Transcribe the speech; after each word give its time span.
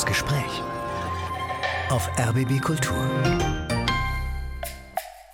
Das 0.00 0.06
Gespräch 0.06 0.62
auf 1.90 2.08
RBB 2.18 2.58
Kultur. 2.62 3.39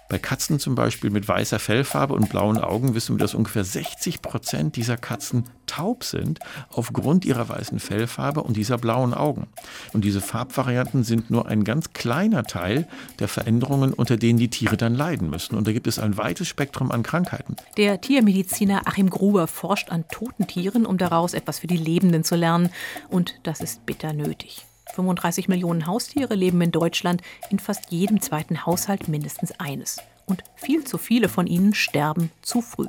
Bei 0.08 0.18
Katzen 0.18 0.60
zum 0.60 0.74
Beispiel 0.74 1.10
mit 1.10 1.26
weißer 1.26 1.58
Fellfarbe 1.58 2.14
und 2.14 2.28
blauen 2.28 2.58
Augen 2.58 2.94
wissen 2.94 3.16
wir, 3.16 3.18
dass 3.18 3.34
ungefähr 3.34 3.64
60 3.64 4.22
Prozent 4.22 4.76
dieser 4.76 4.96
Katzen 4.96 5.44
taub 5.66 6.04
sind 6.04 6.38
aufgrund 6.70 7.24
ihrer 7.24 7.48
weißen 7.48 7.80
Fellfarbe 7.80 8.42
und 8.42 8.56
dieser 8.56 8.78
blauen 8.78 9.14
Augen. 9.14 9.48
Und 9.92 10.04
diese 10.04 10.20
Farbvarianten 10.20 11.02
sind 11.02 11.30
nur 11.30 11.46
ein 11.48 11.64
ganz 11.64 11.92
kleiner 11.92 12.44
Teil 12.44 12.86
der 13.18 13.26
Veränderungen, 13.28 13.92
unter 13.92 14.16
denen 14.16 14.38
die 14.38 14.48
Tiere 14.48 14.76
dann 14.76 14.94
leiden 14.94 15.28
müssen. 15.28 15.56
Und 15.56 15.66
da 15.66 15.72
gibt 15.72 15.88
es 15.88 15.98
ein 15.98 16.16
weites 16.16 16.46
Spektrum 16.46 16.92
an 16.92 17.02
Krankheiten. 17.02 17.56
Der 17.76 18.00
Tiermediziner 18.00 18.86
Achim 18.86 19.10
Gruber 19.10 19.48
forscht 19.48 19.90
an 19.90 20.04
toten 20.08 20.46
Tieren, 20.46 20.86
um 20.86 20.98
daraus 20.98 21.34
etwas 21.34 21.58
für 21.58 21.66
die 21.66 21.76
Lebenden 21.76 22.22
zu 22.22 22.36
lernen. 22.36 22.70
Und 23.08 23.34
das 23.42 23.60
ist 23.60 23.84
bitter 23.86 24.12
nötig. 24.12 24.65
35 24.96 25.48
Millionen 25.48 25.86
Haustiere 25.86 26.34
leben 26.34 26.60
in 26.62 26.72
Deutschland, 26.72 27.22
in 27.50 27.58
fast 27.58 27.90
jedem 27.90 28.20
zweiten 28.20 28.66
Haushalt 28.66 29.08
mindestens 29.08 29.52
eines. 29.60 29.98
Und 30.26 30.42
viel 30.56 30.82
zu 30.82 30.98
viele 30.98 31.28
von 31.28 31.46
ihnen 31.46 31.72
sterben 31.72 32.32
zu 32.42 32.60
früh. 32.60 32.88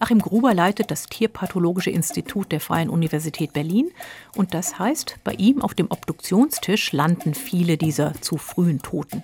Achim 0.00 0.20
Gruber 0.20 0.54
leitet 0.54 0.90
das 0.90 1.06
Tierpathologische 1.06 1.90
Institut 1.90 2.50
der 2.50 2.60
Freien 2.60 2.88
Universität 2.88 3.52
Berlin. 3.52 3.90
Und 4.34 4.54
das 4.54 4.78
heißt, 4.78 5.16
bei 5.22 5.32
ihm 5.32 5.62
auf 5.62 5.74
dem 5.74 5.90
Obduktionstisch 5.90 6.92
landen 6.92 7.34
viele 7.34 7.76
dieser 7.76 8.20
zu 8.20 8.36
frühen 8.36 8.80
Toten. 8.82 9.22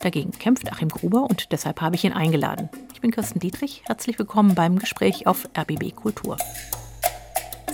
Dagegen 0.00 0.32
kämpft 0.32 0.70
Achim 0.70 0.90
Gruber 0.90 1.22
und 1.22 1.52
deshalb 1.52 1.80
habe 1.80 1.96
ich 1.96 2.04
ihn 2.04 2.12
eingeladen. 2.12 2.68
Ich 2.92 3.00
bin 3.00 3.10
Kirsten 3.10 3.40
Dietrich. 3.40 3.82
Herzlich 3.86 4.18
willkommen 4.18 4.54
beim 4.54 4.78
Gespräch 4.78 5.26
auf 5.26 5.48
RBB 5.56 5.94
Kultur. 5.94 6.36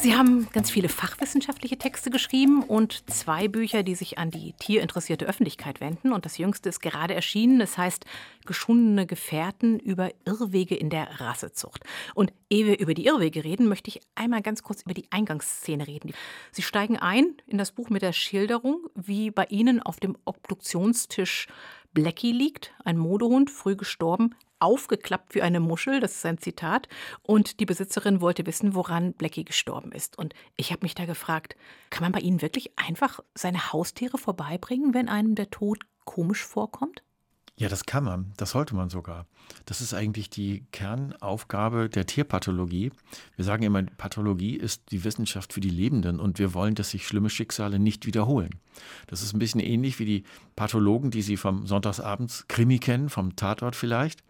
Sie 0.00 0.14
haben 0.14 0.48
ganz 0.52 0.70
viele 0.70 0.88
fachwissenschaftliche 0.88 1.76
Texte 1.76 2.10
geschrieben 2.10 2.62
und 2.62 3.10
zwei 3.10 3.48
Bücher, 3.48 3.82
die 3.82 3.96
sich 3.96 4.16
an 4.16 4.30
die 4.30 4.52
tierinteressierte 4.52 5.26
Öffentlichkeit 5.26 5.80
wenden. 5.80 6.12
Und 6.12 6.24
das 6.24 6.38
jüngste 6.38 6.68
ist 6.68 6.80
gerade 6.80 7.14
erschienen. 7.14 7.60
Es 7.60 7.76
heißt 7.76 8.04
Geschundene 8.46 9.06
Gefährten 9.06 9.80
über 9.80 10.10
Irrwege 10.24 10.76
in 10.76 10.88
der 10.88 11.20
Rassezucht. 11.20 11.82
Und 12.14 12.32
ehe 12.48 12.66
wir 12.66 12.78
über 12.78 12.94
die 12.94 13.06
Irrwege 13.06 13.42
reden, 13.42 13.66
möchte 13.68 13.88
ich 13.88 14.00
einmal 14.14 14.40
ganz 14.40 14.62
kurz 14.62 14.82
über 14.82 14.94
die 14.94 15.10
Eingangsszene 15.10 15.88
reden. 15.88 16.12
Sie 16.52 16.62
steigen 16.62 16.96
ein 16.96 17.34
in 17.48 17.58
das 17.58 17.72
Buch 17.72 17.90
mit 17.90 18.02
der 18.02 18.12
Schilderung, 18.12 18.86
wie 18.94 19.32
bei 19.32 19.46
Ihnen 19.46 19.82
auf 19.82 19.98
dem 19.98 20.16
Obduktionstisch 20.24 21.48
Blackie 21.92 22.32
liegt, 22.32 22.72
ein 22.84 22.98
Modehund, 22.98 23.50
früh 23.50 23.74
gestorben, 23.74 24.34
aufgeklappt 24.60 25.34
wie 25.34 25.42
eine 25.42 25.60
Muschel, 25.60 26.00
das 26.00 26.16
ist 26.16 26.26
ein 26.26 26.38
Zitat, 26.38 26.88
und 27.22 27.60
die 27.60 27.66
Besitzerin 27.66 28.20
wollte 28.20 28.46
wissen, 28.46 28.74
woran 28.74 29.12
Blackie 29.12 29.44
gestorben 29.44 29.92
ist. 29.92 30.18
Und 30.18 30.34
ich 30.56 30.72
habe 30.72 30.84
mich 30.84 30.94
da 30.94 31.04
gefragt, 31.04 31.56
kann 31.90 32.02
man 32.02 32.12
bei 32.12 32.20
Ihnen 32.20 32.42
wirklich 32.42 32.78
einfach 32.78 33.20
seine 33.34 33.72
Haustiere 33.72 34.18
vorbeibringen, 34.18 34.94
wenn 34.94 35.08
einem 35.08 35.34
der 35.34 35.50
Tod 35.50 35.80
komisch 36.04 36.44
vorkommt? 36.44 37.02
Ja, 37.58 37.68
das 37.68 37.86
kann 37.86 38.04
man. 38.04 38.32
Das 38.36 38.52
sollte 38.52 38.76
man 38.76 38.88
sogar. 38.88 39.26
Das 39.66 39.80
ist 39.80 39.92
eigentlich 39.92 40.30
die 40.30 40.64
Kernaufgabe 40.70 41.88
der 41.88 42.06
Tierpathologie. 42.06 42.92
Wir 43.34 43.44
sagen 43.44 43.64
immer, 43.64 43.82
Pathologie 43.82 44.54
ist 44.54 44.92
die 44.92 45.02
Wissenschaft 45.02 45.52
für 45.52 45.60
die 45.60 45.68
Lebenden 45.68 46.20
und 46.20 46.38
wir 46.38 46.54
wollen, 46.54 46.76
dass 46.76 46.90
sich 46.90 47.04
schlimme 47.04 47.30
Schicksale 47.30 47.80
nicht 47.80 48.06
wiederholen. 48.06 48.50
Das 49.08 49.22
ist 49.22 49.32
ein 49.32 49.40
bisschen 49.40 49.60
ähnlich 49.60 49.98
wie 49.98 50.04
die 50.04 50.24
Pathologen, 50.54 51.10
die 51.10 51.22
Sie 51.22 51.36
vom 51.36 51.66
Sonntagsabends 51.66 52.46
Krimi 52.46 52.78
kennen, 52.78 53.08
vom 53.08 53.34
Tatort 53.34 53.74
vielleicht. 53.74 54.22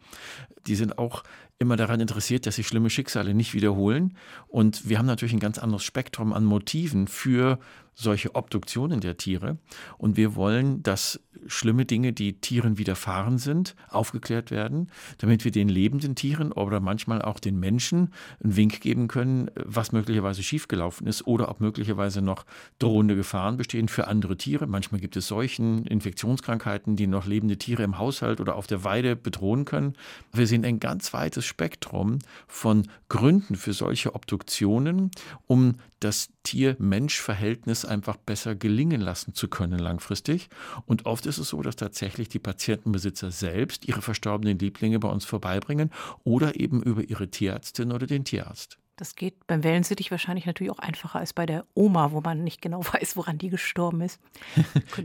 Die 0.66 0.74
sind 0.74 0.96
auch 0.96 1.22
immer 1.59 1.77
daran 1.77 2.01
interessiert, 2.01 2.47
dass 2.47 2.56
sich 2.56 2.69
schlimme 2.69 2.91
Schicksale 2.91 3.34
nicht 3.34 3.53
wiederholen. 3.53 4.17
Und 4.47 4.89
wir 4.89 4.98
haben 4.98 5.06
natürlich 5.06 5.33
ein 5.33 5.41
ganz 5.41 5.59
anderes 5.59 5.83
Spektrum 5.83 6.33
an 6.33 6.45
Motiven 6.45 7.09
für 7.09 7.59
solche 7.98 8.37
Obduktionen 8.37 9.01
der 9.01 9.17
Tiere. 9.17 9.59
Und 9.98 10.17
wir 10.17 10.36
wollen, 10.36 10.84
dass 10.84 11.20
schlimme 11.47 11.84
Dinge, 11.84 12.12
die 12.12 12.41
Tieren 12.41 12.79
widerfahren 12.79 13.39
sind, 13.39 13.75
aufgeklärt 13.89 14.52
werden, 14.52 14.91
damit 15.18 15.45
wir 15.45 15.51
den 15.51 15.68
lebenden 15.68 16.14
Tieren 16.14 16.52
oder 16.52 16.79
manchmal 16.79 17.23
auch 17.23 17.41
den 17.41 17.58
Menschen 17.58 18.13
einen 18.42 18.57
Wink 18.57 18.80
geben 18.80 19.08
können, 19.08 19.51
was 19.57 19.91
möglicherweise 19.91 20.45
schiefgelaufen 20.45 21.08
ist 21.08 21.27
oder 21.27 21.48
ob 21.48 21.61
möglicherweise 21.61 22.23
noch 22.23 22.45
drohende 22.79 23.17
Gefahren 23.17 23.57
bestehen 23.57 23.89
für 23.89 24.07
andere 24.07 24.36
Tiere. 24.36 24.68
Manchmal 24.68 25.01
gibt 25.01 25.17
es 25.17 25.27
Seuchen, 25.27 25.85
Infektionskrankheiten, 25.85 26.95
die 26.95 27.08
noch 27.08 27.27
lebende 27.27 27.57
Tiere 27.57 27.83
im 27.83 27.98
Haushalt 27.98 28.41
oder 28.41 28.55
auf 28.55 28.68
der 28.68 28.85
Weide 28.85 29.17
bedrohen 29.17 29.64
können. 29.64 29.95
Wir 30.33 30.47
sehen 30.47 30.64
ein 30.64 30.79
ganz 30.79 31.13
weites 31.13 31.45
Spektrum 31.48 32.20
von 32.47 32.89
Gründen 33.09 33.57
für 33.57 33.73
solche 33.73 34.14
Obduktionen, 34.14 35.11
um 35.47 35.81
das 36.01 36.29
Tier-Mensch-Verhältnis 36.45 37.85
einfach 37.85 38.17
besser 38.17 38.55
gelingen 38.55 39.01
lassen 39.01 39.35
zu 39.35 39.48
können 39.48 39.79
langfristig. 39.79 40.48
Und 40.86 41.07
oft 41.07 41.27
ist 41.27 41.39
es 41.39 41.48
so, 41.48 41.61
dass 41.63 41.77
tatsächlich 41.77 42.29
die 42.29 42.39
Patientenbesitzer 42.39 43.31
selbst 43.33 43.89
ihre 43.89 44.03
verstorbenen 44.03 44.59
Lieblinge 44.59 45.01
bei 45.01 45.09
uns 45.09 45.25
vorbeibringen 45.25 45.91
oder 46.23 46.61
eben 46.61 46.83
über 46.83 47.03
ihre 47.03 47.29
Tierärztin 47.29 47.91
oder 47.91 48.07
den 48.07 48.25
Tierarzt. 48.25 48.79
Das 48.98 49.14
geht 49.14 49.47
beim 49.47 49.63
Wellensittich 49.63 50.11
wahrscheinlich 50.11 50.45
natürlich 50.45 50.73
auch 50.73 50.81
einfacher 50.81 51.20
als 51.20 51.33
bei 51.33 51.47
der 51.47 51.64
Oma, 51.75 52.11
wo 52.11 52.20
man 52.20 52.42
nicht 52.42 52.61
genau 52.61 52.83
weiß, 52.92 53.17
woran 53.17 53.39
die 53.39 53.48
gestorben 53.48 54.01
ist. 54.01 54.20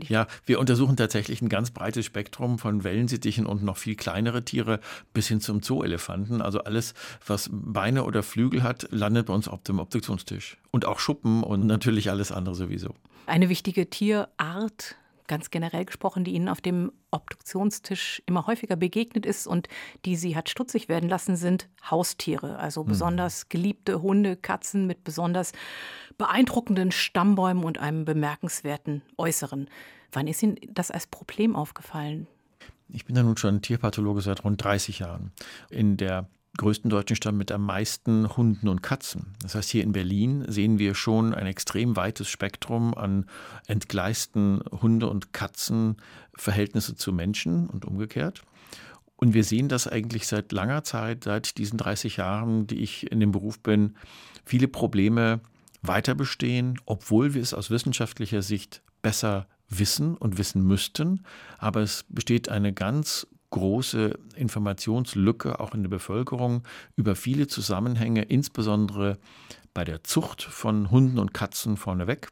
ja, 0.08 0.26
wir 0.44 0.58
untersuchen 0.58 0.96
tatsächlich 0.96 1.40
ein 1.40 1.48
ganz 1.48 1.70
breites 1.70 2.04
Spektrum 2.04 2.58
von 2.58 2.82
Wellensittichen 2.82 3.46
und 3.46 3.62
noch 3.62 3.76
viel 3.76 3.94
kleinere 3.94 4.44
Tiere 4.44 4.80
bis 5.12 5.28
hin 5.28 5.40
zum 5.40 5.62
Zooelefanten. 5.62 6.42
Also 6.42 6.64
alles, 6.64 6.94
was 7.24 7.48
Beine 7.52 8.02
oder 8.02 8.24
Flügel 8.24 8.64
hat, 8.64 8.88
landet 8.90 9.26
bei 9.26 9.32
uns 9.32 9.46
auf 9.46 9.62
dem 9.62 9.78
Obduktionstisch. 9.78 10.56
Und 10.72 10.86
auch 10.86 10.98
Schuppen 10.98 11.44
und 11.44 11.64
natürlich 11.64 12.10
alles 12.10 12.32
andere 12.32 12.56
sowieso. 12.56 12.94
Eine 13.26 13.48
wichtige 13.48 13.88
Tierart 13.88 14.96
ganz 15.26 15.50
generell 15.50 15.84
gesprochen, 15.84 16.24
die 16.24 16.32
Ihnen 16.32 16.48
auf 16.48 16.60
dem 16.60 16.92
Obduktionstisch 17.10 18.22
immer 18.26 18.46
häufiger 18.46 18.76
begegnet 18.76 19.26
ist 19.26 19.46
und 19.46 19.68
die 20.04 20.16
Sie 20.16 20.36
hat 20.36 20.48
stutzig 20.48 20.88
werden 20.88 21.08
lassen, 21.08 21.36
sind 21.36 21.68
Haustiere, 21.90 22.58
also 22.58 22.84
mhm. 22.84 22.88
besonders 22.88 23.48
geliebte 23.48 24.02
Hunde, 24.02 24.36
Katzen 24.36 24.86
mit 24.86 25.04
besonders 25.04 25.52
beeindruckenden 26.18 26.92
Stammbäumen 26.92 27.64
und 27.64 27.78
einem 27.78 28.04
bemerkenswerten 28.04 29.02
Äußeren. 29.16 29.68
Wann 30.12 30.26
ist 30.26 30.42
Ihnen 30.42 30.56
das 30.68 30.90
als 30.90 31.06
Problem 31.06 31.56
aufgefallen? 31.56 32.26
Ich 32.88 33.04
bin 33.06 33.16
ja 33.16 33.22
nun 33.22 33.36
schon 33.36 33.62
Tierpathologe 33.62 34.20
seit 34.20 34.44
rund 34.44 34.62
30 34.62 35.00
Jahren. 35.00 35.32
In 35.70 35.96
der 35.96 36.28
größten 36.56 36.88
deutschen 36.90 37.16
Stadt 37.16 37.34
mit 37.34 37.50
am 37.50 37.66
meisten 37.66 38.36
Hunden 38.36 38.68
und 38.68 38.82
Katzen. 38.82 39.34
Das 39.42 39.54
heißt, 39.54 39.70
hier 39.70 39.82
in 39.82 39.92
Berlin 39.92 40.44
sehen 40.48 40.78
wir 40.78 40.94
schon 40.94 41.34
ein 41.34 41.46
extrem 41.46 41.96
weites 41.96 42.28
Spektrum 42.28 42.94
an 42.94 43.26
entgleisten 43.66 44.62
Hunde- 44.70 45.08
und 45.08 45.32
Katzenverhältnisse 45.32 46.94
zu 46.94 47.12
Menschen 47.12 47.68
und 47.68 47.84
umgekehrt. 47.84 48.42
Und 49.16 49.34
wir 49.34 49.44
sehen 49.44 49.68
das 49.68 49.88
eigentlich 49.88 50.26
seit 50.26 50.52
langer 50.52 50.84
Zeit, 50.84 51.24
seit 51.24 51.58
diesen 51.58 51.78
30 51.78 52.18
Jahren, 52.18 52.66
die 52.66 52.82
ich 52.82 53.10
in 53.10 53.20
dem 53.20 53.32
Beruf 53.32 53.60
bin, 53.60 53.96
viele 54.44 54.68
Probleme 54.68 55.40
weiter 55.82 56.14
bestehen, 56.14 56.78
obwohl 56.86 57.34
wir 57.34 57.42
es 57.42 57.54
aus 57.54 57.70
wissenschaftlicher 57.70 58.42
Sicht 58.42 58.82
besser 59.02 59.46
wissen 59.68 60.16
und 60.16 60.38
wissen 60.38 60.62
müssten. 60.62 61.24
Aber 61.58 61.80
es 61.80 62.04
besteht 62.08 62.48
eine 62.48 62.72
ganz 62.72 63.26
große 63.54 64.18
Informationslücke 64.34 65.60
auch 65.60 65.74
in 65.74 65.84
der 65.84 65.90
Bevölkerung 65.90 66.64
über 66.96 67.14
viele 67.14 67.46
Zusammenhänge, 67.46 68.22
insbesondere 68.22 69.16
bei 69.72 69.84
der 69.84 70.02
Zucht 70.02 70.42
von 70.42 70.90
Hunden 70.90 71.20
und 71.20 71.34
Katzen 71.34 71.76
vorneweg, 71.76 72.30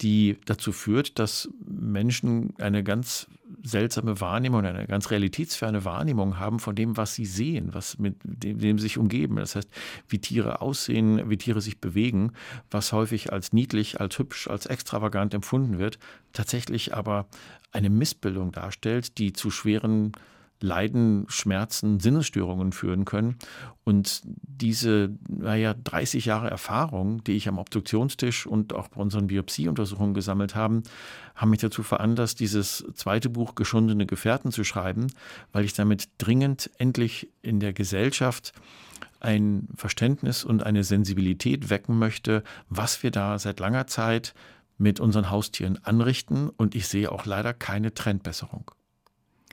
die 0.00 0.38
dazu 0.46 0.72
führt, 0.72 1.18
dass 1.18 1.50
Menschen 1.66 2.54
eine 2.56 2.82
ganz 2.82 3.26
seltsame 3.62 4.22
Wahrnehmung, 4.22 4.64
eine 4.64 4.86
ganz 4.86 5.10
realitätsferne 5.10 5.84
Wahrnehmung 5.84 6.38
haben 6.38 6.60
von 6.60 6.74
dem, 6.74 6.96
was 6.96 7.14
sie 7.14 7.26
sehen, 7.26 7.74
was 7.74 7.98
mit 7.98 8.16
dem, 8.22 8.58
dem 8.58 8.78
sich 8.78 8.96
umgeben. 8.96 9.36
Das 9.36 9.54
heißt, 9.54 9.68
wie 10.08 10.18
Tiere 10.18 10.62
aussehen, 10.62 11.28
wie 11.28 11.36
Tiere 11.36 11.60
sich 11.60 11.78
bewegen, 11.78 12.32
was 12.70 12.94
häufig 12.94 13.34
als 13.34 13.52
niedlich, 13.52 14.00
als 14.00 14.18
hübsch, 14.18 14.48
als 14.48 14.64
extravagant 14.64 15.34
empfunden 15.34 15.78
wird, 15.78 15.98
tatsächlich 16.32 16.94
aber 16.94 17.26
eine 17.70 17.90
Missbildung 17.90 18.52
darstellt, 18.52 19.18
die 19.18 19.34
zu 19.34 19.50
schweren 19.50 20.12
Leiden, 20.60 21.26
Schmerzen, 21.28 22.00
Sinnesstörungen 22.00 22.72
führen 22.72 23.04
können. 23.04 23.36
Und 23.84 24.22
diese, 24.24 25.14
naja, 25.28 25.74
30 25.74 26.24
Jahre 26.24 26.50
Erfahrung, 26.50 27.22
die 27.24 27.36
ich 27.36 27.48
am 27.48 27.58
Obduktionstisch 27.58 28.46
und 28.46 28.72
auch 28.72 28.88
bei 28.88 29.00
unseren 29.00 29.28
Biopsieuntersuchungen 29.28 30.14
gesammelt 30.14 30.54
habe, 30.54 30.82
haben 31.34 31.50
mich 31.50 31.60
dazu 31.60 31.82
veranlasst, 31.82 32.40
dieses 32.40 32.84
zweite 32.94 33.30
Buch 33.30 33.54
Geschundene 33.54 34.06
Gefährten 34.06 34.50
zu 34.50 34.64
schreiben, 34.64 35.06
weil 35.52 35.64
ich 35.64 35.74
damit 35.74 36.08
dringend 36.18 36.70
endlich 36.78 37.30
in 37.42 37.60
der 37.60 37.72
Gesellschaft 37.72 38.52
ein 39.20 39.68
Verständnis 39.74 40.44
und 40.44 40.62
eine 40.62 40.84
Sensibilität 40.84 41.70
wecken 41.70 41.98
möchte, 41.98 42.42
was 42.68 43.02
wir 43.02 43.10
da 43.10 43.38
seit 43.38 43.60
langer 43.60 43.86
Zeit 43.86 44.34
mit 44.76 45.00
unseren 45.00 45.30
Haustieren 45.30 45.78
anrichten. 45.84 46.48
Und 46.48 46.74
ich 46.74 46.88
sehe 46.88 47.10
auch 47.10 47.26
leider 47.26 47.52
keine 47.52 47.94
Trendbesserung. 47.94 48.70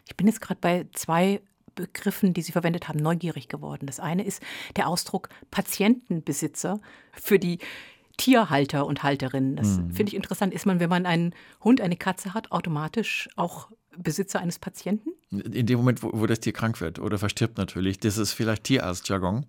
Ich 0.06 0.16
bin 0.16 0.28
jetzt 0.28 0.42
gerade 0.42 0.60
bei 0.60 0.88
zwei 0.94 1.42
Begriffen, 1.76 2.34
die 2.34 2.42
Sie 2.42 2.52
verwendet 2.52 2.88
haben, 2.88 3.00
neugierig 3.00 3.50
geworden. 3.50 3.86
Das 3.86 4.00
eine 4.00 4.24
ist 4.24 4.42
der 4.76 4.88
Ausdruck 4.88 5.30
Patientenbesitzer. 5.52 6.80
Für 7.12 7.38
die 7.38 7.60
Tierhalter 8.18 8.86
und 8.86 9.04
Halterinnen. 9.04 9.56
Das 9.58 9.78
mhm. 9.78 9.92
finde 9.92 10.12
ich 10.12 10.16
interessant. 10.16 10.54
Ist 10.54 10.66
man, 10.66 10.80
wenn 10.80 10.90
man 10.90 11.06
einen 11.06 11.34
Hund, 11.64 11.82
eine 11.82 11.98
Katze 11.98 12.34
hat, 12.34 12.52
automatisch 12.52 13.30
auch 13.36 13.70
Besitzer 13.98 14.40
eines 14.40 14.60
Patienten? 14.60 15.12
In 15.40 15.66
dem 15.66 15.78
Moment, 15.78 16.04
wo, 16.04 16.12
wo, 16.14 16.26
das 16.26 16.40
Tier 16.40 16.54
krank 16.54 16.82
wird 16.82 17.00
oder 17.00 17.18
verstirbt 17.18 17.58
natürlich, 17.58 18.00
das 18.00 18.18
ist 18.18 18.34
vielleicht 18.34 18.66
Tierarzt-Jargon. 18.66 19.46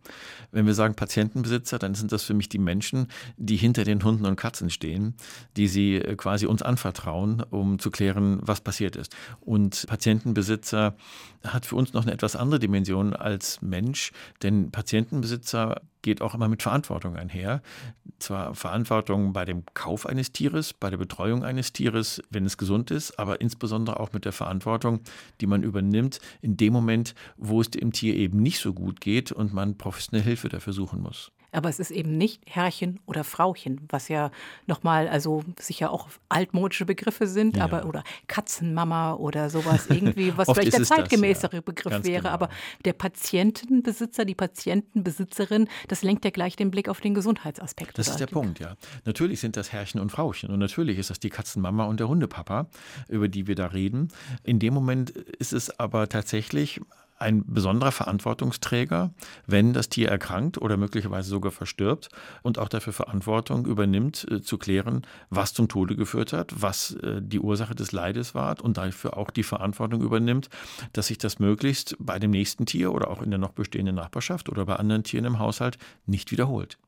Wenn 0.52 0.66
wir 0.66 0.74
sagen 0.74 0.94
Patientenbesitzer, 0.94 1.78
dann 1.78 1.94
sind 1.94 2.12
das 2.12 2.24
für 2.24 2.34
mich 2.34 2.48
die 2.48 2.58
Menschen, 2.58 3.08
die 3.36 3.56
hinter 3.56 3.84
den 3.84 4.02
Hunden 4.02 4.26
und 4.26 4.36
Katzen 4.36 4.70
stehen, 4.70 5.14
die 5.56 5.68
sie 5.68 5.96
äh, 5.96 6.16
quasi 6.16 6.46
uns 6.46 6.62
anvertrauen, 6.62 7.42
um 7.50 7.78
zu 7.78 7.90
klären, 7.90 8.38
was 8.42 8.60
passiert 8.60 8.96
ist. 8.96 9.14
Und 9.40 9.86
Patientenbesitzer 9.88 10.96
hat 11.44 11.66
für 11.66 11.76
uns 11.76 11.92
noch 11.92 12.02
eine 12.02 12.12
etwas 12.12 12.36
andere 12.36 12.60
Dimension 12.60 13.14
als 13.14 13.62
Mensch, 13.62 14.12
denn 14.42 14.70
Patientenbesitzer 14.70 15.80
geht 16.06 16.22
auch 16.22 16.34
immer 16.36 16.48
mit 16.48 16.62
Verantwortung 16.62 17.16
einher. 17.16 17.60
Zwar 18.20 18.54
Verantwortung 18.54 19.32
bei 19.32 19.44
dem 19.44 19.64
Kauf 19.74 20.06
eines 20.06 20.30
Tieres, 20.30 20.72
bei 20.72 20.88
der 20.88 20.98
Betreuung 20.98 21.42
eines 21.42 21.72
Tieres, 21.72 22.22
wenn 22.30 22.46
es 22.46 22.56
gesund 22.56 22.92
ist, 22.92 23.18
aber 23.18 23.40
insbesondere 23.40 23.98
auch 23.98 24.12
mit 24.12 24.24
der 24.24 24.30
Verantwortung, 24.32 25.00
die 25.40 25.48
man 25.48 25.64
übernimmt 25.76 26.20
in 26.40 26.56
dem 26.56 26.72
Moment, 26.72 27.14
wo 27.36 27.60
es 27.60 27.70
dem 27.70 27.92
Tier 27.92 28.14
eben 28.14 28.42
nicht 28.42 28.60
so 28.60 28.72
gut 28.72 29.00
geht 29.00 29.32
und 29.32 29.52
man 29.52 29.76
professionelle 29.76 30.24
Hilfe 30.24 30.48
dafür 30.48 30.72
suchen 30.72 31.02
muss. 31.02 31.32
Aber 31.56 31.70
es 31.70 31.80
ist 31.80 31.90
eben 31.90 32.18
nicht 32.18 32.42
Herrchen 32.46 33.00
oder 33.06 33.24
Frauchen, 33.24 33.80
was 33.88 34.08
ja 34.08 34.30
nochmal, 34.66 35.08
also 35.08 35.42
sicher 35.58 35.90
auch 35.90 36.08
altmodische 36.28 36.84
Begriffe 36.84 37.26
sind, 37.26 37.56
ja. 37.56 37.64
aber 37.64 37.86
oder 37.86 38.04
Katzenmama 38.26 39.14
oder 39.14 39.48
sowas 39.48 39.86
irgendwie, 39.88 40.32
was 40.36 40.50
vielleicht 40.50 40.74
der 40.74 40.82
zeitgemäßere 40.82 41.48
das, 41.48 41.54
ja. 41.54 41.60
Begriff 41.62 41.92
Ganz 41.92 42.06
wäre. 42.06 42.24
Genau. 42.24 42.34
Aber 42.34 42.50
der 42.84 42.92
Patientenbesitzer, 42.92 44.26
die 44.26 44.34
Patientenbesitzerin, 44.34 45.66
das 45.88 46.02
lenkt 46.02 46.26
ja 46.26 46.30
gleich 46.30 46.56
den 46.56 46.70
Blick 46.70 46.90
auf 46.90 47.00
den 47.00 47.14
Gesundheitsaspekt. 47.14 47.96
Das 47.96 48.08
ist 48.08 48.20
der 48.20 48.26
Punkt, 48.26 48.60
ja. 48.60 48.76
Natürlich 49.06 49.40
sind 49.40 49.56
das 49.56 49.72
Herrchen 49.72 49.98
und 49.98 50.10
Frauchen 50.10 50.50
und 50.50 50.58
natürlich 50.58 50.98
ist 50.98 51.08
das 51.08 51.20
die 51.20 51.30
Katzenmama 51.30 51.86
und 51.86 52.00
der 52.00 52.08
Hundepapa, 52.08 52.68
über 53.08 53.28
die 53.28 53.46
wir 53.46 53.54
da 53.54 53.68
reden. 53.68 54.08
In 54.42 54.58
dem 54.58 54.74
Moment 54.74 55.08
ist 55.08 55.54
es 55.54 55.80
aber 55.80 56.10
tatsächlich 56.10 56.82
ein 57.18 57.44
besonderer 57.46 57.92
Verantwortungsträger, 57.92 59.12
wenn 59.46 59.72
das 59.72 59.88
Tier 59.88 60.08
erkrankt 60.08 60.58
oder 60.58 60.76
möglicherweise 60.76 61.28
sogar 61.28 61.52
verstirbt 61.52 62.08
und 62.42 62.58
auch 62.58 62.68
dafür 62.68 62.92
Verantwortung 62.92 63.66
übernimmt, 63.66 64.26
äh, 64.30 64.40
zu 64.40 64.58
klären, 64.58 65.02
was 65.30 65.54
zum 65.54 65.68
Tode 65.68 65.96
geführt 65.96 66.32
hat, 66.32 66.52
was 66.60 66.94
äh, 67.02 67.20
die 67.22 67.40
Ursache 67.40 67.74
des 67.74 67.92
Leides 67.92 68.34
war 68.34 68.62
und 68.62 68.76
dafür 68.76 69.16
auch 69.16 69.30
die 69.30 69.42
Verantwortung 69.42 70.02
übernimmt, 70.02 70.48
dass 70.92 71.08
sich 71.08 71.18
das 71.18 71.38
möglichst 71.38 71.96
bei 71.98 72.18
dem 72.18 72.30
nächsten 72.30 72.66
Tier 72.66 72.92
oder 72.92 73.10
auch 73.10 73.22
in 73.22 73.30
der 73.30 73.38
noch 73.38 73.52
bestehenden 73.52 73.96
Nachbarschaft 73.96 74.48
oder 74.48 74.64
bei 74.66 74.76
anderen 74.76 75.04
Tieren 75.04 75.24
im 75.24 75.38
Haushalt 75.38 75.78
nicht 76.06 76.30
wiederholt. 76.30 76.78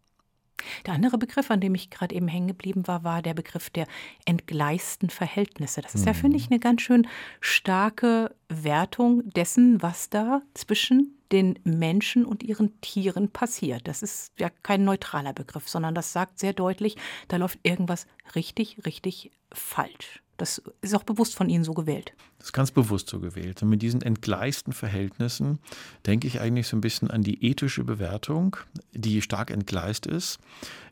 Der 0.86 0.94
andere 0.94 1.18
Begriff, 1.18 1.50
an 1.50 1.60
dem 1.60 1.74
ich 1.74 1.90
gerade 1.90 2.14
eben 2.14 2.28
hängen 2.28 2.48
geblieben 2.48 2.86
war, 2.86 3.04
war 3.04 3.22
der 3.22 3.34
Begriff 3.34 3.70
der 3.70 3.86
entgleisten 4.24 5.10
Verhältnisse. 5.10 5.80
Das 5.80 5.94
ist 5.94 6.06
ja, 6.06 6.14
finde 6.14 6.36
ich, 6.36 6.48
mhm. 6.48 6.54
eine 6.54 6.60
ganz 6.60 6.82
schön 6.82 7.06
starke 7.40 8.34
Wertung 8.48 9.28
dessen, 9.30 9.82
was 9.82 10.10
da 10.10 10.42
zwischen 10.54 11.14
den 11.32 11.58
Menschen 11.64 12.24
und 12.24 12.42
ihren 12.42 12.80
Tieren 12.80 13.30
passiert. 13.30 13.86
Das 13.86 14.02
ist 14.02 14.32
ja 14.38 14.50
kein 14.62 14.84
neutraler 14.84 15.32
Begriff, 15.32 15.68
sondern 15.68 15.94
das 15.94 16.12
sagt 16.12 16.38
sehr 16.38 16.52
deutlich, 16.52 16.96
da 17.28 17.36
läuft 17.36 17.58
irgendwas 17.62 18.06
richtig, 18.34 18.86
richtig 18.86 19.30
falsch. 19.52 20.22
Das 20.38 20.62
ist 20.80 20.94
auch 20.94 21.02
bewusst 21.02 21.34
von 21.34 21.48
Ihnen 21.50 21.64
so 21.64 21.74
gewählt. 21.74 22.12
Das 22.38 22.48
ist 22.48 22.52
ganz 22.52 22.70
bewusst 22.70 23.10
so 23.10 23.18
gewählt. 23.18 23.62
Und 23.62 23.68
mit 23.68 23.82
diesen 23.82 24.00
entgleisten 24.00 24.72
Verhältnissen 24.72 25.58
denke 26.06 26.26
ich 26.26 26.40
eigentlich 26.40 26.68
so 26.68 26.76
ein 26.76 26.80
bisschen 26.80 27.10
an 27.10 27.22
die 27.22 27.44
ethische 27.44 27.84
Bewertung, 27.84 28.56
die 28.92 29.20
stark 29.20 29.50
entgleist 29.50 30.06
ist 30.06 30.38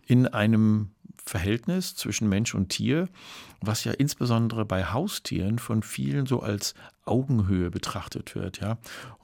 in 0.06 0.26
einem 0.26 0.90
Verhältnis 1.25 1.96
zwischen 1.96 2.28
Mensch 2.28 2.54
und 2.54 2.69
Tier, 2.69 3.08
was 3.60 3.84
ja 3.84 3.93
insbesondere 3.93 4.64
bei 4.64 4.84
Haustieren 4.84 5.58
von 5.58 5.82
vielen 5.82 6.26
so 6.26 6.40
als 6.40 6.75
Augenhöhe 7.06 7.70
betrachtet 7.70 8.35
wird. 8.35 8.61
Ja? 8.61 8.79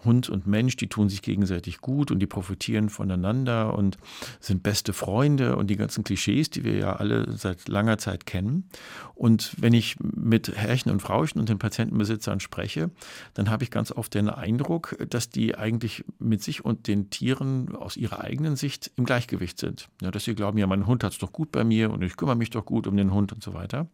Hund 0.04 0.28
und 0.28 0.46
Mensch, 0.46 0.76
die 0.76 0.88
tun 0.88 1.08
sich 1.08 1.22
gegenseitig 1.22 1.78
gut 1.80 2.10
und 2.10 2.18
die 2.18 2.26
profitieren 2.26 2.88
voneinander 2.88 3.76
und 3.76 3.98
sind 4.40 4.62
beste 4.62 4.92
Freunde 4.92 5.56
und 5.56 5.68
die 5.68 5.76
ganzen 5.76 6.04
Klischees, 6.04 6.50
die 6.50 6.64
wir 6.64 6.76
ja 6.76 6.96
alle 6.96 7.36
seit 7.36 7.68
langer 7.68 7.98
Zeit 7.98 8.26
kennen. 8.26 8.68
Und 9.14 9.54
wenn 9.58 9.72
ich 9.72 9.96
mit 10.00 10.56
Herrchen 10.56 10.90
und 10.90 11.00
Frauchen 11.00 11.38
und 11.38 11.48
den 11.48 11.58
Patientenbesitzern 11.58 12.40
spreche, 12.40 12.90
dann 13.34 13.50
habe 13.50 13.64
ich 13.64 13.70
ganz 13.70 13.92
oft 13.92 14.14
den 14.14 14.28
Eindruck, 14.28 14.96
dass 15.08 15.30
die 15.30 15.56
eigentlich 15.56 16.04
mit 16.18 16.42
sich 16.42 16.64
und 16.64 16.88
den 16.88 17.10
Tieren 17.10 17.74
aus 17.74 17.96
ihrer 17.96 18.20
eigenen 18.20 18.56
Sicht 18.56 18.90
im 18.96 19.04
Gleichgewicht 19.04 19.58
sind. 19.58 19.88
Ja, 20.00 20.10
dass 20.10 20.24
sie 20.24 20.34
glauben, 20.34 20.58
ja, 20.58 20.66
mein 20.66 20.86
Hund 20.86 21.04
hat 21.04 21.12
es 21.12 21.18
doch 21.18 21.32
gut 21.32 21.52
bei 21.52 21.64
mir 21.64 21.90
und 21.90 22.02
ich 22.02 22.16
kümmere 22.16 22.36
mich 22.36 22.50
doch 22.50 22.64
gut 22.64 22.86
um 22.86 22.96
den 22.96 23.12
Hund 23.12 23.32
und 23.32 23.42
so 23.42 23.54
weiter. 23.54 23.86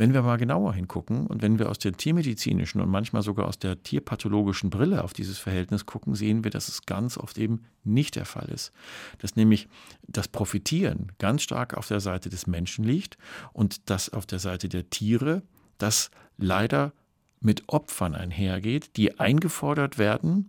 Wenn 0.00 0.14
wir 0.14 0.22
mal 0.22 0.38
genauer 0.38 0.72
hingucken 0.72 1.26
und 1.26 1.42
wenn 1.42 1.58
wir 1.58 1.68
aus 1.68 1.78
der 1.78 1.92
tiermedizinischen 1.92 2.80
und 2.80 2.88
manchmal 2.88 3.20
sogar 3.20 3.46
aus 3.46 3.58
der 3.58 3.82
tierpathologischen 3.82 4.70
Brille 4.70 5.04
auf 5.04 5.12
dieses 5.12 5.36
Verhältnis 5.36 5.84
gucken, 5.84 6.14
sehen 6.14 6.42
wir, 6.42 6.50
dass 6.50 6.68
es 6.68 6.86
ganz 6.86 7.18
oft 7.18 7.36
eben 7.36 7.64
nicht 7.84 8.16
der 8.16 8.24
Fall 8.24 8.48
ist. 8.48 8.72
Dass 9.18 9.36
nämlich 9.36 9.68
das 10.08 10.26
Profitieren 10.26 11.12
ganz 11.18 11.42
stark 11.42 11.74
auf 11.74 11.86
der 11.86 12.00
Seite 12.00 12.30
des 12.30 12.46
Menschen 12.46 12.82
liegt 12.82 13.18
und 13.52 13.90
das 13.90 14.08
auf 14.08 14.24
der 14.24 14.38
Seite 14.38 14.70
der 14.70 14.88
Tiere, 14.88 15.42
das 15.76 16.10
leider 16.38 16.94
mit 17.40 17.64
Opfern 17.66 18.14
einhergeht, 18.14 18.96
die 18.96 19.20
eingefordert 19.20 19.98
werden, 19.98 20.48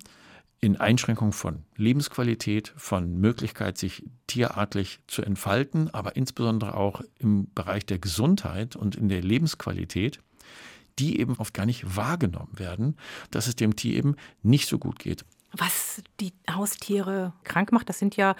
in 0.61 0.77
Einschränkung 0.77 1.33
von 1.33 1.65
Lebensqualität, 1.75 2.71
von 2.77 3.17
Möglichkeit, 3.19 3.79
sich 3.79 4.05
tierartlich 4.27 4.99
zu 5.07 5.23
entfalten, 5.23 5.89
aber 5.91 6.15
insbesondere 6.15 6.75
auch 6.75 7.01
im 7.17 7.51
Bereich 7.55 7.85
der 7.87 7.97
Gesundheit 7.97 8.75
und 8.75 8.95
in 8.95 9.09
der 9.09 9.21
Lebensqualität, 9.21 10.19
die 10.99 11.19
eben 11.19 11.35
oft 11.37 11.55
gar 11.55 11.65
nicht 11.65 11.95
wahrgenommen 11.95 12.59
werden, 12.59 12.95
dass 13.31 13.47
es 13.47 13.55
dem 13.55 13.75
Tier 13.75 13.97
eben 13.97 14.15
nicht 14.43 14.67
so 14.67 14.77
gut 14.77 14.99
geht. 14.99 15.25
Was 15.51 16.03
die 16.19 16.31
Haustiere 16.49 17.33
krank 17.43 17.71
macht, 17.71 17.89
das 17.89 17.97
sind 17.97 18.15
ja 18.15 18.35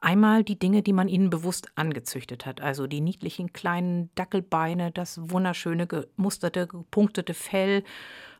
einmal 0.00 0.44
die 0.44 0.58
Dinge, 0.58 0.82
die 0.82 0.92
man 0.92 1.08
ihnen 1.08 1.30
bewusst 1.30 1.66
angezüchtet 1.74 2.46
hat. 2.46 2.60
Also 2.60 2.86
die 2.86 3.00
niedlichen 3.00 3.52
kleinen 3.52 4.10
Dackelbeine, 4.14 4.92
das 4.92 5.18
wunderschöne 5.30 5.88
gemusterte, 5.88 6.68
gepunktete 6.68 7.34
Fell 7.34 7.82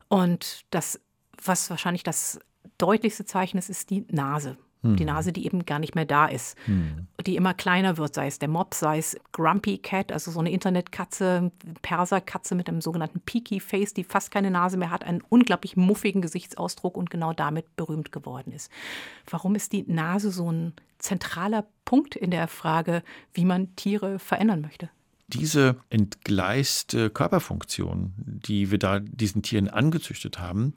und 0.09 0.65
das, 0.71 1.01
was 1.43 1.69
wahrscheinlich 1.71 2.05
das 2.05 2.39
deutlichste 2.79 3.25
Zeichen 3.25 3.59
ist, 3.59 3.71
ist 3.71 3.91
die 3.91 4.05
Nase. 4.11 4.57
Die 4.83 5.01
hm. 5.01 5.07
Nase, 5.07 5.33
die 5.33 5.47
eben 5.47 5.65
gar 5.65 5.79
nicht 5.79 5.95
mehr 5.95 6.05
da 6.05 6.27
ist, 6.27 6.57
hm. 6.67 7.09
die 7.27 7.37
immer 7.37 7.55
kleiner 7.55 7.97
wird, 7.97 8.15
sei 8.15 8.27
es 8.27 8.39
der 8.39 8.49
Mob, 8.49 8.75
sei 8.75 8.99
es 8.99 9.17
Grumpy 9.33 9.79
Cat, 9.79 10.13
also 10.13 10.31
so 10.31 10.39
eine 10.39 10.51
Internetkatze, 10.51 11.51
Perserkatze 11.83 12.55
mit 12.55 12.69
einem 12.69 12.81
sogenannten 12.81 13.21
Peaky 13.21 13.59
Face, 13.59 13.95
die 13.95 14.05
fast 14.05 14.31
keine 14.31 14.51
Nase 14.51 14.77
mehr 14.77 14.91
hat, 14.91 15.05
einen 15.05 15.23
unglaublich 15.29 15.77
muffigen 15.77 16.23
Gesichtsausdruck 16.23 16.97
und 16.97 17.11
genau 17.11 17.33
damit 17.33 17.75
berühmt 17.77 18.13
geworden 18.13 18.53
ist. 18.53 18.71
Warum 19.29 19.55
ist 19.55 19.73
die 19.73 19.85
Nase 19.91 20.31
so 20.31 20.53
ein 20.53 20.75
zentraler 20.99 21.67
Punkt 21.85 22.15
in 22.15 22.31
der 22.31 22.47
Frage, 22.47 23.03
wie 23.33 23.45
man 23.45 23.75
Tiere 23.77 24.19
verändern 24.19 24.61
möchte? 24.61 24.91
Diese 25.29 25.77
entgleiste 25.91 27.11
Körperfunktion, 27.11 28.13
die 28.17 28.71
wir 28.71 28.79
da 28.79 29.01
diesen 29.01 29.43
Tieren 29.43 29.69
angezüchtet 29.69 30.39
haben, 30.39 30.75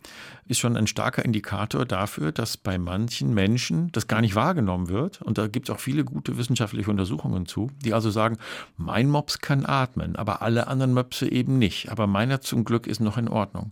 ist 0.47 0.57
schon 0.57 0.75
ein 0.75 0.87
starker 0.87 1.23
Indikator 1.23 1.85
dafür, 1.85 2.31
dass 2.31 2.57
bei 2.57 2.79
manchen 2.79 3.33
Menschen 3.33 3.91
das 3.91 4.07
gar 4.07 4.21
nicht 4.21 4.33
wahrgenommen 4.33 4.89
wird. 4.89 5.21
Und 5.21 5.37
da 5.37 5.47
gibt 5.47 5.69
es 5.69 5.75
auch 5.75 5.79
viele 5.79 6.03
gute 6.03 6.37
wissenschaftliche 6.37 6.89
Untersuchungen 6.89 7.45
zu, 7.45 7.69
die 7.83 7.93
also 7.93 8.09
sagen, 8.09 8.37
mein 8.75 9.07
Mops 9.09 9.39
kann 9.39 9.65
atmen, 9.67 10.15
aber 10.15 10.41
alle 10.41 10.67
anderen 10.67 10.93
Möpse 10.93 11.31
eben 11.31 11.59
nicht. 11.59 11.91
Aber 11.91 12.07
meiner 12.07 12.41
zum 12.41 12.65
Glück 12.65 12.87
ist 12.87 13.01
noch 13.01 13.17
in 13.17 13.27
Ordnung. 13.27 13.71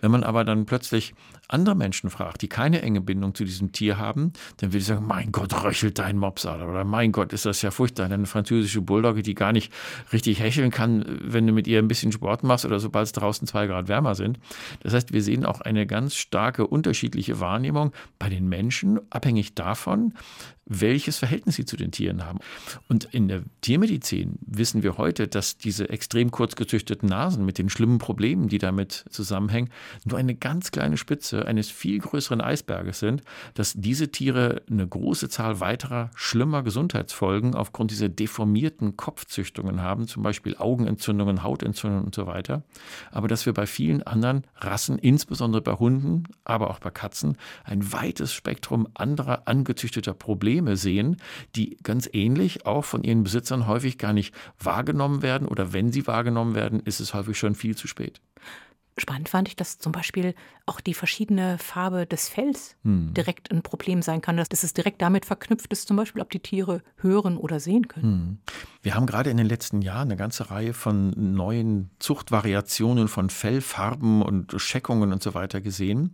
Wenn 0.00 0.10
man 0.10 0.22
aber 0.22 0.44
dann 0.44 0.66
plötzlich 0.66 1.14
andere 1.52 1.74
Menschen 1.74 2.10
fragt, 2.10 2.42
die 2.42 2.48
keine 2.48 2.82
enge 2.82 3.00
Bindung 3.00 3.34
zu 3.34 3.44
diesem 3.44 3.72
Tier 3.72 3.98
haben, 3.98 4.32
dann 4.58 4.72
will 4.72 4.80
ich 4.80 4.86
sagen, 4.86 5.06
mein 5.06 5.32
Gott, 5.32 5.64
röchelt 5.64 5.98
dein 5.98 6.16
Mops, 6.16 6.46
oder 6.46 6.84
mein 6.84 7.12
Gott, 7.12 7.32
ist 7.32 7.46
das 7.46 7.62
ja 7.62 7.70
furchtbar. 7.70 8.06
Eine 8.06 8.26
französische 8.26 8.80
Bulldogge, 8.80 9.22
die 9.22 9.34
gar 9.34 9.52
nicht 9.52 9.72
richtig 10.12 10.40
hecheln 10.40 10.70
kann, 10.70 11.04
wenn 11.22 11.46
du 11.46 11.52
mit 11.52 11.66
ihr 11.66 11.78
ein 11.78 11.88
bisschen 11.88 12.12
Sport 12.12 12.42
machst 12.42 12.64
oder 12.64 12.80
sobald 12.80 13.06
es 13.06 13.12
draußen 13.12 13.46
zwei 13.46 13.66
Grad 13.66 13.88
wärmer 13.88 14.14
sind. 14.14 14.38
Das 14.80 14.94
heißt, 14.94 15.12
wir 15.12 15.22
sehen 15.22 15.44
auch 15.44 15.60
eine 15.60 15.86
ganz 15.86 16.14
starke 16.14 16.66
unterschiedliche 16.66 17.40
Wahrnehmung 17.40 17.92
bei 18.18 18.28
den 18.28 18.48
Menschen, 18.48 19.00
abhängig 19.10 19.54
davon, 19.54 20.14
welches 20.70 21.18
Verhältnis 21.18 21.56
sie 21.56 21.64
zu 21.64 21.76
den 21.76 21.90
Tieren 21.90 22.24
haben. 22.24 22.38
Und 22.88 23.06
in 23.12 23.26
der 23.26 23.42
Tiermedizin 23.60 24.38
wissen 24.46 24.84
wir 24.84 24.98
heute, 24.98 25.26
dass 25.26 25.58
diese 25.58 25.90
extrem 25.90 26.30
kurz 26.30 26.54
gezüchteten 26.54 27.08
Nasen 27.08 27.44
mit 27.44 27.58
den 27.58 27.68
schlimmen 27.68 27.98
Problemen, 27.98 28.48
die 28.48 28.58
damit 28.58 29.04
zusammenhängen, 29.10 29.68
nur 30.04 30.16
eine 30.16 30.36
ganz 30.36 30.70
kleine 30.70 30.96
Spitze 30.96 31.44
eines 31.44 31.68
viel 31.70 31.98
größeren 31.98 32.40
Eisberges 32.40 33.00
sind, 33.00 33.22
dass 33.54 33.74
diese 33.74 34.12
Tiere 34.12 34.62
eine 34.70 34.86
große 34.86 35.28
Zahl 35.28 35.58
weiterer 35.58 36.12
schlimmer 36.14 36.62
Gesundheitsfolgen 36.62 37.56
aufgrund 37.56 37.90
dieser 37.90 38.08
deformierten 38.08 38.96
Kopfzüchtungen 38.96 39.82
haben, 39.82 40.06
zum 40.06 40.22
Beispiel 40.22 40.56
Augenentzündungen, 40.56 41.42
Hautentzündungen 41.42 42.04
und 42.04 42.14
so 42.14 42.28
weiter. 42.28 42.62
Aber 43.10 43.26
dass 43.26 43.44
wir 43.44 43.54
bei 43.54 43.66
vielen 43.66 44.04
anderen 44.04 44.44
Rassen, 44.54 44.98
insbesondere 44.98 45.62
bei 45.62 45.72
Hunden, 45.72 46.24
aber 46.44 46.70
auch 46.70 46.78
bei 46.78 46.90
Katzen, 46.90 47.36
ein 47.64 47.92
weites 47.92 48.32
Spektrum 48.32 48.86
anderer 48.94 49.48
angezüchteter 49.48 50.14
Probleme 50.14 50.59
Probleme 50.60 50.76
sehen, 50.76 51.16
die 51.56 51.78
ganz 51.82 52.08
ähnlich 52.12 52.66
auch 52.66 52.84
von 52.84 53.02
ihren 53.02 53.22
Besitzern 53.22 53.66
häufig 53.66 53.98
gar 53.98 54.12
nicht 54.12 54.34
wahrgenommen 54.58 55.22
werden 55.22 55.48
oder 55.48 55.72
wenn 55.72 55.92
sie 55.92 56.06
wahrgenommen 56.06 56.54
werden, 56.54 56.80
ist 56.80 57.00
es 57.00 57.14
häufig 57.14 57.38
schon 57.38 57.54
viel 57.54 57.76
zu 57.76 57.86
spät. 57.86 58.20
Spannend 58.98 59.30
fand 59.30 59.48
ich, 59.48 59.56
dass 59.56 59.78
zum 59.78 59.92
Beispiel 59.92 60.34
auch 60.66 60.80
die 60.80 60.92
verschiedene 60.92 61.56
Farbe 61.56 62.04
des 62.04 62.28
Fells 62.28 62.76
hm. 62.82 63.14
direkt 63.14 63.50
ein 63.50 63.62
Problem 63.62 64.02
sein 64.02 64.20
kann, 64.20 64.36
dass 64.36 64.48
es 64.62 64.74
direkt 64.74 65.00
damit 65.00 65.24
verknüpft 65.24 65.72
ist, 65.72 65.88
zum 65.88 65.96
Beispiel, 65.96 66.20
ob 66.20 66.30
die 66.30 66.40
Tiere 66.40 66.82
hören 66.96 67.38
oder 67.38 67.60
sehen 67.60 67.88
können. 67.88 68.04
Hm. 68.04 68.38
Wir 68.82 68.94
haben 68.94 69.06
gerade 69.06 69.30
in 69.30 69.38
den 69.38 69.46
letzten 69.46 69.80
Jahren 69.80 70.08
eine 70.08 70.16
ganze 70.16 70.50
Reihe 70.50 70.74
von 70.74 71.14
neuen 71.16 71.90
Zuchtvariationen 71.98 73.08
von 73.08 73.30
Fellfarben 73.30 74.20
und 74.20 74.60
Scheckungen 74.60 75.12
und 75.12 75.22
so 75.22 75.32
weiter 75.32 75.62
gesehen, 75.62 76.12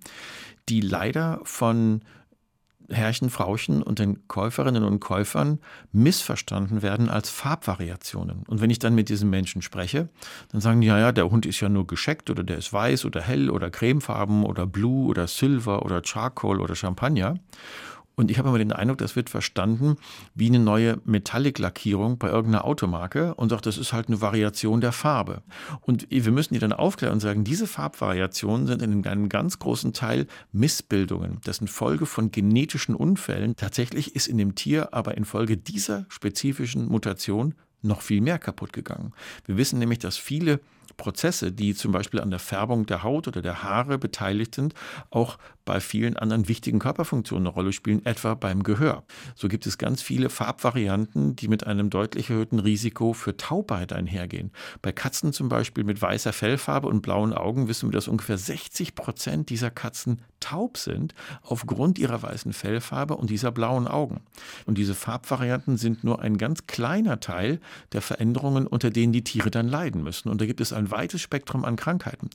die 0.68 0.80
leider 0.80 1.40
von 1.42 2.02
Herrchen, 2.90 3.30
Frauchen 3.30 3.82
und 3.82 3.98
den 3.98 4.26
Käuferinnen 4.28 4.84
und 4.84 5.00
Käufern 5.00 5.58
missverstanden 5.92 6.82
werden 6.82 7.08
als 7.08 7.30
Farbvariationen. 7.30 8.44
Und 8.46 8.60
wenn 8.60 8.70
ich 8.70 8.78
dann 8.78 8.94
mit 8.94 9.08
diesen 9.08 9.30
Menschen 9.30 9.62
spreche, 9.62 10.08
dann 10.52 10.60
sagen 10.60 10.80
die, 10.80 10.86
ja, 10.86 10.98
ja, 10.98 11.12
der 11.12 11.30
Hund 11.30 11.46
ist 11.46 11.60
ja 11.60 11.68
nur 11.68 11.86
gescheckt 11.86 12.30
oder 12.30 12.44
der 12.44 12.58
ist 12.58 12.72
weiß 12.72 13.04
oder 13.04 13.20
hell 13.20 13.50
oder 13.50 13.70
cremefarben 13.70 14.44
oder 14.44 14.66
blue 14.66 15.06
oder 15.08 15.26
silver 15.26 15.84
oder 15.84 16.02
charcoal 16.04 16.60
oder 16.60 16.74
Champagner. 16.74 17.34
Und 18.18 18.30
ich 18.30 18.38
habe 18.38 18.48
immer 18.48 18.58
den 18.58 18.72
Eindruck, 18.72 18.96
das 18.96 19.14
wird 19.14 19.28
verstanden 19.28 19.96
wie 20.34 20.46
eine 20.46 20.58
neue 20.58 20.98
Metallic-Lackierung 21.04 22.16
bei 22.16 22.28
irgendeiner 22.28 22.64
Automarke 22.64 23.34
und 23.34 23.50
sagt, 23.50 23.66
das 23.66 23.76
ist 23.76 23.92
halt 23.92 24.08
eine 24.08 24.22
Variation 24.22 24.80
der 24.80 24.92
Farbe. 24.92 25.42
Und 25.82 26.06
wir 26.10 26.32
müssen 26.32 26.54
die 26.54 26.60
dann 26.60 26.72
aufklären 26.72 27.12
und 27.12 27.20
sagen, 27.20 27.44
diese 27.44 27.66
Farbvariationen 27.66 28.66
sind 28.66 28.80
in 28.80 29.06
einem 29.06 29.28
ganz 29.28 29.58
großen 29.58 29.92
Teil 29.92 30.26
Missbildungen. 30.50 31.40
Das 31.44 31.58
sind 31.58 31.68
Folge 31.68 32.06
von 32.06 32.30
genetischen 32.30 32.94
Unfällen. 32.94 33.54
Tatsächlich 33.54 34.16
ist 34.16 34.28
in 34.28 34.38
dem 34.38 34.54
Tier 34.54 34.94
aber 34.94 35.18
infolge 35.18 35.58
dieser 35.58 36.06
spezifischen 36.08 36.86
Mutation 36.86 37.54
noch 37.82 38.00
viel 38.00 38.22
mehr 38.22 38.38
kaputt 38.38 38.72
gegangen. 38.72 39.12
Wir 39.44 39.58
wissen 39.58 39.78
nämlich, 39.78 39.98
dass 39.98 40.16
viele 40.16 40.60
Prozesse, 40.96 41.52
die 41.52 41.74
zum 41.74 41.92
Beispiel 41.92 42.20
an 42.20 42.30
der 42.30 42.38
Färbung 42.38 42.86
der 42.86 43.02
Haut 43.02 43.28
oder 43.28 43.42
der 43.42 43.62
Haare 43.62 43.98
beteiligt 43.98 44.54
sind, 44.54 44.74
auch 45.10 45.36
bei 45.66 45.80
vielen 45.80 46.16
anderen 46.16 46.48
wichtigen 46.48 46.78
Körperfunktionen 46.78 47.46
eine 47.46 47.54
Rolle 47.54 47.72
spielen, 47.72 48.06
etwa 48.06 48.34
beim 48.34 48.62
Gehör. 48.62 49.04
So 49.34 49.48
gibt 49.48 49.66
es 49.66 49.76
ganz 49.76 50.00
viele 50.00 50.30
Farbvarianten, 50.30 51.36
die 51.36 51.48
mit 51.48 51.66
einem 51.66 51.90
deutlich 51.90 52.30
erhöhten 52.30 52.60
Risiko 52.60 53.12
für 53.12 53.36
Taubheit 53.36 53.92
einhergehen. 53.92 54.52
Bei 54.80 54.92
Katzen 54.92 55.34
zum 55.34 55.50
Beispiel 55.50 55.84
mit 55.84 56.00
weißer 56.00 56.32
Fellfarbe 56.32 56.88
und 56.88 57.02
blauen 57.02 57.34
Augen 57.34 57.68
wissen 57.68 57.90
wir, 57.90 57.92
dass 57.92 58.08
ungefähr 58.08 58.38
60 58.38 58.94
Prozent 58.94 59.50
dieser 59.50 59.70
Katzen 59.70 60.22
taub 60.40 60.78
sind 60.78 61.14
aufgrund 61.42 61.98
ihrer 61.98 62.22
weißen 62.22 62.52
Fellfarbe 62.52 63.16
und 63.16 63.28
dieser 63.28 63.50
blauen 63.50 63.88
Augen. 63.88 64.20
Und 64.66 64.78
diese 64.78 64.94
Farbvarianten 64.94 65.76
sind 65.76 66.04
nur 66.04 66.22
ein 66.22 66.38
ganz 66.38 66.68
kleiner 66.68 67.18
Teil 67.18 67.60
der 67.92 68.02
Veränderungen, 68.02 68.68
unter 68.68 68.90
denen 68.90 69.12
die 69.12 69.24
Tiere 69.24 69.50
dann 69.50 69.66
leiden 69.66 70.04
müssen. 70.04 70.28
Und 70.28 70.40
da 70.40 70.46
gibt 70.46 70.60
es 70.60 70.72
ein 70.72 70.92
weites 70.92 71.20
Spektrum 71.20 71.64
an 71.64 71.74
Krankheiten. 71.74 72.30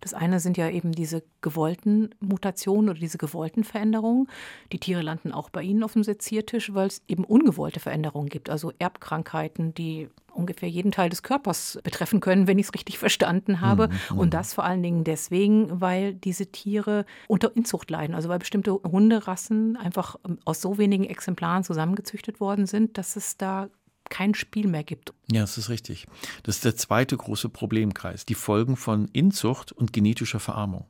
Das 0.00 0.12
eine 0.12 0.38
sind 0.38 0.58
ja 0.58 0.68
eben 0.68 0.92
diese 0.92 1.22
gewollten 1.40 2.10
Mutationen 2.20 2.73
oder 2.82 2.94
diese 2.94 3.18
gewollten 3.18 3.64
Veränderungen. 3.64 4.28
Die 4.72 4.78
Tiere 4.78 5.02
landen 5.02 5.32
auch 5.32 5.50
bei 5.50 5.62
Ihnen 5.62 5.82
auf 5.82 5.92
dem 5.94 6.04
Seziertisch, 6.04 6.74
weil 6.74 6.88
es 6.88 7.02
eben 7.08 7.24
ungewollte 7.24 7.80
Veränderungen 7.80 8.28
gibt, 8.28 8.50
also 8.50 8.72
Erbkrankheiten, 8.78 9.74
die 9.74 10.08
ungefähr 10.34 10.68
jeden 10.68 10.92
Teil 10.92 11.08
des 11.08 11.22
Körpers 11.22 11.78
betreffen 11.82 12.20
können, 12.20 12.46
wenn 12.46 12.58
ich 12.58 12.66
es 12.66 12.74
richtig 12.74 12.98
verstanden 12.98 13.60
habe. 13.60 13.88
Mhm, 13.88 13.94
mhm. 14.10 14.18
Und 14.18 14.34
das 14.34 14.54
vor 14.54 14.64
allen 14.64 14.82
Dingen 14.82 15.04
deswegen, 15.04 15.80
weil 15.80 16.14
diese 16.14 16.46
Tiere 16.46 17.06
unter 17.28 17.54
Inzucht 17.56 17.90
leiden. 17.90 18.14
Also 18.14 18.28
weil 18.28 18.38
bestimmte 18.38 18.72
Hunderassen 18.72 19.76
einfach 19.76 20.16
aus 20.44 20.60
so 20.60 20.78
wenigen 20.78 21.04
Exemplaren 21.04 21.64
zusammengezüchtet 21.64 22.40
worden 22.40 22.66
sind, 22.66 22.98
dass 22.98 23.16
es 23.16 23.36
da 23.36 23.68
kein 24.10 24.34
Spiel 24.34 24.68
mehr 24.68 24.84
gibt. 24.84 25.12
Ja, 25.30 25.40
das 25.40 25.56
ist 25.56 25.68
richtig. 25.70 26.06
Das 26.42 26.56
ist 26.56 26.64
der 26.64 26.76
zweite 26.76 27.16
große 27.16 27.48
Problemkreis, 27.48 28.26
die 28.26 28.34
Folgen 28.34 28.76
von 28.76 29.08
Inzucht 29.08 29.72
und 29.72 29.92
genetischer 29.92 30.40
Verarmung. 30.40 30.86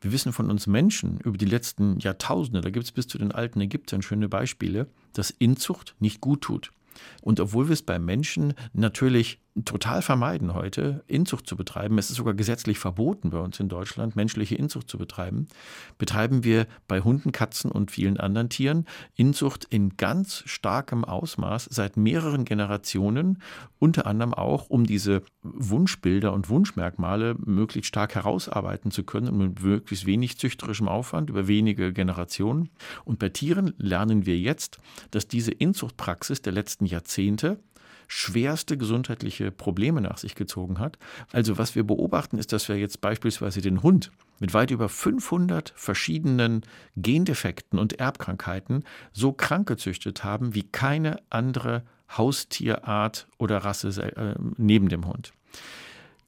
Wir 0.00 0.12
wissen 0.12 0.32
von 0.32 0.50
uns 0.50 0.66
Menschen 0.66 1.18
über 1.20 1.36
die 1.36 1.44
letzten 1.44 1.98
Jahrtausende, 1.98 2.60
da 2.60 2.70
gibt 2.70 2.84
es 2.84 2.92
bis 2.92 3.08
zu 3.08 3.18
den 3.18 3.32
alten 3.32 3.60
Ägyptern 3.60 4.02
schöne 4.02 4.28
Beispiele, 4.28 4.88
dass 5.12 5.30
Inzucht 5.30 5.96
nicht 5.98 6.20
gut 6.20 6.42
tut. 6.42 6.70
Und 7.22 7.40
obwohl 7.40 7.68
wir 7.68 7.72
es 7.72 7.82
bei 7.82 7.98
Menschen 7.98 8.54
natürlich 8.72 9.40
total 9.64 10.02
vermeiden 10.02 10.54
heute, 10.54 11.02
Inzucht 11.06 11.46
zu 11.46 11.56
betreiben. 11.56 11.98
Es 11.98 12.10
ist 12.10 12.16
sogar 12.16 12.34
gesetzlich 12.34 12.78
verboten 12.78 13.30
bei 13.30 13.38
uns 13.38 13.58
in 13.60 13.68
Deutschland, 13.68 14.16
menschliche 14.16 14.54
Inzucht 14.54 14.88
zu 14.88 14.98
betreiben. 14.98 15.48
Betreiben 15.96 16.44
wir 16.44 16.66
bei 16.86 17.00
Hunden, 17.00 17.32
Katzen 17.32 17.70
und 17.70 17.90
vielen 17.90 18.18
anderen 18.18 18.48
Tieren 18.48 18.86
Inzucht 19.14 19.64
in 19.64 19.96
ganz 19.96 20.42
starkem 20.46 21.04
Ausmaß 21.04 21.68
seit 21.70 21.96
mehreren 21.96 22.44
Generationen, 22.44 23.42
unter 23.78 24.06
anderem 24.06 24.34
auch, 24.34 24.70
um 24.70 24.84
diese 24.84 25.22
Wunschbilder 25.42 26.32
und 26.32 26.48
Wunschmerkmale 26.48 27.36
möglichst 27.38 27.88
stark 27.88 28.14
herausarbeiten 28.14 28.90
zu 28.90 29.04
können 29.04 29.28
und 29.28 29.38
mit 29.38 29.62
möglichst 29.62 30.06
wenig 30.06 30.38
züchterischem 30.38 30.88
Aufwand 30.88 31.30
über 31.30 31.48
wenige 31.48 31.92
Generationen. 31.92 32.70
Und 33.04 33.18
bei 33.18 33.28
Tieren 33.28 33.74
lernen 33.78 34.26
wir 34.26 34.38
jetzt, 34.38 34.78
dass 35.10 35.28
diese 35.28 35.52
Inzuchtpraxis 35.52 36.42
der 36.42 36.52
letzten 36.52 36.86
Jahrzehnte 36.86 37.58
schwerste 38.08 38.76
gesundheitliche 38.76 39.52
Probleme 39.52 40.00
nach 40.00 40.18
sich 40.18 40.34
gezogen 40.34 40.80
hat. 40.80 40.98
Also 41.30 41.58
was 41.58 41.76
wir 41.76 41.84
beobachten, 41.84 42.38
ist, 42.38 42.52
dass 42.52 42.68
wir 42.68 42.76
jetzt 42.76 43.00
beispielsweise 43.00 43.60
den 43.60 43.82
Hund 43.82 44.10
mit 44.40 44.54
weit 44.54 44.70
über 44.70 44.88
500 44.88 45.72
verschiedenen 45.76 46.62
Gendefekten 46.96 47.78
und 47.78 48.00
Erbkrankheiten 48.00 48.84
so 49.12 49.32
krank 49.32 49.68
gezüchtet 49.68 50.24
haben 50.24 50.54
wie 50.54 50.64
keine 50.64 51.20
andere 51.30 51.84
Haustierart 52.16 53.28
oder 53.36 53.58
Rasse 53.58 53.88
äh, 54.02 54.34
neben 54.56 54.88
dem 54.88 55.06
Hund. 55.06 55.32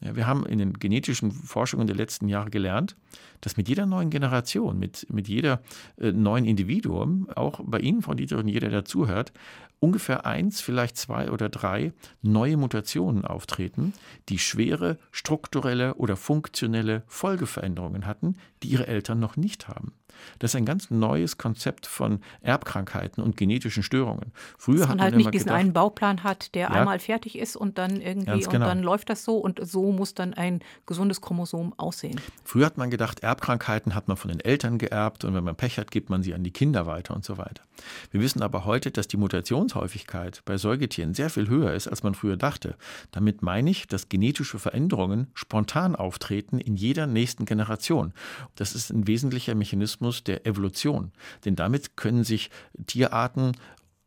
Ja, 0.00 0.16
wir 0.16 0.26
haben 0.26 0.46
in 0.46 0.58
den 0.58 0.72
genetischen 0.74 1.30
Forschungen 1.30 1.86
der 1.86 1.96
letzten 1.96 2.28
Jahre 2.28 2.50
gelernt, 2.50 2.96
dass 3.42 3.56
mit 3.56 3.68
jeder 3.68 3.84
neuen 3.84 4.10
Generation, 4.10 4.78
mit, 4.78 5.06
mit 5.10 5.28
jeder 5.28 5.60
äh, 5.98 6.12
neuen 6.12 6.46
Individuum, 6.46 7.28
auch 7.34 7.60
bei 7.62 7.80
Ihnen, 7.80 8.00
Frau 8.00 8.14
Dietrich, 8.14 8.38
und 8.38 8.48
jeder, 8.48 8.70
der 8.70 8.84
zuhört, 8.84 9.32
ungefähr 9.80 10.26
eins, 10.26 10.60
vielleicht 10.60 10.96
zwei 10.96 11.30
oder 11.30 11.48
drei 11.48 11.92
neue 12.22 12.56
Mutationen 12.56 13.24
auftreten, 13.24 13.94
die 14.28 14.38
schwere 14.38 14.98
strukturelle 15.10 15.94
oder 15.94 16.16
funktionelle 16.16 17.02
Folgeveränderungen 17.06 18.06
hatten, 18.06 18.36
die 18.62 18.68
ihre 18.68 18.86
Eltern 18.86 19.18
noch 19.18 19.36
nicht 19.36 19.68
haben. 19.68 19.94
Das 20.38 20.52
ist 20.52 20.56
ein 20.56 20.66
ganz 20.66 20.90
neues 20.90 21.38
Konzept 21.38 21.86
von 21.86 22.20
Erbkrankheiten 22.42 23.22
und 23.22 23.36
genetischen 23.36 23.82
Störungen. 23.82 24.32
Früher 24.58 24.80
Dass 24.80 24.88
man 24.88 25.00
halt 25.00 25.16
nicht 25.16 25.32
diesen 25.32 25.46
gedacht, 25.46 25.60
einen 25.60 25.72
Bauplan 25.72 26.22
hat, 26.22 26.54
der 26.54 26.62
ja, 26.62 26.68
einmal 26.68 26.98
fertig 26.98 27.38
ist 27.38 27.56
und 27.56 27.78
dann 27.78 28.00
irgendwie 28.00 28.40
genau. 28.40 28.54
und 28.54 28.60
dann 28.60 28.82
läuft 28.82 29.08
das 29.08 29.24
so 29.24 29.38
und 29.38 29.60
so 29.62 29.89
muss 29.92 30.14
dann 30.14 30.34
ein 30.34 30.60
gesundes 30.86 31.20
Chromosom 31.20 31.74
aussehen. 31.76 32.20
Früher 32.44 32.66
hat 32.66 32.78
man 32.78 32.90
gedacht, 32.90 33.20
Erbkrankheiten 33.20 33.94
hat 33.94 34.08
man 34.08 34.16
von 34.16 34.30
den 34.30 34.40
Eltern 34.40 34.78
geerbt 34.78 35.24
und 35.24 35.34
wenn 35.34 35.44
man 35.44 35.56
Pech 35.56 35.78
hat, 35.78 35.90
gibt 35.90 36.10
man 36.10 36.22
sie 36.22 36.34
an 36.34 36.44
die 36.44 36.50
Kinder 36.50 36.86
weiter 36.86 37.14
und 37.14 37.24
so 37.24 37.38
weiter. 37.38 37.62
Wir 38.10 38.20
wissen 38.20 38.42
aber 38.42 38.64
heute, 38.64 38.90
dass 38.90 39.08
die 39.08 39.16
Mutationshäufigkeit 39.16 40.42
bei 40.44 40.56
Säugetieren 40.58 41.14
sehr 41.14 41.30
viel 41.30 41.48
höher 41.48 41.72
ist, 41.72 41.88
als 41.88 42.02
man 42.02 42.14
früher 42.14 42.36
dachte. 42.36 42.76
Damit 43.10 43.42
meine 43.42 43.70
ich, 43.70 43.86
dass 43.86 44.08
genetische 44.08 44.58
Veränderungen 44.58 45.28
spontan 45.34 45.96
auftreten 45.96 46.58
in 46.58 46.76
jeder 46.76 47.06
nächsten 47.06 47.44
Generation. 47.44 48.12
Das 48.54 48.74
ist 48.74 48.90
ein 48.90 49.06
wesentlicher 49.06 49.54
Mechanismus 49.54 50.24
der 50.24 50.46
Evolution, 50.46 51.12
denn 51.44 51.56
damit 51.56 51.96
können 51.96 52.24
sich 52.24 52.50
Tierarten 52.86 53.52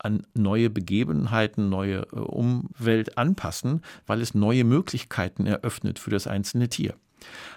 an 0.04 0.28
neue 0.34 0.70
Begebenheiten, 0.70 1.70
neue 1.70 2.06
äh, 2.14 2.20
Umwelt 2.20 3.18
anpassen, 3.18 3.82
weil 4.06 4.22
es 4.22 4.34
neue 4.34 4.64
Möglichkeiten 4.64 5.46
eröffnet 5.46 6.00
für 6.00 6.12
das 6.12 6.28
einzelne 6.28 6.70
Tier. 6.70 6.96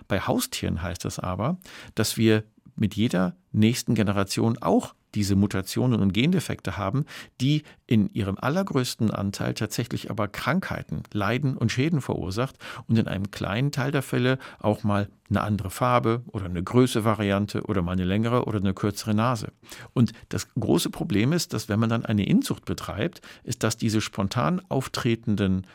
Bei 0.08 0.20
Haustieren 0.20 0.82
heißt 0.82 1.04
das 1.04 1.18
aber, 1.18 1.58
dass 1.94 2.16
wir 2.16 2.44
mit 2.76 2.94
jeder 2.94 3.36
nächsten 3.52 3.94
Generation 3.94 4.58
auch 4.60 4.94
diese 5.14 5.36
Mutationen 5.36 6.00
und 6.00 6.12
Gendefekte 6.12 6.76
haben, 6.76 7.04
die 7.40 7.62
in 7.86 8.12
ihrem 8.12 8.36
allergrößten 8.38 9.10
Anteil 9.10 9.54
tatsächlich 9.54 10.10
aber 10.10 10.28
Krankheiten, 10.28 11.02
Leiden 11.12 11.56
und 11.56 11.72
Schäden 11.72 12.00
verursacht 12.00 12.56
und 12.86 12.98
in 12.98 13.08
einem 13.08 13.30
kleinen 13.30 13.72
Teil 13.72 13.92
der 13.92 14.02
Fälle 14.02 14.38
auch 14.58 14.82
mal 14.82 15.08
eine 15.28 15.40
andere 15.40 15.70
Farbe 15.70 16.22
oder 16.28 16.46
eine 16.46 16.62
Größe-Variante 16.62 17.62
oder 17.62 17.82
mal 17.82 17.92
eine 17.92 18.04
längere 18.04 18.44
oder 18.44 18.58
eine 18.58 18.74
kürzere 18.74 19.14
Nase. 19.14 19.52
Und 19.92 20.12
das 20.28 20.48
große 20.54 20.90
Problem 20.90 21.32
ist, 21.32 21.52
dass 21.52 21.68
wenn 21.68 21.80
man 21.80 21.88
dann 21.88 22.04
eine 22.04 22.26
Inzucht 22.26 22.64
betreibt, 22.64 23.20
ist, 23.42 23.62
dass 23.62 23.76
diese 23.76 24.00
spontan 24.00 24.60
auftretenden 24.68 25.66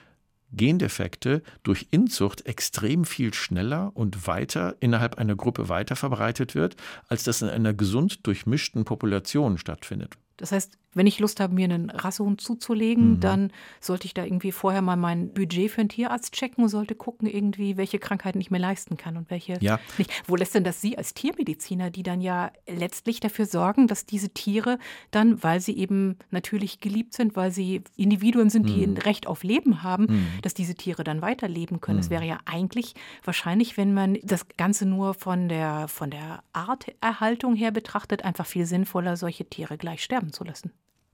Gendefekte 0.53 1.41
durch 1.63 1.88
Inzucht 1.91 2.46
extrem 2.46 3.05
viel 3.05 3.34
schneller 3.34 3.91
und 3.93 4.27
weiter 4.27 4.75
innerhalb 4.79 5.17
einer 5.17 5.36
Gruppe 5.36 5.70
weiter 5.70 5.96
verbreitet 5.96 6.55
wird, 6.55 6.75
als 7.08 7.24
das 7.24 7.41
in 7.41 7.50
einer 7.50 7.74
gesund 7.74 8.25
durchmischten 8.27 8.86
Population 8.86 9.58
stattfindet. 9.58 10.15
Das 10.38 10.51
heißt, 10.51 10.77
wenn 10.93 11.07
ich 11.07 11.19
Lust 11.19 11.39
habe, 11.39 11.53
mir 11.53 11.65
einen 11.65 11.89
Rassehund 11.89 12.41
zuzulegen, 12.41 13.12
Mhm. 13.12 13.19
dann 13.21 13.51
sollte 13.79 14.05
ich 14.07 14.13
da 14.13 14.24
irgendwie 14.25 14.51
vorher 14.51 14.81
mal 14.81 14.95
mein 14.98 15.33
Budget 15.33 15.71
für 15.71 15.81
einen 15.81 15.89
Tierarzt 15.89 16.33
checken 16.33 16.63
und 16.63 16.69
sollte 16.69 16.95
gucken, 16.95 17.27
irgendwie, 17.27 17.77
welche 17.77 17.98
Krankheiten 18.00 18.41
ich 18.41 18.51
mir 18.51 18.57
leisten 18.57 18.98
kann 18.98 19.15
und 19.17 19.29
welche 19.29 19.57
Ja. 19.62 19.79
nicht. 19.98 20.12
Wo 20.27 20.36
lässt 20.36 20.53
denn 20.55 20.63
das 20.63 20.81
Sie 20.81 20.98
als 20.98 21.13
Tiermediziner, 21.13 21.89
die 21.91 22.03
dann 22.03 22.21
ja 22.21 22.51
letztlich 22.67 23.19
dafür 23.19 23.45
sorgen, 23.45 23.88
dass 23.88 24.05
diese 24.05 24.29
Tiere 24.29 24.79
dann, 25.12 25.41
weil 25.43 25.60
sie 25.62 25.77
eben 25.77 26.17
natürlich 26.29 26.79
geliebt 26.79 27.13
sind, 27.13 27.36
weil 27.36 27.51
sie 27.51 27.83
Individuen 27.95 28.50
sind, 28.50 28.69
die 28.69 28.86
Mhm. 28.86 28.93
ein 28.93 28.98
Recht 28.98 29.27
auf 29.27 29.43
Leben 29.43 29.83
haben, 29.83 30.07
dass 30.41 30.53
diese 30.53 30.75
Tiere 30.75 31.03
dann 31.03 31.21
weiterleben 31.21 31.79
können? 31.81 32.00
Es 32.00 32.10
wäre 32.10 32.25
ja 32.25 32.39
eigentlich 32.45 32.95
wahrscheinlich, 33.24 33.77
wenn 33.77 33.93
man 33.93 34.17
das 34.24 34.45
Ganze 34.57 34.86
nur 34.86 35.13
von 35.13 35.48
der, 35.50 35.88
von 35.88 36.10
der 36.12 36.43
Arterhaltung 36.53 37.55
her 37.55 37.71
betrachtet, 37.71 38.24
einfach 38.25 38.45
viel 38.45 38.65
sinnvoller, 38.65 39.15
solche 39.17 39.45
Tiere 39.45 39.77
gleich 39.77 40.03
sterben 40.03 40.33
zu 40.33 40.43
lassen. 40.43 40.71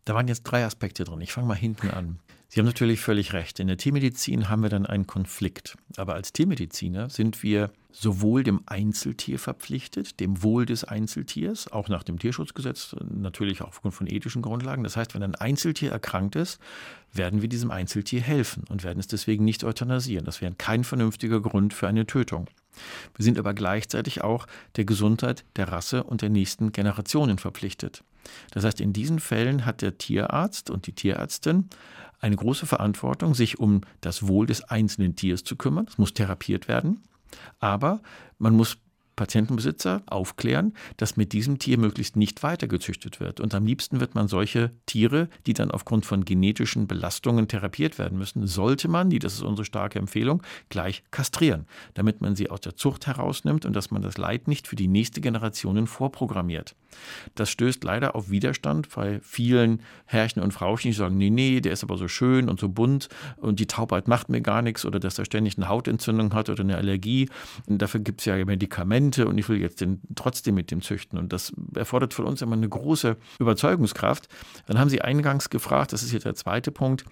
Da 0.08 0.16
waren 0.16 0.30
jetzt 0.30 0.44
drei 0.44 0.64
Aspekte 0.64 1.04
drin. 1.04 1.20
Ich 1.20 1.34
fange 1.34 1.48
mal 1.48 1.58
hinten 1.58 1.90
an. 1.90 2.20
Sie 2.50 2.62
haben 2.62 2.66
natürlich 2.66 3.02
völlig 3.02 3.34
recht. 3.34 3.60
In 3.60 3.68
der 3.68 3.76
Tiermedizin 3.76 4.48
haben 4.48 4.64
wir 4.64 4.70
dann 4.70 4.86
einen 4.86 5.06
Konflikt. 5.06 5.78
Aber 5.98 6.14
als 6.14 6.32
Tiermediziner 6.32 7.10
sind 7.10 7.44
wir 7.44 7.72
sowohl 7.92 8.44
dem 8.44 8.62
Einzeltier 8.68 9.38
verpflichtet, 9.38 10.20
dem 10.22 10.44
Wohl 10.44 10.66
des 10.66 10.86
Einzeltiers, 10.86 11.70
auch 11.70 11.90
nach 11.90 12.04
dem 12.04 12.20
Tierschutzgesetz, 12.20 12.96
natürlich 13.10 13.62
auch 13.62 13.70
aufgrund 13.70 13.96
von 13.96 14.08
ethischen 14.08 14.42
Grundlagen. 14.42 14.84
Das 14.84 14.96
heißt, 14.96 15.14
wenn 15.14 15.24
ein 15.24 15.36
Einzeltier 15.36 15.92
erkrankt 15.92 16.38
ist, 16.38 16.60
werden 17.12 17.42
wir 17.42 17.50
diesem 17.50 17.72
Einzeltier 17.72 18.22
helfen 18.22 18.64
und 18.70 18.84
werden 18.84 19.00
es 19.00 19.08
deswegen 19.08 19.44
nicht 19.44 19.66
euthanasieren. 19.66 20.26
Das 20.26 20.40
wäre 20.40 20.54
kein 20.58 20.86
vernünftiger 20.86 21.42
Grund 21.42 21.74
für 21.74 21.88
eine 21.88 22.06
Tötung. 22.06 22.48
Wir 23.16 23.24
sind 23.26 23.40
aber 23.40 23.54
gleichzeitig 23.54 24.24
auch 24.24 24.48
der 24.76 24.86
Gesundheit 24.86 25.44
der 25.56 25.70
Rasse 25.70 26.04
und 26.04 26.22
der 26.22 26.30
nächsten 26.30 26.72
Generationen 26.72 27.40
verpflichtet. 27.40 28.04
Das 28.52 28.64
heißt, 28.64 28.82
in 28.82 28.94
diesen 28.94 29.20
Fällen 29.20 29.66
hat 29.66 29.82
der 29.82 29.98
Tierarzt 29.98 30.70
und 30.70 30.88
die 30.88 30.94
Tierärztin 30.94 31.70
eine 32.20 32.36
große 32.36 32.66
Verantwortung, 32.66 33.36
sich 33.36 33.60
um 33.60 33.82
das 34.02 34.28
Wohl 34.28 34.48
des 34.48 34.64
einzelnen 34.64 35.16
Tiers 35.16 35.44
zu 35.44 35.56
kümmern. 35.56 35.86
Es 35.88 35.98
muss 35.98 36.14
therapiert 36.14 36.68
werden, 36.68 37.04
aber 37.60 38.02
man 38.38 38.56
muss 38.56 38.78
Patientenbesitzer 39.18 40.04
aufklären, 40.06 40.74
dass 40.96 41.18
mit 41.18 41.34
diesem 41.34 41.60
Tier 41.60 41.78
möglichst 41.78 42.16
nicht 42.16 42.44
weitergezüchtet 42.44 43.20
wird. 43.20 43.42
Und 43.42 43.54
am 43.54 43.66
liebsten 43.66 44.00
wird 44.00 44.16
man 44.16 44.30
solche 44.30 44.72
Tiere, 44.86 45.28
die 45.46 45.54
dann 45.54 45.72
aufgrund 45.72 46.06
von 46.06 46.24
genetischen 46.24 46.88
Belastungen 46.88 47.50
therapiert 47.50 48.00
werden 48.00 48.18
müssen, 48.18 48.48
sollte 48.48 48.88
man, 48.88 49.10
die, 49.10 49.20
das 49.20 49.34
ist 49.34 49.42
unsere 49.42 49.66
starke 49.66 50.00
Empfehlung, 50.00 50.42
gleich 50.70 51.04
kastrieren, 51.12 51.66
damit 51.96 52.22
man 52.22 52.38
sie 52.38 52.50
aus 52.50 52.62
der 52.62 52.78
Zucht 52.78 53.08
herausnimmt 53.08 53.66
und 53.66 53.76
dass 53.76 53.92
man 53.92 54.02
das 54.02 54.18
Leid 54.18 54.48
nicht 54.48 54.68
für 54.68 54.78
die 54.78 54.88
nächste 54.88 55.20
Generation 55.20 55.88
vorprogrammiert. 55.88 56.76
Das 57.36 57.50
stößt 57.50 57.84
leider 57.84 58.16
auf 58.16 58.30
Widerstand 58.30 58.90
bei 58.96 59.20
vielen 59.22 59.82
Herrchen 60.06 60.42
und 60.42 60.54
Frauchen, 60.54 60.88
die 60.88 60.94
sagen, 60.94 61.18
nee, 61.18 61.30
nee, 61.30 61.60
der 61.60 61.74
ist 61.74 61.84
aber 61.84 61.98
so 61.98 62.08
schön 62.08 62.48
und 62.50 62.60
so 62.60 62.70
bunt 62.70 63.10
und 63.38 63.60
die 63.60 63.68
Taubheit 63.68 64.08
macht 64.08 64.30
mir 64.30 64.42
gar 64.42 64.62
nichts 64.62 64.86
oder 64.86 65.00
dass 65.00 65.20
er 65.20 65.26
ständig 65.26 65.58
eine 65.58 65.68
Hautentzündung 65.68 66.34
hat 66.34 66.50
oder 66.50 66.62
eine 66.64 66.78
Allergie. 66.78 67.30
Und 67.66 67.82
dafür 67.82 68.00
gibt 68.00 68.22
es 68.22 68.26
ja 68.26 68.44
Medikamente 68.46 69.07
und 69.16 69.38
ich 69.38 69.48
will 69.50 69.60
jetzt 69.60 69.82
den 69.82 70.02
trotzdem 70.16 70.56
mit 70.56 70.72
dem 70.72 70.82
züchten. 70.82 71.18
Und 71.18 71.34
das 71.34 71.54
erfordert 71.76 72.14
von 72.14 72.26
uns 72.26 72.42
immer 72.42 72.56
eine 72.56 72.70
große 72.70 73.18
Überzeugungskraft. 73.40 74.28
Dann 74.66 74.80
haben 74.80 74.90
Sie 74.90 75.02
eingangs 75.02 75.50
gefragt, 75.50 75.94
das 75.94 76.04
ist 76.04 76.12
jetzt 76.12 76.26
der 76.26 76.36
zweite 76.36 76.72
Punkt, 76.72 77.06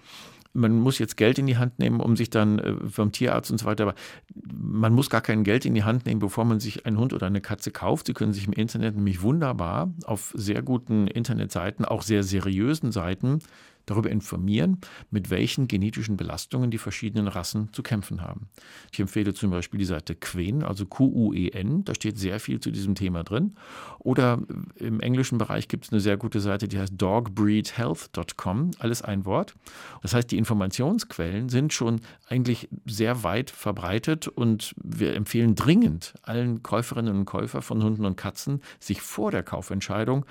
man 0.56 0.78
muss 0.78 0.98
jetzt 0.98 1.16
Geld 1.16 1.38
in 1.38 1.46
die 1.46 1.58
Hand 1.58 1.78
nehmen, 1.78 2.00
um 2.00 2.16
sich 2.16 2.30
dann 2.30 2.58
äh, 2.58 2.74
vom 2.88 3.12
Tierarzt 3.12 3.50
und 3.50 3.58
so 3.58 3.66
weiter, 3.66 3.84
aber 3.84 3.94
man 4.34 4.92
muss 4.92 5.10
gar 5.10 5.20
kein 5.20 5.44
Geld 5.44 5.64
in 5.64 5.74
die 5.74 5.84
Hand 5.84 6.06
nehmen, 6.06 6.20
bevor 6.20 6.44
man 6.44 6.60
sich 6.60 6.86
einen 6.86 6.98
Hund 6.98 7.12
oder 7.12 7.26
eine 7.26 7.40
Katze 7.40 7.70
kauft. 7.70 8.06
Sie 8.06 8.14
können 8.14 8.32
sich 8.32 8.46
im 8.46 8.52
Internet 8.52 8.96
nämlich 8.96 9.22
wunderbar 9.22 9.92
auf 10.04 10.32
sehr 10.34 10.62
guten 10.62 11.06
Internetseiten, 11.06 11.84
auch 11.84 12.02
sehr 12.02 12.22
seriösen 12.22 12.90
Seiten, 12.90 13.40
darüber 13.86 14.10
informieren, 14.10 14.78
mit 15.10 15.30
welchen 15.30 15.68
genetischen 15.68 16.16
Belastungen 16.16 16.70
die 16.70 16.78
verschiedenen 16.78 17.28
Rassen 17.28 17.72
zu 17.72 17.82
kämpfen 17.82 18.20
haben. 18.22 18.48
Ich 18.92 19.00
empfehle 19.00 19.32
zum 19.32 19.50
Beispiel 19.50 19.78
die 19.78 19.84
Seite 19.84 20.14
Quen, 20.14 20.62
also 20.62 20.84
Q-U-E-N, 20.84 21.84
da 21.84 21.94
steht 21.94 22.18
sehr 22.18 22.40
viel 22.40 22.60
zu 22.60 22.70
diesem 22.70 22.94
Thema 22.94 23.22
drin. 23.24 23.54
Oder 23.98 24.42
im 24.76 25.00
englischen 25.00 25.38
Bereich 25.38 25.68
gibt 25.68 25.86
es 25.86 25.92
eine 25.92 26.00
sehr 26.00 26.16
gute 26.16 26.40
Seite, 26.40 26.68
die 26.68 26.78
heißt 26.78 26.94
dogbreedhealth.com, 26.96 28.72
alles 28.78 29.02
ein 29.02 29.24
Wort. 29.24 29.54
Das 30.02 30.14
heißt, 30.14 30.30
die 30.30 30.38
Informationsquellen 30.38 31.48
sind 31.48 31.72
schon 31.72 32.00
eigentlich 32.28 32.68
sehr 32.84 33.22
weit 33.22 33.50
verbreitet 33.50 34.28
und 34.28 34.74
wir 34.82 35.14
empfehlen 35.14 35.54
dringend 35.54 36.14
allen 36.22 36.62
Käuferinnen 36.62 37.16
und 37.16 37.24
Käufern 37.24 37.62
von 37.62 37.82
Hunden 37.82 38.04
und 38.04 38.16
Katzen, 38.16 38.60
sich 38.80 39.00
vor 39.00 39.30
der 39.30 39.42
Kaufentscheidung 39.42 40.26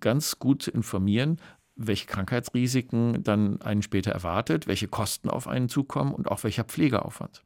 ganz 0.00 0.38
gut 0.38 0.62
zu 0.62 0.70
informieren, 0.70 1.38
welche 1.76 2.06
Krankheitsrisiken 2.06 3.22
dann 3.22 3.60
einen 3.62 3.82
später 3.82 4.12
erwartet, 4.12 4.66
welche 4.66 4.88
Kosten 4.88 5.28
auf 5.28 5.48
einen 5.48 5.68
zukommen 5.68 6.12
und 6.12 6.30
auch 6.30 6.44
welcher 6.44 6.64
Pflegeaufwand. 6.64 7.42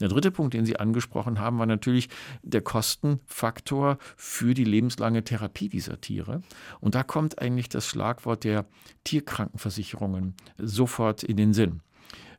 Der 0.00 0.08
dritte 0.08 0.30
Punkt, 0.30 0.54
den 0.54 0.64
Sie 0.64 0.78
angesprochen 0.78 1.38
haben, 1.38 1.58
war 1.58 1.66
natürlich 1.66 2.08
der 2.42 2.62
Kostenfaktor 2.62 3.98
für 4.16 4.54
die 4.54 4.64
lebenslange 4.64 5.22
Therapie 5.22 5.68
dieser 5.68 6.00
Tiere. 6.00 6.42
Und 6.80 6.94
da 6.94 7.02
kommt 7.02 7.40
eigentlich 7.40 7.68
das 7.68 7.86
Schlagwort 7.86 8.44
der 8.44 8.66
Tierkrankenversicherungen 9.04 10.34
sofort 10.58 11.22
in 11.22 11.36
den 11.36 11.52
Sinn. 11.52 11.80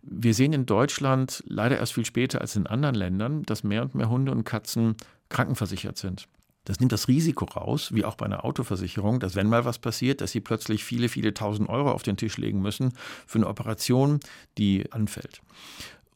Wir 0.01 0.33
sehen 0.33 0.51
in 0.51 0.65
Deutschland 0.65 1.43
leider 1.47 1.77
erst 1.77 1.93
viel 1.93 2.05
später 2.05 2.41
als 2.41 2.57
in 2.57 2.67
anderen 2.67 2.95
Ländern, 2.95 3.43
dass 3.43 3.63
mehr 3.63 3.83
und 3.83 3.95
mehr 3.95 4.09
Hunde 4.09 4.33
und 4.33 4.43
Katzen 4.43 4.95
krankenversichert 5.29 5.97
sind. 5.97 6.27
Das 6.65 6.80
nimmt 6.80 6.91
das 6.93 7.08
Risiko 7.08 7.45
raus, 7.45 7.93
wie 7.93 8.06
auch 8.06 8.15
bei 8.15 8.26
einer 8.26 8.45
Autoversicherung, 8.45 9.19
dass 9.19 9.36
wenn 9.36 9.49
mal 9.49 9.65
was 9.65 9.80
passiert, 9.80 10.21
dass 10.21 10.32
sie 10.32 10.39
plötzlich 10.39 10.84
viele, 10.84 11.10
viele 11.10 11.34
tausend 11.34 11.69
Euro 11.69 11.91
auf 11.91 12.04
den 12.04 12.15
Tisch 12.15 12.38
legen 12.38 12.62
müssen 12.62 12.93
für 13.28 13.39
eine 13.39 13.47
Operation, 13.47 14.19
die 14.58 14.91
anfällt. 14.91 15.41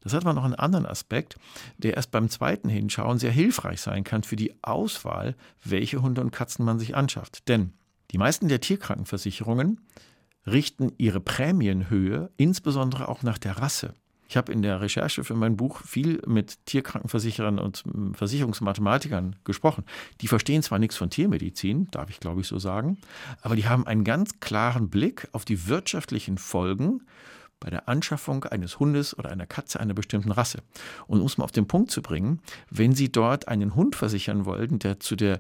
Das 0.02 0.14
hat 0.14 0.24
aber 0.24 0.34
noch 0.34 0.46
einen 0.46 0.56
anderen 0.56 0.86
Aspekt, 0.86 1.36
der 1.78 1.96
erst 1.96 2.12
beim 2.12 2.30
zweiten 2.30 2.70
Hinschauen 2.70 3.20
sehr 3.20 3.32
hilfreich 3.32 3.82
sein 3.82 4.06
kann 4.06 4.24
für 4.24 4.38
die 4.38 4.54
Auswahl, 4.62 5.36
welche 5.66 6.02
Hunde 6.02 6.22
und 6.22 6.32
Katzen 6.32 6.64
man 6.64 6.80
sich 6.80 6.96
anschafft. 6.96 7.50
Denn 7.50 7.74
die 8.12 8.18
meisten 8.18 8.48
der 8.48 8.62
Tierkrankenversicherungen 8.62 9.82
richten 10.46 10.94
ihre 10.98 11.20
Prämienhöhe 11.20 12.32
insbesondere 12.38 13.10
auch 13.10 13.22
nach 13.22 13.38
der 13.38 13.58
Rasse. 13.58 13.94
Ich 14.28 14.36
habe 14.38 14.52
in 14.52 14.62
der 14.62 14.82
Recherche 14.82 15.24
für 15.24 15.36
mein 15.36 15.56
Buch 15.56 15.82
viel 15.82 16.22
mit 16.26 16.66
Tierkrankenversicherern 16.66 17.60
und 17.60 17.84
Versicherungsmathematikern 18.14 19.38
gesprochen. 19.44 19.86
Die 20.22 20.28
verstehen 20.28 20.64
zwar 20.64 20.80
nichts 20.80 20.98
von 20.98 21.10
Tiermedizin, 21.10 21.90
darf 21.92 22.10
ich 22.10 22.20
glaube 22.20 22.42
ich 22.42 22.48
so 22.48 22.60
sagen, 22.60 22.98
aber 23.42 23.56
die 23.56 23.68
haben 23.68 23.88
einen 23.88 24.04
ganz 24.04 24.40
klaren 24.40 24.90
Blick 24.90 25.28
auf 25.32 25.46
die 25.46 25.68
wirtschaftlichen 25.68 26.38
Folgen 26.38 27.02
bei 27.60 27.70
der 27.70 27.90
Anschaffung 27.90 28.44
eines 28.44 28.80
Hundes 28.80 29.18
oder 29.18 29.32
einer 29.32 29.48
Katze 29.48 29.80
einer 29.80 29.94
bestimmten 29.94 30.32
Rasse. 30.32 30.60
Und 31.08 31.22
um 31.22 31.26
es 31.26 31.38
mal 31.38 31.44
auf 31.46 31.52
den 31.52 31.68
Punkt 31.68 31.92
zu 31.92 32.02
bringen, 32.02 32.40
wenn 32.70 32.94
Sie 32.94 33.12
dort 33.12 33.48
einen 33.48 33.76
Hund 33.76 33.96
versichern 33.96 34.46
wollten, 34.46 34.80
der 34.80 35.00
zu 35.00 35.16
der 35.16 35.40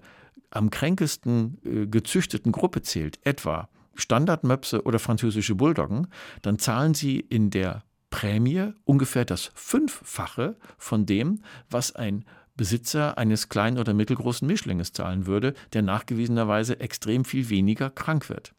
am 0.50 0.69
kränkesten 0.69 1.58
äh, 1.65 1.88
gezüchteten 1.88 2.52
Gruppe 2.52 2.82
zählt, 2.82 3.19
etwa 3.23 3.69
Standardmöpse 3.95 4.84
oder 4.84 5.00
französische 5.00 5.56
Bulldoggen, 5.56 6.08
dann 6.41 6.60
zahlen 6.60 6.93
Sie 6.93 7.19
in 7.19 7.50
der 7.50 7.84
Prämie 8.10 8.74
ungefähr 8.86 9.26
das 9.26 9.52
Fünffache 9.56 10.56
von 10.78 11.06
dem, 11.06 11.43
was 11.70 11.96
ein 11.96 12.26
Besitzer 12.56 13.17
eines 13.17 13.50
kleinen 13.50 13.78
oder 13.78 13.93
mittelgroßen 13.93 14.48
Mischlinges 14.48 14.91
zahlen 14.91 15.28
würde, 15.28 15.54
der 15.74 15.84
nachgewiesenerweise 15.84 16.80
extrem 16.80 17.24
viel 17.24 17.50
weniger 17.50 17.89
krank 17.89 18.30
wird. 18.30 18.54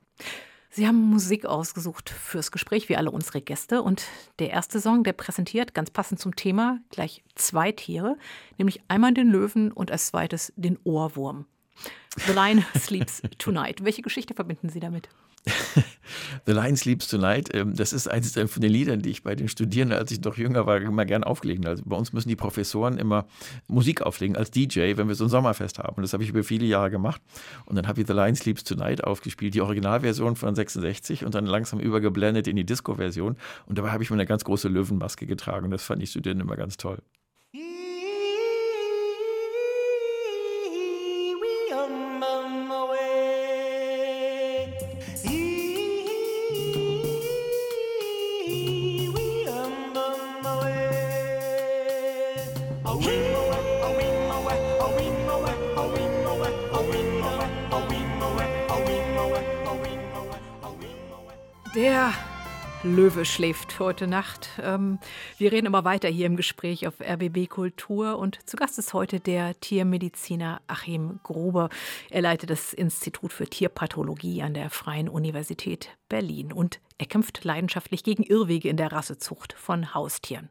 Sie 0.70 0.86
haben 0.86 1.00
Musik 1.00 1.46
ausgesucht 1.46 2.10
fürs 2.10 2.52
Gespräch, 2.52 2.88
wie 2.88 2.96
alle 2.96 3.10
unsere 3.10 3.40
Gäste. 3.40 3.82
Und 3.82 4.04
der 4.38 4.50
erste 4.50 4.80
Song, 4.80 5.02
der 5.02 5.14
präsentiert, 5.14 5.74
ganz 5.74 5.90
passend 5.90 6.20
zum 6.20 6.36
Thema, 6.36 6.78
gleich 6.90 7.24
zwei 7.34 7.72
Tiere, 7.72 8.16
nämlich 8.58 8.82
einmal 8.86 9.14
den 9.14 9.28
Löwen 9.28 9.72
und 9.72 9.90
als 9.90 10.08
zweites 10.08 10.52
den 10.56 10.78
Ohrwurm. 10.84 11.46
The 12.26 12.32
Lion 12.32 12.64
Sleeps 12.78 13.22
Tonight. 13.38 13.82
Welche 13.82 14.02
Geschichte 14.02 14.34
verbinden 14.34 14.68
Sie 14.68 14.80
damit? 14.80 15.08
The 16.46 16.52
Lion 16.52 16.76
Sleeps 16.76 17.08
Tonight, 17.08 17.50
ähm, 17.54 17.74
das 17.74 17.92
ist 17.92 18.08
eines 18.08 18.32
von 18.32 18.62
den 18.62 18.70
Liedern, 18.72 19.00
die 19.00 19.10
ich 19.10 19.22
bei 19.22 19.34
den 19.34 19.48
Studierenden, 19.48 19.98
als 19.98 20.10
ich 20.10 20.20
noch 20.22 20.36
jünger 20.36 20.66
war, 20.66 20.80
immer 20.80 21.04
gern 21.04 21.24
aufgelegt 21.24 21.64
habe. 21.64 21.70
Also 21.70 21.82
bei 21.86 21.96
uns 21.96 22.12
müssen 22.12 22.28
die 22.28 22.36
Professoren 22.36 22.98
immer 22.98 23.26
Musik 23.66 24.02
auflegen 24.02 24.36
als 24.36 24.50
DJ, 24.50 24.96
wenn 24.96 25.08
wir 25.08 25.14
so 25.14 25.24
ein 25.24 25.30
Sommerfest 25.30 25.78
haben. 25.78 25.96
Und 25.96 26.02
das 26.02 26.12
habe 26.12 26.22
ich 26.22 26.30
über 26.30 26.44
viele 26.44 26.66
Jahre 26.66 26.90
gemacht. 26.90 27.20
Und 27.66 27.76
dann 27.76 27.86
habe 27.86 28.00
ich 28.00 28.06
The 28.06 28.12
Lion 28.12 28.34
Sleeps 28.34 28.64
Tonight 28.64 29.04
aufgespielt, 29.04 29.54
die 29.54 29.60
Originalversion 29.60 30.36
von 30.36 30.54
66 30.54 31.24
und 31.24 31.34
dann 31.34 31.46
langsam 31.46 31.80
übergeblendet 31.80 32.46
in 32.48 32.56
die 32.56 32.64
Disco-Version. 32.64 33.36
Und 33.66 33.78
dabei 33.78 33.90
habe 33.90 34.02
ich 34.02 34.10
mir 34.10 34.16
eine 34.16 34.26
ganz 34.26 34.44
große 34.44 34.68
Löwenmaske 34.68 35.26
getragen. 35.26 35.70
Das 35.70 35.84
fand 35.84 36.02
ich 36.02 36.10
Studierenden 36.10 36.46
immer 36.46 36.56
ganz 36.56 36.76
toll. 36.76 36.98
We 41.40 41.74
are 41.74 41.84
on 41.84 42.70
our 42.70 42.88
way. 42.88 43.17
Der 61.98 62.14
Löwe 62.84 63.24
schläft 63.24 63.80
heute 63.80 64.06
Nacht. 64.06 64.50
Ähm, 64.62 65.00
wir 65.36 65.50
reden 65.50 65.66
immer 65.66 65.82
weiter 65.82 66.08
hier 66.08 66.26
im 66.26 66.36
Gespräch 66.36 66.86
auf 66.86 67.00
RBB 67.00 67.48
Kultur 67.48 68.20
und 68.20 68.38
zu 68.48 68.56
Gast 68.56 68.78
ist 68.78 68.94
heute 68.94 69.18
der 69.18 69.58
Tiermediziner 69.58 70.60
Achim 70.68 71.18
Gruber. 71.24 71.70
Er 72.08 72.22
leitet 72.22 72.50
das 72.50 72.72
Institut 72.72 73.32
für 73.32 73.48
Tierpathologie 73.48 74.42
an 74.44 74.54
der 74.54 74.70
Freien 74.70 75.08
Universität 75.08 75.90
Berlin 76.08 76.52
und 76.52 76.78
er 76.98 77.06
kämpft 77.06 77.42
leidenschaftlich 77.42 78.04
gegen 78.04 78.22
Irrwege 78.22 78.68
in 78.68 78.76
der 78.76 78.92
Rassezucht 78.92 79.54
von 79.54 79.92
Haustieren. 79.92 80.50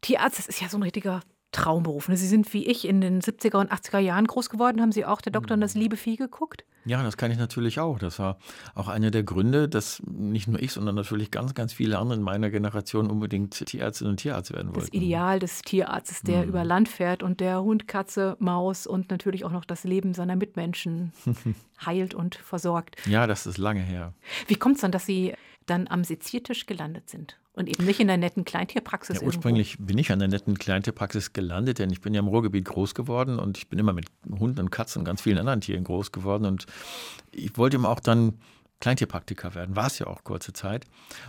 Tierarzt, 0.00 0.38
das 0.38 0.46
ist 0.46 0.60
ja 0.60 0.68
so 0.68 0.78
ein 0.78 0.84
richtiger 0.84 1.22
Traumberuf. 1.52 2.08
Sie 2.10 2.26
sind 2.26 2.52
wie 2.54 2.66
ich 2.66 2.88
in 2.88 3.00
den 3.00 3.20
70er 3.20 3.58
und 3.58 3.70
80er 3.70 3.98
Jahren 3.98 4.26
groß 4.26 4.50
geworden. 4.50 4.80
Haben 4.80 4.92
Sie 4.92 5.04
auch 5.04 5.20
der 5.20 5.32
Doktor 5.32 5.54
und 5.54 5.60
das 5.60 5.74
liebe 5.74 5.96
Vieh 5.96 6.16
geguckt? 6.16 6.64
Ja, 6.84 7.02
das 7.02 7.16
kann 7.16 7.30
ich 7.30 7.38
natürlich 7.38 7.78
auch. 7.78 7.98
Das 7.98 8.18
war 8.18 8.38
auch 8.74 8.88
einer 8.88 9.10
der 9.10 9.22
Gründe, 9.22 9.68
dass 9.68 10.02
nicht 10.06 10.48
nur 10.48 10.60
ich, 10.60 10.72
sondern 10.72 10.94
natürlich 10.94 11.30
ganz, 11.30 11.54
ganz 11.54 11.72
viele 11.72 11.98
andere 11.98 12.18
in 12.18 12.24
meiner 12.24 12.50
Generation 12.50 13.08
unbedingt 13.08 13.64
Tierärztin 13.66 14.08
und 14.08 14.16
Tierarzt 14.16 14.52
werden 14.52 14.68
wollten. 14.68 14.80
Das 14.80 14.92
Ideal 14.92 15.38
des 15.38 15.62
Tierarztes, 15.62 16.22
der 16.22 16.42
mhm. 16.42 16.48
über 16.48 16.64
Land 16.64 16.88
fährt 16.88 17.22
und 17.22 17.40
der 17.40 17.62
Hund, 17.62 17.86
Katze, 17.86 18.36
Maus 18.40 18.86
und 18.86 19.10
natürlich 19.10 19.44
auch 19.44 19.52
noch 19.52 19.64
das 19.64 19.84
Leben 19.84 20.14
seiner 20.14 20.34
Mitmenschen 20.34 21.12
heilt 21.86 22.14
und 22.14 22.34
versorgt. 22.34 22.96
Ja, 23.06 23.26
das 23.26 23.46
ist 23.46 23.58
lange 23.58 23.80
her. 23.80 24.14
Wie 24.48 24.56
kommt 24.56 24.76
es 24.76 24.80
dann, 24.80 24.90
dass 24.90 25.06
Sie 25.06 25.34
dann 25.66 25.86
am 25.86 26.02
Seziertisch 26.02 26.66
gelandet 26.66 27.08
sind? 27.10 27.36
Und 27.54 27.68
eben 27.68 27.84
nicht 27.84 28.00
in 28.00 28.06
der 28.08 28.16
netten 28.16 28.44
Kleintierpraxis. 28.44 29.20
Ja, 29.20 29.26
ursprünglich 29.26 29.74
irgendwo. 29.74 29.88
bin 29.88 29.98
ich 29.98 30.10
an 30.10 30.18
der 30.18 30.28
netten 30.28 30.58
Kleintierpraxis 30.58 31.34
gelandet, 31.34 31.78
denn 31.78 31.90
ich 31.90 32.00
bin 32.00 32.14
ja 32.14 32.20
im 32.20 32.28
Ruhrgebiet 32.28 32.64
groß 32.64 32.94
geworden 32.94 33.38
und 33.38 33.58
ich 33.58 33.68
bin 33.68 33.78
immer 33.78 33.92
mit 33.92 34.06
Hunden 34.38 34.60
und 34.60 34.70
Katzen 34.70 35.00
und 35.00 35.04
ganz 35.04 35.20
vielen 35.20 35.38
anderen 35.38 35.60
Tieren 35.60 35.84
groß 35.84 36.12
geworden. 36.12 36.46
Und 36.46 36.64
ich 37.30 37.56
wollte 37.58 37.76
ihm 37.76 37.84
auch 37.84 38.00
dann 38.00 38.38
Kleintierpraktiker 38.82 39.54
werden. 39.54 39.76
War 39.76 39.86
es 39.86 40.00
ja 40.00 40.08
auch 40.08 40.24
kurze 40.24 40.52
Zeit. 40.52 40.86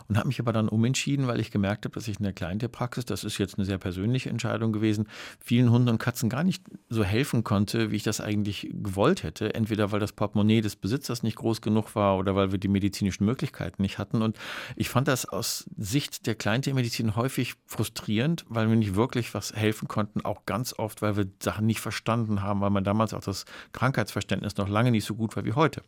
Und 0.09 0.17
habe 0.17 0.27
mich 0.27 0.39
aber 0.39 0.51
dann 0.53 0.67
umentschieden, 0.67 1.27
weil 1.27 1.39
ich 1.39 1.51
gemerkt 1.51 1.85
habe, 1.85 1.93
dass 1.93 2.07
ich 2.07 2.17
in 2.17 2.23
der 2.23 2.33
Kleintierpraxis, 2.33 3.05
das 3.05 3.23
ist 3.23 3.37
jetzt 3.37 3.59
eine 3.59 3.65
sehr 3.65 3.77
persönliche 3.77 4.31
Entscheidung 4.31 4.73
gewesen, 4.73 5.07
vielen 5.39 5.69
Hunden 5.69 5.89
und 5.89 5.99
Katzen 5.99 6.29
gar 6.29 6.43
nicht 6.43 6.63
so 6.89 7.03
helfen 7.03 7.43
konnte, 7.43 7.91
wie 7.91 7.97
ich 7.97 8.03
das 8.03 8.21
eigentlich 8.21 8.71
gewollt 8.73 9.21
hätte. 9.21 9.53
Entweder 9.53 9.91
weil 9.91 9.99
das 9.99 10.13
Portemonnaie 10.13 10.61
des 10.61 10.75
Besitzers 10.75 11.21
nicht 11.21 11.35
groß 11.35 11.61
genug 11.61 11.95
war 11.95 12.17
oder 12.17 12.35
weil 12.35 12.51
wir 12.51 12.57
die 12.57 12.67
medizinischen 12.67 13.23
Möglichkeiten 13.23 13.83
nicht 13.83 13.99
hatten. 13.99 14.23
Und 14.23 14.35
ich 14.75 14.89
fand 14.89 15.07
das 15.07 15.27
aus 15.27 15.69
Sicht 15.77 16.25
der 16.25 16.33
Kleintiermedizin 16.33 17.15
häufig 17.15 17.53
frustrierend, 17.67 18.45
weil 18.49 18.67
wir 18.67 18.75
nicht 18.75 18.95
wirklich 18.95 19.35
was 19.35 19.53
helfen 19.53 19.87
konnten, 19.87 20.25
auch 20.25 20.47
ganz 20.47 20.73
oft, 20.79 21.03
weil 21.03 21.17
wir 21.17 21.27
Sachen 21.39 21.67
nicht 21.67 21.81
verstanden 21.81 22.41
haben, 22.41 22.61
weil 22.61 22.71
man 22.71 22.83
damals 22.83 23.13
auch 23.13 23.21
das 23.21 23.45
Krankheitsverständnis 23.73 24.57
noch 24.57 24.67
lange 24.67 24.89
nicht 24.89 25.05
so 25.05 25.13
gut 25.13 25.35
war 25.35 25.45
wie 25.45 25.53
heute. 25.53 25.83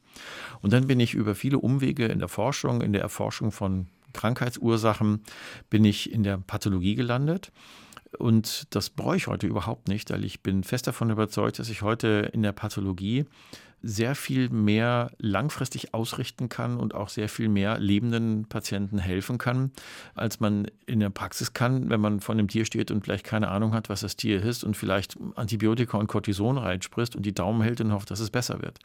Und 0.62 0.72
dann 0.72 0.86
bin 0.86 1.00
ich 1.00 1.16
über 1.16 1.34
viele 1.34 1.55
viele 1.56 1.60
Umwege 1.60 2.06
in 2.06 2.20
der 2.20 2.28
Forschung, 2.28 2.82
in 2.82 2.92
der 2.92 3.02
Erforschung 3.02 3.52
von 3.52 3.88
Krankheitsursachen 4.14 5.24
bin 5.70 5.86
ich 5.86 6.12
in 6.12 6.24
der 6.24 6.38
Pathologie 6.38 6.96
gelandet. 6.96 7.52
Und 8.18 8.68
das 8.74 8.90
brauche 8.90 9.18
ich 9.18 9.28
heute 9.28 9.48
überhaupt 9.48 9.88
nicht, 9.88 10.10
weil 10.10 10.24
ich 10.24 10.42
bin 10.42 10.64
fest 10.64 10.88
davon 10.88 11.10
überzeugt, 11.10 11.60
dass 11.60 11.70
ich 11.70 11.82
heute 11.82 12.30
in 12.34 12.44
der 12.44 12.54
Pathologie 12.54 13.26
sehr 13.82 14.16
viel 14.16 14.50
mehr 14.50 15.12
langfristig 15.20 15.94
ausrichten 15.94 16.50
kann 16.50 16.78
und 16.78 16.96
auch 16.96 17.10
sehr 17.10 17.30
viel 17.30 17.50
mehr 17.50 17.78
lebenden 17.78 18.46
Patienten 18.46 18.98
helfen 18.98 19.38
kann, 19.38 19.72
als 20.16 20.40
man 20.40 20.66
in 20.88 21.02
der 21.02 21.12
Praxis 21.12 21.54
kann, 21.54 21.90
wenn 21.90 22.02
man 22.02 22.20
vor 22.20 22.34
einem 22.34 22.48
Tier 22.48 22.66
steht 22.66 22.90
und 22.90 23.04
vielleicht 23.04 23.26
keine 23.26 23.50
Ahnung 23.50 23.74
hat, 23.74 23.90
was 23.90 24.02
das 24.02 24.16
Tier 24.16 24.42
ist 24.42 24.64
und 24.64 24.76
vielleicht 24.76 25.18
Antibiotika 25.36 25.98
und 25.98 26.08
Cortison 26.08 26.58
reinspritzt 26.58 27.16
und 27.16 27.26
die 27.26 27.36
Daumen 27.36 27.62
hält 27.62 27.80
und 27.80 27.94
hofft, 27.94 28.10
dass 28.10 28.20
es 28.20 28.32
besser 28.32 28.62
wird. 28.62 28.80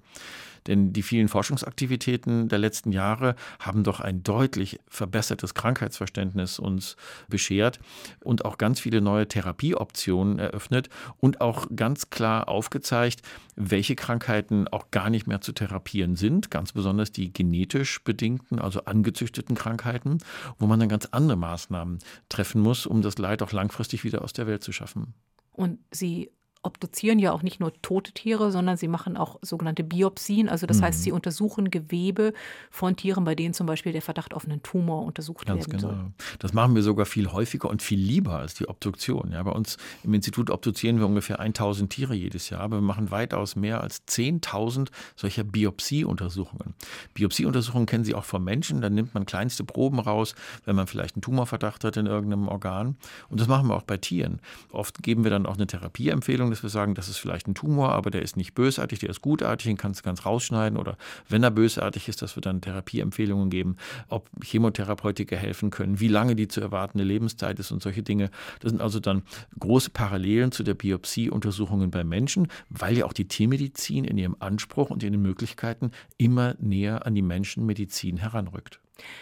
Denn 0.66 0.92
die 0.92 1.02
vielen 1.02 1.28
Forschungsaktivitäten 1.28 2.48
der 2.48 2.58
letzten 2.58 2.92
Jahre 2.92 3.34
haben 3.58 3.84
doch 3.84 4.00
ein 4.00 4.22
deutlich 4.22 4.78
verbessertes 4.88 5.54
Krankheitsverständnis 5.54 6.58
uns 6.58 6.96
beschert 7.28 7.80
und 8.22 8.44
auch 8.44 8.58
ganz 8.58 8.80
viele 8.80 9.00
neue 9.00 9.28
Therapieoptionen 9.28 10.38
eröffnet 10.38 10.88
und 11.18 11.40
auch 11.40 11.66
ganz 11.74 12.10
klar 12.10 12.48
aufgezeigt, 12.48 13.22
welche 13.56 13.96
Krankheiten 13.96 14.68
auch 14.68 14.90
gar 14.90 15.10
nicht 15.10 15.26
mehr 15.26 15.40
zu 15.40 15.52
therapieren 15.52 16.16
sind, 16.16 16.50
ganz 16.50 16.72
besonders 16.72 17.12
die 17.12 17.32
genetisch 17.32 18.02
bedingten, 18.02 18.58
also 18.58 18.84
angezüchteten 18.84 19.54
Krankheiten, 19.54 20.18
wo 20.58 20.66
man 20.66 20.80
dann 20.80 20.88
ganz 20.88 21.06
andere 21.06 21.36
Maßnahmen 21.36 21.98
treffen 22.28 22.60
muss, 22.60 22.86
um 22.86 23.02
das 23.02 23.18
Leid 23.18 23.42
auch 23.42 23.52
langfristig 23.52 24.04
wieder 24.04 24.22
aus 24.22 24.32
der 24.32 24.46
Welt 24.46 24.64
zu 24.64 24.72
schaffen. 24.72 25.14
Und 25.52 25.78
Sie 25.90 26.30
obduzieren 26.62 27.18
ja 27.18 27.32
auch 27.32 27.42
nicht 27.42 27.58
nur 27.58 27.72
tote 27.80 28.12
Tiere, 28.12 28.52
sondern 28.52 28.76
sie 28.76 28.88
machen 28.88 29.16
auch 29.16 29.38
sogenannte 29.40 29.82
Biopsien. 29.82 30.48
Also 30.48 30.66
das 30.66 30.78
mhm. 30.78 30.84
heißt, 30.84 31.02
sie 31.02 31.12
untersuchen 31.12 31.70
Gewebe 31.70 32.34
von 32.70 32.96
Tieren, 32.96 33.24
bei 33.24 33.34
denen 33.34 33.54
zum 33.54 33.66
Beispiel 33.66 33.92
der 33.92 34.02
Verdacht 34.02 34.34
auf 34.34 34.44
einen 34.44 34.62
Tumor 34.62 35.04
untersucht 35.04 35.46
Ganz 35.46 35.66
werden 35.66 35.78
genau. 35.78 35.94
soll. 35.94 36.06
Das 36.38 36.52
machen 36.52 36.74
wir 36.74 36.82
sogar 36.82 37.06
viel 37.06 37.32
häufiger 37.32 37.70
und 37.70 37.82
viel 37.82 37.98
lieber 37.98 38.38
als 38.38 38.54
die 38.54 38.68
Obduktion. 38.68 39.30
Ja, 39.32 39.42
bei 39.42 39.52
uns 39.52 39.78
im 40.04 40.12
Institut 40.12 40.50
obduzieren 40.50 40.98
wir 40.98 41.06
ungefähr 41.06 41.40
1000 41.40 41.90
Tiere 41.90 42.14
jedes 42.14 42.50
Jahr, 42.50 42.60
aber 42.60 42.76
wir 42.76 42.82
machen 42.82 43.10
weitaus 43.10 43.56
mehr 43.56 43.80
als 43.80 44.06
10.000 44.06 44.88
solcher 45.16 45.44
Biopsieuntersuchungen. 45.44 46.74
Biopsieuntersuchungen 47.14 47.86
kennen 47.86 48.04
Sie 48.04 48.14
auch 48.14 48.24
von 48.24 48.44
Menschen. 48.44 48.82
Da 48.82 48.90
nimmt 48.90 49.14
man 49.14 49.24
kleinste 49.24 49.64
Proben 49.64 49.98
raus, 49.98 50.34
wenn 50.66 50.76
man 50.76 50.86
vielleicht 50.86 51.16
einen 51.16 51.22
Tumorverdacht 51.22 51.84
hat 51.84 51.96
in 51.96 52.04
irgendeinem 52.04 52.48
Organ. 52.48 52.96
Und 53.30 53.40
das 53.40 53.48
machen 53.48 53.68
wir 53.68 53.76
auch 53.76 53.82
bei 53.82 53.96
Tieren. 53.96 54.40
Oft 54.72 55.02
geben 55.02 55.24
wir 55.24 55.30
dann 55.30 55.46
auch 55.46 55.56
eine 55.56 55.66
Therapieempfehlung 55.66 56.49
dass 56.50 56.62
wir 56.62 56.70
sagen, 56.70 56.94
das 56.94 57.08
ist 57.08 57.18
vielleicht 57.18 57.48
ein 57.48 57.54
Tumor, 57.54 57.92
aber 57.92 58.10
der 58.10 58.22
ist 58.22 58.36
nicht 58.36 58.54
bösartig, 58.54 58.98
der 58.98 59.10
ist 59.10 59.20
gutartig, 59.20 59.66
den 59.66 59.76
kannst 59.76 60.00
du 60.00 60.04
ganz 60.04 60.24
rausschneiden. 60.26 60.78
Oder 60.78 60.96
wenn 61.28 61.42
er 61.42 61.50
bösartig 61.50 62.08
ist, 62.08 62.22
dass 62.22 62.36
wir 62.36 62.40
dann 62.40 62.60
Therapieempfehlungen 62.60 63.50
geben, 63.50 63.76
ob 64.08 64.28
Chemotherapeutika 64.42 65.36
helfen 65.36 65.70
können, 65.70 66.00
wie 66.00 66.08
lange 66.08 66.36
die 66.36 66.48
zu 66.48 66.60
erwartende 66.60 67.04
Lebenszeit 67.04 67.58
ist 67.58 67.70
und 67.70 67.82
solche 67.82 68.02
Dinge. 68.02 68.30
Das 68.60 68.70
sind 68.70 68.80
also 68.80 69.00
dann 69.00 69.22
große 69.58 69.90
Parallelen 69.90 70.52
zu 70.52 70.62
der 70.62 70.74
Biopsieuntersuchungen 70.74 71.90
bei 71.90 72.04
Menschen, 72.04 72.48
weil 72.68 72.98
ja 72.98 73.06
auch 73.06 73.12
die 73.12 73.28
Tiermedizin 73.28 74.04
in 74.04 74.18
ihrem 74.18 74.36
Anspruch 74.38 74.90
und 74.90 75.02
in 75.02 75.12
den 75.12 75.22
Möglichkeiten 75.22 75.90
immer 76.18 76.54
näher 76.58 77.06
an 77.06 77.14
die 77.14 77.22
Menschenmedizin 77.22 78.18
heranrückt. 78.18 78.80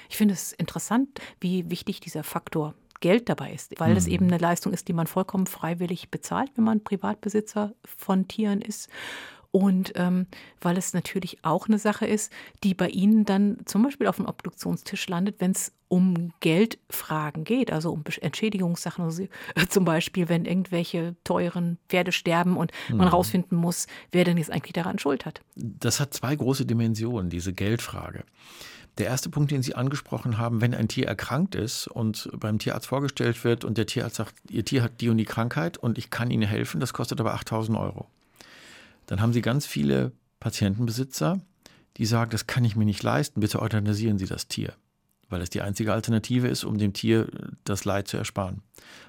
Ich 0.08 0.16
finde 0.16 0.34
es 0.34 0.52
interessant, 0.52 1.20
wie 1.40 1.70
wichtig 1.70 2.00
dieser 2.00 2.24
Faktor 2.24 2.74
Geld 3.00 3.28
dabei 3.28 3.52
ist, 3.52 3.78
weil 3.78 3.94
mhm. 3.94 4.06
eben 4.08 4.26
eine 4.26 4.38
Leistung 4.38 4.72
ist, 4.72 4.88
die 4.88 4.92
man 4.92 5.06
vollkommen 5.06 5.46
freiwillig 5.46 6.10
bezahlt, 6.10 6.50
wenn 6.56 6.64
man 6.64 6.82
Privatbesitzer 6.82 7.74
von 7.84 8.28
Tieren 8.28 8.60
ist. 8.60 8.88
Und 9.50 9.92
ähm, 9.96 10.26
weil 10.60 10.76
es 10.76 10.92
natürlich 10.92 11.38
auch 11.42 11.68
eine 11.68 11.78
Sache 11.78 12.06
ist, 12.06 12.30
die 12.64 12.74
bei 12.74 12.88
Ihnen 12.88 13.24
dann 13.24 13.58
zum 13.64 13.82
Beispiel 13.82 14.06
auf 14.06 14.16
dem 14.16 14.26
Obduktionstisch 14.26 15.08
landet, 15.08 15.36
wenn 15.38 15.52
es 15.52 15.72
um 15.88 16.32
Geldfragen 16.40 17.44
geht, 17.44 17.72
also 17.72 17.90
um 17.90 18.04
Entschädigungssachen. 18.20 19.04
Also 19.04 19.24
zum 19.70 19.84
Beispiel, 19.86 20.28
wenn 20.28 20.44
irgendwelche 20.44 21.16
teuren 21.24 21.78
Pferde 21.88 22.12
sterben 22.12 22.58
und 22.58 22.72
man 22.90 23.06
mhm. 23.06 23.12
rausfinden 23.12 23.56
muss, 23.56 23.86
wer 24.12 24.24
denn 24.24 24.36
jetzt 24.36 24.50
eigentlich 24.50 24.74
daran 24.74 24.98
Schuld 24.98 25.24
hat. 25.24 25.40
Das 25.56 25.98
hat 25.98 26.12
zwei 26.12 26.36
große 26.36 26.66
Dimensionen, 26.66 27.30
diese 27.30 27.54
Geldfrage. 27.54 28.24
Der 28.98 29.06
erste 29.06 29.30
Punkt, 29.30 29.52
den 29.52 29.62
Sie 29.62 29.76
angesprochen 29.76 30.38
haben, 30.38 30.60
wenn 30.60 30.74
ein 30.74 30.88
Tier 30.88 31.06
erkrankt 31.06 31.54
ist 31.54 31.86
und 31.86 32.28
beim 32.34 32.58
Tierarzt 32.58 32.88
vorgestellt 32.88 33.44
wird 33.44 33.64
und 33.64 33.78
der 33.78 33.86
Tierarzt 33.86 34.16
sagt, 34.16 34.34
Ihr 34.50 34.64
Tier 34.64 34.82
hat 34.82 35.00
die 35.00 35.08
und 35.08 35.18
die 35.18 35.24
Krankheit 35.24 35.78
und 35.78 35.98
ich 35.98 36.10
kann 36.10 36.30
Ihnen 36.30 36.48
helfen, 36.48 36.80
das 36.80 36.92
kostet 36.92 37.20
aber 37.20 37.34
8000 37.34 37.78
Euro. 37.78 38.08
Dann 39.06 39.20
haben 39.20 39.32
Sie 39.32 39.40
ganz 39.40 39.66
viele 39.66 40.12
Patientenbesitzer, 40.40 41.40
die 41.96 42.06
sagen, 42.06 42.30
das 42.30 42.46
kann 42.46 42.64
ich 42.64 42.76
mir 42.76 42.84
nicht 42.84 43.02
leisten, 43.02 43.40
bitte 43.40 43.62
euthanasieren 43.62 44.18
Sie 44.18 44.26
das 44.26 44.48
Tier 44.48 44.74
weil 45.28 45.42
es 45.42 45.50
die 45.50 45.62
einzige 45.62 45.92
Alternative 45.92 46.48
ist, 46.48 46.64
um 46.64 46.78
dem 46.78 46.92
Tier 46.92 47.28
das 47.64 47.84
Leid 47.84 48.08
zu 48.08 48.16
ersparen. 48.16 48.62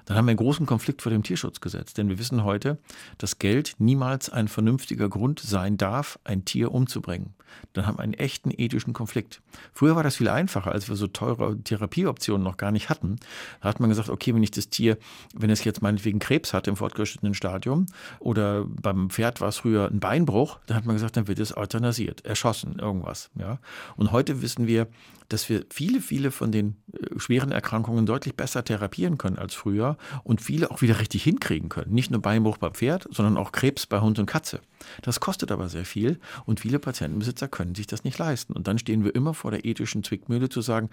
Dann 0.04 0.16
haben 0.16 0.26
wir 0.26 0.30
einen 0.30 0.38
großen 0.38 0.66
Konflikt 0.66 1.02
vor 1.02 1.10
dem 1.10 1.22
Tierschutzgesetz, 1.22 1.94
denn 1.94 2.08
wir 2.08 2.18
wissen 2.18 2.44
heute, 2.44 2.78
dass 3.18 3.38
Geld 3.38 3.74
niemals 3.78 4.28
ein 4.28 4.48
vernünftiger 4.48 5.08
Grund 5.08 5.40
sein 5.40 5.76
darf, 5.76 6.18
ein 6.24 6.44
Tier 6.44 6.72
umzubringen. 6.72 7.34
Dann 7.72 7.86
haben 7.86 7.98
wir 7.98 8.02
einen 8.02 8.14
echten 8.14 8.50
ethischen 8.50 8.92
Konflikt. 8.92 9.40
Früher 9.72 9.96
war 9.96 10.02
das 10.02 10.16
viel 10.16 10.28
einfacher, 10.28 10.72
als 10.72 10.88
wir 10.88 10.96
so 10.96 11.06
teure 11.06 11.60
Therapieoptionen 11.62 12.42
noch 12.42 12.56
gar 12.56 12.72
nicht 12.72 12.88
hatten. 12.88 13.16
Da 13.60 13.68
hat 13.68 13.80
man 13.80 13.88
gesagt, 13.88 14.08
okay, 14.08 14.34
wenn 14.34 14.42
ich 14.42 14.50
das 14.50 14.68
Tier, 14.68 14.98
wenn 15.34 15.50
es 15.50 15.64
jetzt 15.64 15.82
meinetwegen 15.82 16.18
Krebs 16.18 16.52
hat 16.52 16.68
im 16.68 16.76
fortgeschrittenen 16.76 17.34
Stadium 17.34 17.86
oder 18.18 18.64
beim 18.64 19.10
Pferd 19.10 19.40
war 19.40 19.48
es 19.48 19.58
früher 19.58 19.88
ein 19.88 20.00
Beinbruch, 20.00 20.58
dann 20.66 20.76
hat 20.76 20.86
man 20.86 20.96
gesagt, 20.96 21.16
dann 21.16 21.28
wird 21.28 21.38
es 21.38 21.56
euthanasiert, 21.56 22.24
erschossen, 22.24 22.78
irgendwas. 22.78 23.30
Ja? 23.38 23.58
Und 23.96 24.12
heute 24.12 24.42
wissen 24.42 24.66
wir, 24.66 24.88
dass 25.28 25.48
wir 25.48 25.64
viele, 25.70 26.00
viele 26.10 26.32
von 26.32 26.50
den 26.50 26.74
äh, 26.92 27.20
schweren 27.20 27.52
Erkrankungen 27.52 28.04
deutlich 28.04 28.34
besser 28.34 28.64
therapieren 28.64 29.16
können 29.16 29.38
als 29.38 29.54
früher 29.54 29.96
und 30.24 30.40
viele 30.40 30.72
auch 30.72 30.82
wieder 30.82 30.98
richtig 30.98 31.22
hinkriegen 31.22 31.68
können. 31.68 31.94
Nicht 31.94 32.10
nur 32.10 32.20
Beinbruch 32.20 32.56
beim 32.56 32.74
Pferd, 32.74 33.06
sondern 33.12 33.36
auch 33.36 33.52
Krebs 33.52 33.86
bei 33.86 34.00
Hund 34.00 34.18
und 34.18 34.26
Katze. 34.26 34.60
Das 35.02 35.20
kostet 35.20 35.52
aber 35.52 35.68
sehr 35.68 35.84
viel 35.84 36.18
und 36.46 36.58
viele 36.58 36.80
Patientenbesitzer 36.80 37.46
können 37.46 37.76
sich 37.76 37.86
das 37.86 38.02
nicht 38.02 38.18
leisten. 38.18 38.54
Und 38.54 38.66
dann 38.66 38.76
stehen 38.80 39.04
wir 39.04 39.14
immer 39.14 39.34
vor 39.34 39.52
der 39.52 39.64
ethischen 39.64 40.02
Zwickmühle 40.02 40.48
zu 40.48 40.62
sagen, 40.62 40.90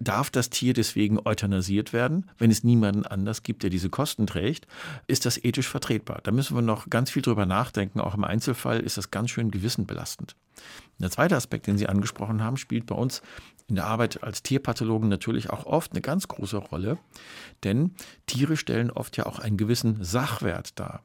darf 0.00 0.28
das 0.28 0.50
Tier 0.50 0.74
deswegen 0.74 1.20
euthanasiert 1.24 1.92
werden, 1.92 2.28
wenn 2.38 2.50
es 2.50 2.64
niemanden 2.64 3.06
anders 3.06 3.44
gibt, 3.44 3.62
der 3.62 3.70
diese 3.70 3.90
Kosten 3.90 4.26
trägt? 4.26 4.66
Ist 5.06 5.24
das 5.24 5.38
ethisch 5.44 5.68
vertretbar? 5.68 6.18
Da 6.24 6.32
müssen 6.32 6.56
wir 6.56 6.62
noch 6.62 6.90
ganz 6.90 7.12
viel 7.12 7.22
drüber 7.22 7.46
nachdenken. 7.46 8.00
Auch 8.00 8.16
im 8.16 8.24
Einzelfall 8.24 8.80
ist 8.80 8.98
das 8.98 9.12
ganz 9.12 9.30
schön 9.30 9.52
gewissenbelastend. 9.52 10.34
Der 10.98 11.12
zweite 11.12 11.36
Aspekt, 11.36 11.68
den 11.68 11.78
Sie 11.78 11.88
angesprochen 11.88 12.42
haben, 12.42 12.56
spielt 12.56 12.86
bei 12.86 12.96
uns 12.96 13.22
in 13.68 13.74
der 13.74 13.86
Arbeit 13.86 14.22
als 14.22 14.42
Tierpathologen 14.42 15.08
natürlich 15.08 15.50
auch 15.50 15.66
oft 15.66 15.92
eine 15.92 16.00
ganz 16.00 16.26
große 16.26 16.56
Rolle, 16.56 16.98
denn 17.64 17.94
Tiere 18.26 18.56
stellen 18.56 18.90
oft 18.90 19.16
ja 19.16 19.26
auch 19.26 19.38
einen 19.38 19.56
gewissen 19.56 20.02
Sachwert 20.02 20.78
dar. 20.78 21.02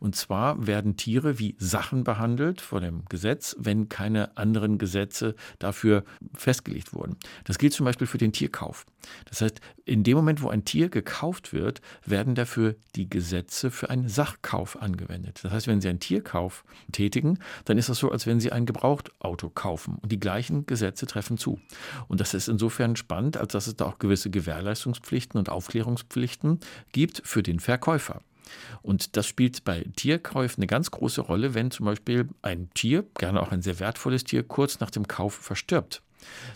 Und 0.00 0.16
zwar 0.16 0.66
werden 0.66 0.96
Tiere 0.96 1.38
wie 1.38 1.54
Sachen 1.58 2.04
behandelt 2.04 2.62
vor 2.62 2.80
dem 2.80 3.04
Gesetz, 3.10 3.54
wenn 3.58 3.90
keine 3.90 4.36
anderen 4.36 4.78
Gesetze 4.78 5.34
dafür 5.58 6.04
festgelegt 6.34 6.94
wurden. 6.94 7.16
Das 7.44 7.58
gilt 7.58 7.74
zum 7.74 7.84
Beispiel 7.84 8.06
für 8.06 8.18
den 8.18 8.32
Tierkauf. 8.32 8.86
Das 9.26 9.42
heißt, 9.42 9.60
in 9.84 10.02
dem 10.02 10.16
Moment, 10.16 10.42
wo 10.42 10.48
ein 10.48 10.64
Tier 10.64 10.88
gekauft 10.88 11.52
wird, 11.52 11.82
werden 12.04 12.34
dafür 12.34 12.76
die 12.96 13.10
Gesetze 13.10 13.70
für 13.70 13.90
einen 13.90 14.08
Sachkauf 14.08 14.80
angewendet. 14.80 15.40
Das 15.42 15.52
heißt, 15.52 15.66
wenn 15.66 15.82
Sie 15.82 15.88
einen 15.88 16.00
Tierkauf 16.00 16.64
tätigen, 16.92 17.38
dann 17.66 17.76
ist 17.76 17.90
das 17.90 17.98
so, 17.98 18.10
als 18.10 18.26
wenn 18.26 18.40
Sie 18.40 18.52
ein 18.52 18.64
Gebrauchtauto 18.64 19.50
kaufen. 19.50 19.96
Und 20.00 20.10
die 20.10 20.20
gleichen 20.20 20.64
Gesetze 20.64 21.06
treffen 21.06 21.36
zu. 21.36 21.60
Und 22.08 22.20
das 22.20 22.32
ist 22.32 22.48
insofern 22.48 22.96
spannend, 22.96 23.36
als 23.36 23.52
dass 23.52 23.66
es 23.66 23.76
da 23.76 23.84
auch 23.84 23.98
gewisse 23.98 24.30
Gewährleistungspflichten 24.30 25.38
und 25.38 25.50
Aufklärungspflichten 25.50 26.60
gibt 26.92 27.20
für 27.24 27.42
den 27.42 27.60
Verkäufer. 27.60 28.22
Und 28.82 29.16
das 29.16 29.26
spielt 29.26 29.64
bei 29.64 29.84
Tierkäufen 29.96 30.62
eine 30.62 30.66
ganz 30.66 30.90
große 30.90 31.20
Rolle, 31.20 31.54
wenn 31.54 31.70
zum 31.70 31.86
Beispiel 31.86 32.28
ein 32.42 32.70
Tier, 32.74 33.04
gerne 33.18 33.40
auch 33.40 33.52
ein 33.52 33.62
sehr 33.62 33.80
wertvolles 33.80 34.24
Tier, 34.24 34.42
kurz 34.42 34.80
nach 34.80 34.90
dem 34.90 35.08
Kauf 35.08 35.34
verstirbt. 35.34 36.02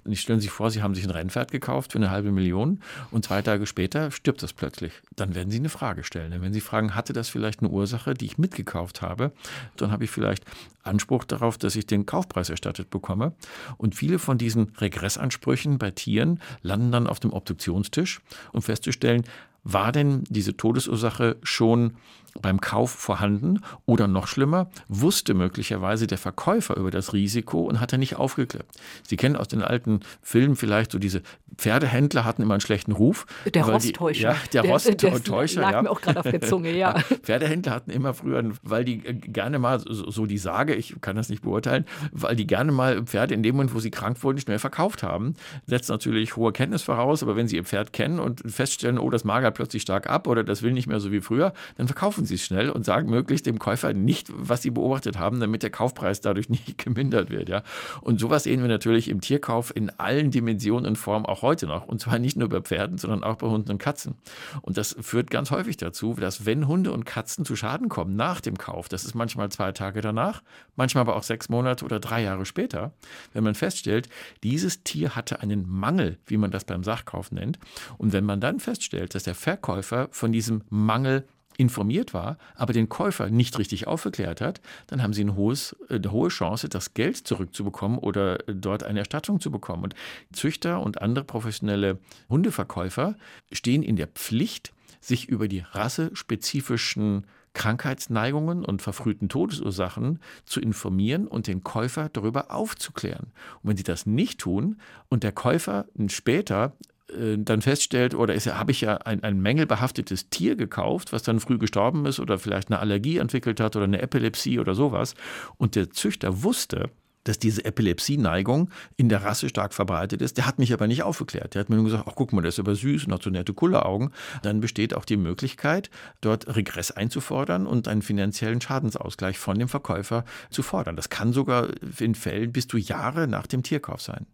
Und 0.05 0.17
stellen 0.17 0.41
Sie 0.41 0.45
sich 0.45 0.53
vor, 0.53 0.71
Sie 0.71 0.83
haben 0.83 0.95
sich 0.95 1.05
ein 1.05 1.11
Rennpferd 1.11 1.51
gekauft 1.51 1.93
für 1.93 1.99
eine 1.99 2.11
halbe 2.11 2.33
Million 2.33 2.81
und 3.11 3.25
zwei 3.25 3.43
Tage 3.43 3.67
später 3.67 4.11
stirbt 4.11 4.43
das 4.43 4.53
plötzlich. 4.53 4.93
Dann 5.17 5.35
werden 5.35 5.51
Sie 5.51 5.59
eine 5.59 5.69
Frage 5.69 6.05
stellen. 6.05 6.31
Denn 6.31 6.43
wenn 6.43 6.53
Sie 6.53 6.61
fragen, 6.61 6.95
hatte 6.95 7.13
das 7.13 7.29
vielleicht 7.29 7.61
eine 7.61 7.71
Ursache, 7.71 8.15
die 8.15 8.27
ich 8.27 8.39
mitgekauft 8.39 9.03
habe, 9.03 9.33
dann 9.77 9.91
habe 9.91 10.05
ich 10.05 10.11
vielleicht 10.11 10.45
Anspruch 10.83 11.25
darauf, 11.25 11.59
dass 11.59 11.77
ich 11.77 11.87
den 11.87 12.07
Kaufpreis 12.07 12.51
erstattet 12.51 12.91
bekomme. 12.91 13.33
Und 13.79 13.95
viele 13.95 14.19
von 14.19 14.39
diesen 14.39 14.73
Regressansprüchen 14.79 15.79
bei 15.79 15.91
Tieren 15.91 16.41
landen 16.63 16.93
dann 16.93 17.07
auf 17.07 17.21
dem 17.21 17.33
Obduktionstisch, 17.33 18.21
um 18.53 18.63
festzustellen, 18.63 19.25
war 19.65 19.93
denn 19.93 20.25
diese 20.29 20.57
Todesursache 20.57 21.37
schon 21.43 21.95
beim 22.41 22.61
Kauf 22.61 22.91
vorhanden 22.91 23.61
oder 23.87 24.09
noch 24.09 24.27
schlimmer, 24.27 24.69
wusste 24.89 25.35
möglicherweise 25.35 26.07
der 26.07 26.19
Verkäufer 26.19 26.77
über 26.77 26.91
das 26.91 27.13
Risiko 27.13 27.63
und 27.63 27.81
hat 27.81 27.93
er 27.93 27.99
nicht 27.99 28.17
aufgeklärt. 28.17 28.67
Sie 29.03 29.17
kennen 29.17 29.37
aus 29.37 29.49
den 29.49 29.63
alten 29.63 30.01
Filmen 30.23 30.57
vielleicht 30.57 30.93
so 30.93 30.99
diese 30.99 31.23
Pferdehändler 31.57 32.25
hatten 32.25 32.43
immer 32.43 32.55
einen 32.55 32.61
schlechten 32.61 32.93
Ruf. 32.93 33.27
Der 33.53 33.65
Rosttäuscher. 33.65 34.33
ja, 34.33 34.37
der, 34.53 34.63
der 34.63 34.71
Rosttäuscher. 34.73 35.61
lag 35.61 35.73
ja. 35.73 35.83
mir 35.83 35.91
auch 35.91 36.01
gerade 36.01 36.21
auf 36.21 36.29
der 36.29 36.41
Zunge, 36.41 36.73
ja. 36.77 36.99
Pferdehändler 37.23 37.73
hatten 37.73 37.91
immer 37.91 38.15
früher, 38.15 38.43
weil 38.63 38.85
die 38.85 39.05
äh, 39.07 39.15
gerne 39.15 39.59
mal, 39.59 39.79
so, 39.79 40.11
so, 40.11 40.27
die 40.27 40.39
Sage, 40.39 40.75
ich 40.75 40.97
kann 41.01 41.17
das 41.17 41.29
nicht 41.29 41.43
beurteilen, 41.43 41.85
weil 42.13 42.35
die 42.35 42.47
gerne 42.47 42.73
mal 42.73 43.05
Pferde 43.05 43.35
in 43.35 43.43
dem 43.43 43.57
Moment, 43.57 43.75
wo 43.75 43.79
sie 43.79 43.91
krank 43.91 44.23
wurden, 44.23 44.39
schnell 44.39 44.59
verkauft 44.59 45.03
haben. 45.03 45.35
Setzt 45.67 45.91
natürlich 45.91 46.37
hohe 46.37 46.53
Kenntnis 46.53 46.83
voraus, 46.83 47.23
aber 47.23 47.37
wenn 47.37 47.47
sie 47.47 47.57
ihr 47.57 47.65
Pferd 47.65 47.93
kennen 47.93 48.19
und 48.19 48.43
feststellen, 48.51 48.99
oh, 48.99 49.11
das 49.11 49.25
magert 49.25 49.54
plötzlich 49.55 49.83
stark 49.83 50.09
ab 50.09 50.27
oder 50.27 50.45
das 50.45 50.63
will 50.63 50.73
nicht 50.73 50.87
mehr 50.87 51.01
so 51.01 51.11
wie 51.13 51.21
früher, 51.21 51.53
dann 51.77 51.87
verkaufen 51.87 52.27
sie 52.27 52.35
es 52.35 52.43
schnell 52.45 52.71
und 52.71 52.85
sagen 52.85 53.09
möglichst 53.09 53.47
dem 53.47 53.59
Käufer 53.59 53.93
nicht, 53.93 54.29
was 54.35 54.63
sie 54.63 54.71
beobachtet 54.71 55.19
haben, 55.19 55.41
damit 55.41 55.63
der 55.63 55.71
Kaufpreis 55.71 56.21
dadurch 56.21 56.49
nicht 56.51 56.79
gemindert 56.79 57.31
wird. 57.31 57.49
Ja. 57.49 57.63
Und 58.01 58.21
sowas 58.21 58.45
sehen 58.45 58.61
wir 58.61 58.69
natürlich 58.69 59.09
im 59.09 59.21
Tierkauf 59.21 59.75
in 59.75 59.91
allen 59.99 60.31
Dimensionen 60.31 60.87
und 60.87 60.97
Formen 60.97 61.27
auch 61.27 61.43
heute 61.43 61.67
noch. 61.67 61.87
Und 61.87 62.01
zwar 62.01 62.19
nicht 62.19 62.37
nur 62.37 62.49
bei 62.49 62.61
Pferden, 62.61 62.99
sondern 62.99 63.25
auch 63.25 63.37
bei 63.37 63.47
Hunden 63.47 63.71
und 63.71 63.79
Katzen. 63.79 64.15
Und 64.63 64.77
das 64.77 64.97
führt 65.01 65.31
ganz 65.31 65.51
häufig 65.51 65.77
dazu, 65.77 66.15
dass 66.15 66.47
wenn 66.47 66.69
Hunde 66.69 66.93
und 66.93 67.05
Katzen 67.05 67.45
zu 67.45 67.57
Schaden 67.57 67.89
kommen 67.89 68.17
nach 68.17 68.41
dem 68.41 68.59
Kauf, 68.59 68.89
das 68.89 69.05
ist 69.05 69.15
manchmal 69.15 69.51
zwei 69.51 69.73
Tage 69.73 70.01
danach, 70.01 70.43
manchmal 70.77 71.03
aber 71.03 71.17
auch 71.17 71.23
sechs 71.23 71.49
Monate 71.49 71.85
oder 71.85 72.01
drei 72.01 72.23
Jahre 72.23 72.47
später, 72.47 72.93
wenn 73.33 73.45
man 73.45 73.55
feststellt, 73.55 74.09
dieses 74.43 74.83
Tier 74.83 75.15
hatte 75.15 75.41
einen 75.41 75.69
Mangel, 75.69 76.19
wie 76.27 76.37
man 76.37 76.51
das 76.51 76.65
beim 76.65 76.85
Sachkauf 76.85 77.33
nennt. 77.33 77.59
Und 77.99 78.13
wenn 78.13 78.25
man 78.25 78.41
dann 78.41 78.61
feststellt, 78.61 79.15
dass 79.15 79.25
der 79.25 79.35
Verkäufer 79.45 80.09
von 80.11 80.33
diesem 80.33 80.63
Mangel 80.71 81.29
informiert 81.59 82.15
war, 82.15 82.39
aber 82.55 82.73
den 82.73 82.89
Käufer 82.89 83.29
nicht 83.29 83.59
richtig 83.59 83.87
aufgeklärt 83.87 84.41
hat, 84.41 84.63
dann 84.87 85.03
haben 85.03 85.13
sie 85.13 85.23
ein 85.23 85.37
hohes, 85.37 85.77
äh, 85.91 85.97
eine 85.97 86.11
hohe 86.11 86.31
Chance, 86.31 86.71
das 86.71 86.95
Geld 86.95 87.19
zurückzubekommen 87.19 87.99
oder 87.99 88.49
äh, 88.49 88.55
dort 88.55 88.85
eine 88.85 89.01
Erstattung 89.01 89.41
zu 89.41 89.51
bekommen. 89.51 89.85
Und 89.85 89.95
Züchter 90.33 90.81
und 90.81 91.03
andere 91.03 91.27
professionelle 91.27 91.99
Hundeverkäufer 92.31 93.17
stehen 93.53 93.83
in 93.83 93.97
der 93.97 94.07
Pflicht, 94.07 94.73
sich 95.01 95.29
über 95.29 95.47
die 95.47 95.61
rassespezifischen 95.61 97.27
Krankheitsneigungen 97.53 98.65
und 98.65 98.81
verfrühten 98.81 99.29
Todesursachen 99.29 100.21
zu 100.47 100.59
informieren 100.59 101.29
und 101.29 101.47
den 101.47 101.63
Käufer 101.63 102.09
darüber 102.09 102.51
aufzuklären. 102.51 103.27
Und 103.63 103.69
wenn 103.69 103.77
sie 103.77 103.85
das 103.85 104.07
nicht 104.07 104.41
tun 104.41 104.81
und 105.11 105.23
der 105.23 105.33
Käufer 105.33 105.85
später 106.09 106.73
äh, 107.11 107.37
dann 107.39 107.63
feststellt, 107.63 108.15
oder 108.15 108.35
habe 108.35 108.71
ich 108.71 108.81
ja 108.81 108.97
ein, 108.99 109.23
ein 109.23 109.41
mängelbehaftetes 109.41 110.31
Tier 110.31 110.57
gekauft, 110.57 111.13
was 111.13 111.23
dann 111.23 111.41
früh 111.41 111.59
gestorben 111.59 112.07
ist 112.07 112.21
oder 112.21 112.39
vielleicht 112.39 112.71
eine 112.71 112.79
Allergie 112.79 113.19
entwickelt 113.19 113.61
hat 113.61 113.77
oder 113.77 113.85
eine 113.85 114.01
Epilepsie 114.01 114.59
oder 114.59 114.75
sowas. 114.75 115.15
Und 115.57 115.77
der 115.77 115.91
Züchter 115.91 116.43
wusste, 116.43 116.91
dass 117.25 117.39
diese 117.39 117.65
Epilepsieneigung 117.65 118.71
in 118.97 119.09
der 119.09 119.25
Rasse 119.25 119.49
stark 119.49 119.75
verbreitet 119.75 120.23
ist. 120.23 120.37
Der 120.37 120.47
hat 120.47 120.59
mich 120.59 120.73
aber 120.73 120.87
nicht 120.87 121.03
aufgeklärt. 121.03 121.55
Der 121.55 121.61
hat 121.61 121.71
mir 121.71 121.77
nur 121.77 121.87
gesagt, 121.87 122.05
ach 122.07 122.15
guck 122.15 122.33
mal, 122.33 122.43
der 122.43 122.51
ist 122.51 122.59
aber 122.59 122.75
süß 122.75 123.07
und 123.07 123.13
hat 123.13 123.23
so 123.23 123.31
nette 123.31 123.55
Kulleraugen. 123.55 124.11
Dann 124.43 124.61
besteht 124.61 124.95
auch 124.95 125.05
die 125.05 125.17
Möglichkeit, 125.17 125.91
dort 126.21 126.55
Regress 126.55 126.91
einzufordern 126.91 127.67
und 127.67 127.89
einen 127.89 128.03
finanziellen 128.03 128.61
Schadensausgleich 128.61 129.39
von 129.39 129.59
dem 129.59 129.69
Verkäufer 129.69 130.25
zu 130.51 130.63
fordern. 130.63 130.97
Das 130.97 131.09
kann 131.09 131.33
sogar 131.33 131.69
in 131.99 132.15
Fällen 132.15 132.53
bis 132.53 132.69
zu 132.69 132.77
Jahre 132.77 133.27
nach 133.27 133.47
dem 133.47 133.63
Tierkauf 133.63 134.03
sein. 134.03 134.27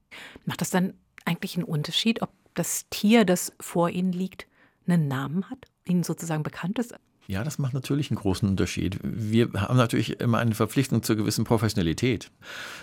Macht 0.44 0.60
das 0.60 0.70
dann 0.70 0.94
eigentlich 1.24 1.56
einen 1.56 1.64
Unterschied, 1.64 2.22
ob 2.22 2.30
das 2.54 2.88
Tier, 2.90 3.24
das 3.24 3.52
vor 3.60 3.90
Ihnen 3.90 4.12
liegt, 4.12 4.46
einen 4.86 5.08
Namen 5.08 5.48
hat, 5.50 5.66
Ihnen 5.84 6.02
sozusagen 6.02 6.42
bekannt 6.42 6.78
ist? 6.78 6.94
Ja, 7.30 7.44
das 7.44 7.60
macht 7.60 7.74
natürlich 7.74 8.10
einen 8.10 8.18
großen 8.18 8.48
Unterschied. 8.48 8.98
Wir 9.04 9.52
haben 9.54 9.76
natürlich 9.76 10.18
immer 10.18 10.38
eine 10.38 10.56
Verpflichtung 10.56 11.04
zur 11.04 11.14
gewissen 11.14 11.44
Professionalität, 11.44 12.28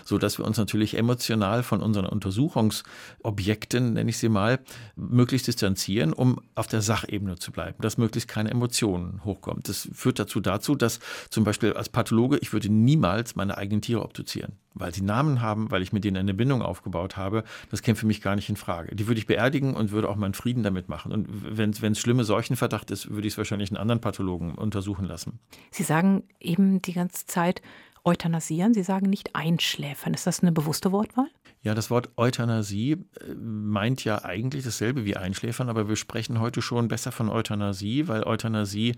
so 0.06 0.16
dass 0.16 0.38
wir 0.38 0.46
uns 0.46 0.56
natürlich 0.56 0.96
emotional 0.96 1.62
von 1.62 1.82
unseren 1.82 2.06
Untersuchungsobjekten, 2.06 3.92
nenne 3.92 4.08
ich 4.08 4.16
sie 4.16 4.30
mal, 4.30 4.60
möglichst 4.96 5.48
distanzieren, 5.48 6.14
um 6.14 6.40
auf 6.54 6.66
der 6.66 6.80
Sachebene 6.80 7.36
zu 7.36 7.52
bleiben, 7.52 7.76
dass 7.82 7.98
möglichst 7.98 8.26
keine 8.26 8.50
Emotionen 8.50 9.22
hochkommen. 9.22 9.62
Das 9.64 9.86
führt 9.92 10.18
dazu 10.18 10.40
dazu, 10.40 10.74
dass 10.74 11.00
zum 11.28 11.44
Beispiel 11.44 11.74
als 11.74 11.90
Pathologe 11.90 12.38
ich 12.38 12.54
würde 12.54 12.70
niemals 12.70 13.36
meine 13.36 13.58
eigenen 13.58 13.82
Tiere 13.82 14.02
obduzieren 14.02 14.54
weil 14.78 14.94
sie 14.94 15.02
Namen 15.02 15.40
haben, 15.40 15.70
weil 15.70 15.82
ich 15.82 15.92
mit 15.92 16.04
denen 16.04 16.16
eine 16.16 16.34
Bindung 16.34 16.62
aufgebaut 16.62 17.16
habe, 17.16 17.44
das 17.70 17.82
käme 17.82 17.96
für 17.96 18.06
mich 18.06 18.20
gar 18.20 18.36
nicht 18.36 18.48
in 18.48 18.56
Frage. 18.56 18.94
Die 18.94 19.06
würde 19.06 19.18
ich 19.18 19.26
beerdigen 19.26 19.74
und 19.74 19.90
würde 19.90 20.08
auch 20.08 20.16
meinen 20.16 20.34
Frieden 20.34 20.62
damit 20.62 20.88
machen. 20.88 21.12
Und 21.12 21.26
wenn 21.30 21.70
es 21.70 21.98
schlimme 21.98 22.24
Seuchenverdacht 22.24 22.90
ist, 22.90 23.10
würde 23.10 23.26
ich 23.26 23.34
es 23.34 23.38
wahrscheinlich 23.38 23.70
einen 23.70 23.78
anderen 23.78 24.00
Pathologen 24.00 24.37
untersuchen 24.38 25.04
lassen. 25.04 25.38
Sie 25.70 25.82
sagen 25.82 26.24
eben 26.40 26.80
die 26.82 26.92
ganze 26.92 27.26
Zeit 27.26 27.62
euthanasieren, 28.04 28.74
Sie 28.74 28.82
sagen 28.82 29.10
nicht 29.10 29.34
einschläfern. 29.34 30.14
Ist 30.14 30.26
das 30.26 30.40
eine 30.40 30.52
bewusste 30.52 30.92
Wortwahl? 30.92 31.28
Ja, 31.62 31.74
das 31.74 31.90
Wort 31.90 32.10
Euthanasie 32.16 32.92
äh, 32.92 33.34
meint 33.34 34.04
ja 34.04 34.24
eigentlich 34.24 34.64
dasselbe 34.64 35.04
wie 35.04 35.16
Einschläfern, 35.16 35.68
aber 35.68 35.88
wir 35.88 35.96
sprechen 35.96 36.40
heute 36.40 36.62
schon 36.62 36.88
besser 36.88 37.12
von 37.12 37.28
Euthanasie, 37.28 38.08
weil 38.08 38.22
Euthanasie 38.24 38.94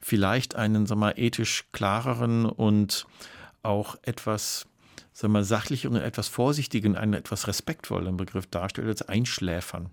vielleicht 0.00 0.54
einen, 0.54 0.86
sagen 0.86 1.00
wir, 1.00 1.18
ethisch 1.18 1.64
klareren 1.72 2.44
und 2.46 3.06
auch 3.62 3.96
etwas 4.02 4.66
sagen 5.16 5.32
wir, 5.32 5.44
sachlich 5.44 5.86
und 5.86 5.96
etwas 5.96 6.28
vorsichtigen, 6.28 6.94
einen 6.94 7.14
etwas 7.14 7.48
respektvollen 7.48 8.18
Begriff 8.18 8.46
darstellt 8.48 8.86
als 8.88 9.00
Einschläfern. 9.00 9.88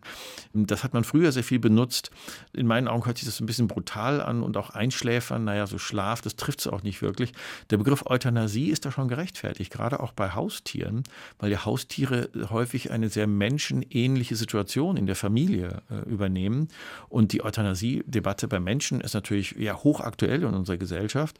Das 0.51 0.83
hat 0.83 0.93
man 0.93 1.05
früher 1.05 1.31
sehr 1.31 1.45
viel 1.45 1.59
benutzt. 1.59 2.11
In 2.51 2.67
meinen 2.67 2.89
Augen 2.89 3.05
hört 3.05 3.17
sich 3.17 3.25
das 3.25 3.39
ein 3.39 3.45
bisschen 3.45 3.69
brutal 3.69 4.21
an 4.21 4.43
und 4.43 4.57
auch 4.57 4.71
Einschläfern, 4.71 5.45
naja, 5.45 5.65
so 5.65 5.77
Schlaf, 5.77 6.21
das 6.21 6.35
trifft 6.35 6.59
es 6.59 6.67
auch 6.67 6.83
nicht 6.83 7.01
wirklich. 7.01 7.31
Der 7.69 7.77
Begriff 7.77 8.05
Euthanasie 8.05 8.67
ist 8.67 8.83
da 8.83 8.91
schon 8.91 9.07
gerechtfertigt, 9.07 9.71
gerade 9.71 10.01
auch 10.01 10.11
bei 10.11 10.31
Haustieren, 10.31 11.03
weil 11.39 11.51
ja 11.51 11.63
Haustiere 11.63 12.29
häufig 12.49 12.91
eine 12.91 13.07
sehr 13.07 13.27
menschenähnliche 13.27 14.35
Situation 14.35 14.97
in 14.97 15.05
der 15.05 15.15
Familie 15.15 15.83
äh, 15.89 15.99
übernehmen. 16.09 16.67
Und 17.07 17.31
die 17.31 17.45
Euthanasie-Debatte 17.45 18.49
bei 18.49 18.59
Menschen 18.59 18.99
ist 18.99 19.13
natürlich 19.13 19.55
ja 19.57 19.77
hochaktuell 19.77 20.43
in 20.43 20.53
unserer 20.53 20.77
Gesellschaft. 20.77 21.37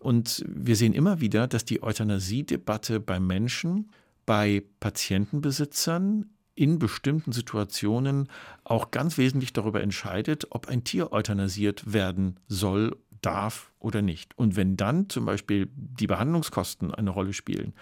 Und 0.00 0.44
wir 0.48 0.74
sehen 0.74 0.94
immer 0.94 1.20
wieder, 1.20 1.46
dass 1.46 1.64
die 1.64 1.80
Euthanasie-Debatte 1.80 2.98
bei 2.98 3.19
Menschen, 3.20 3.90
bei 4.26 4.62
Patientenbesitzern 4.80 6.30
in 6.54 6.78
bestimmten 6.78 7.32
Situationen 7.32 8.28
auch 8.64 8.90
ganz 8.90 9.16
wesentlich 9.18 9.52
darüber 9.52 9.80
entscheidet, 9.80 10.48
ob 10.50 10.68
ein 10.68 10.84
Tier 10.84 11.12
euthanasiert 11.12 11.92
werden 11.92 12.38
soll 12.48 12.96
darf 13.22 13.72
oder 13.78 14.02
nicht. 14.02 14.36
Und 14.38 14.56
wenn 14.56 14.76
dann 14.76 15.08
zum 15.08 15.24
Beispiel 15.24 15.68
die 15.74 16.06
Behandlungskosten 16.06 16.94
eine 16.94 17.10
Rolle 17.10 17.32
spielen 17.32 17.74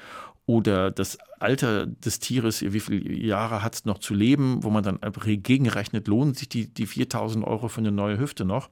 oder 0.48 0.90
das 0.90 1.18
Alter 1.40 1.86
des 1.86 2.20
Tieres, 2.20 2.62
wie 2.62 2.80
viele 2.80 3.12
Jahre 3.12 3.62
hat 3.62 3.74
es 3.74 3.84
noch 3.84 3.98
zu 3.98 4.14
leben, 4.14 4.64
wo 4.64 4.70
man 4.70 4.82
dann 4.82 4.98
gegenrechnet, 5.22 6.08
lohnen 6.08 6.32
sich 6.32 6.48
die, 6.48 6.72
die 6.72 6.86
4000 6.86 7.46
Euro 7.46 7.68
für 7.68 7.82
eine 7.82 7.92
neue 7.92 8.18
Hüfte 8.18 8.46
noch, 8.46 8.70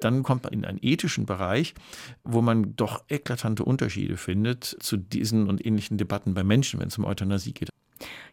dann 0.00 0.24
kommt 0.24 0.42
man 0.42 0.52
in 0.52 0.64
einen 0.64 0.80
ethischen 0.82 1.24
Bereich, 1.24 1.74
wo 2.24 2.42
man 2.42 2.74
doch 2.74 3.04
eklatante 3.08 3.64
Unterschiede 3.64 4.16
findet 4.16 4.64
zu 4.64 4.96
diesen 4.96 5.48
und 5.48 5.64
ähnlichen 5.64 5.96
Debatten 5.96 6.34
bei 6.34 6.42
Menschen, 6.42 6.80
wenn 6.80 6.88
es 6.88 6.98
um 6.98 7.04
Euthanasie 7.04 7.52
geht. 7.52 7.68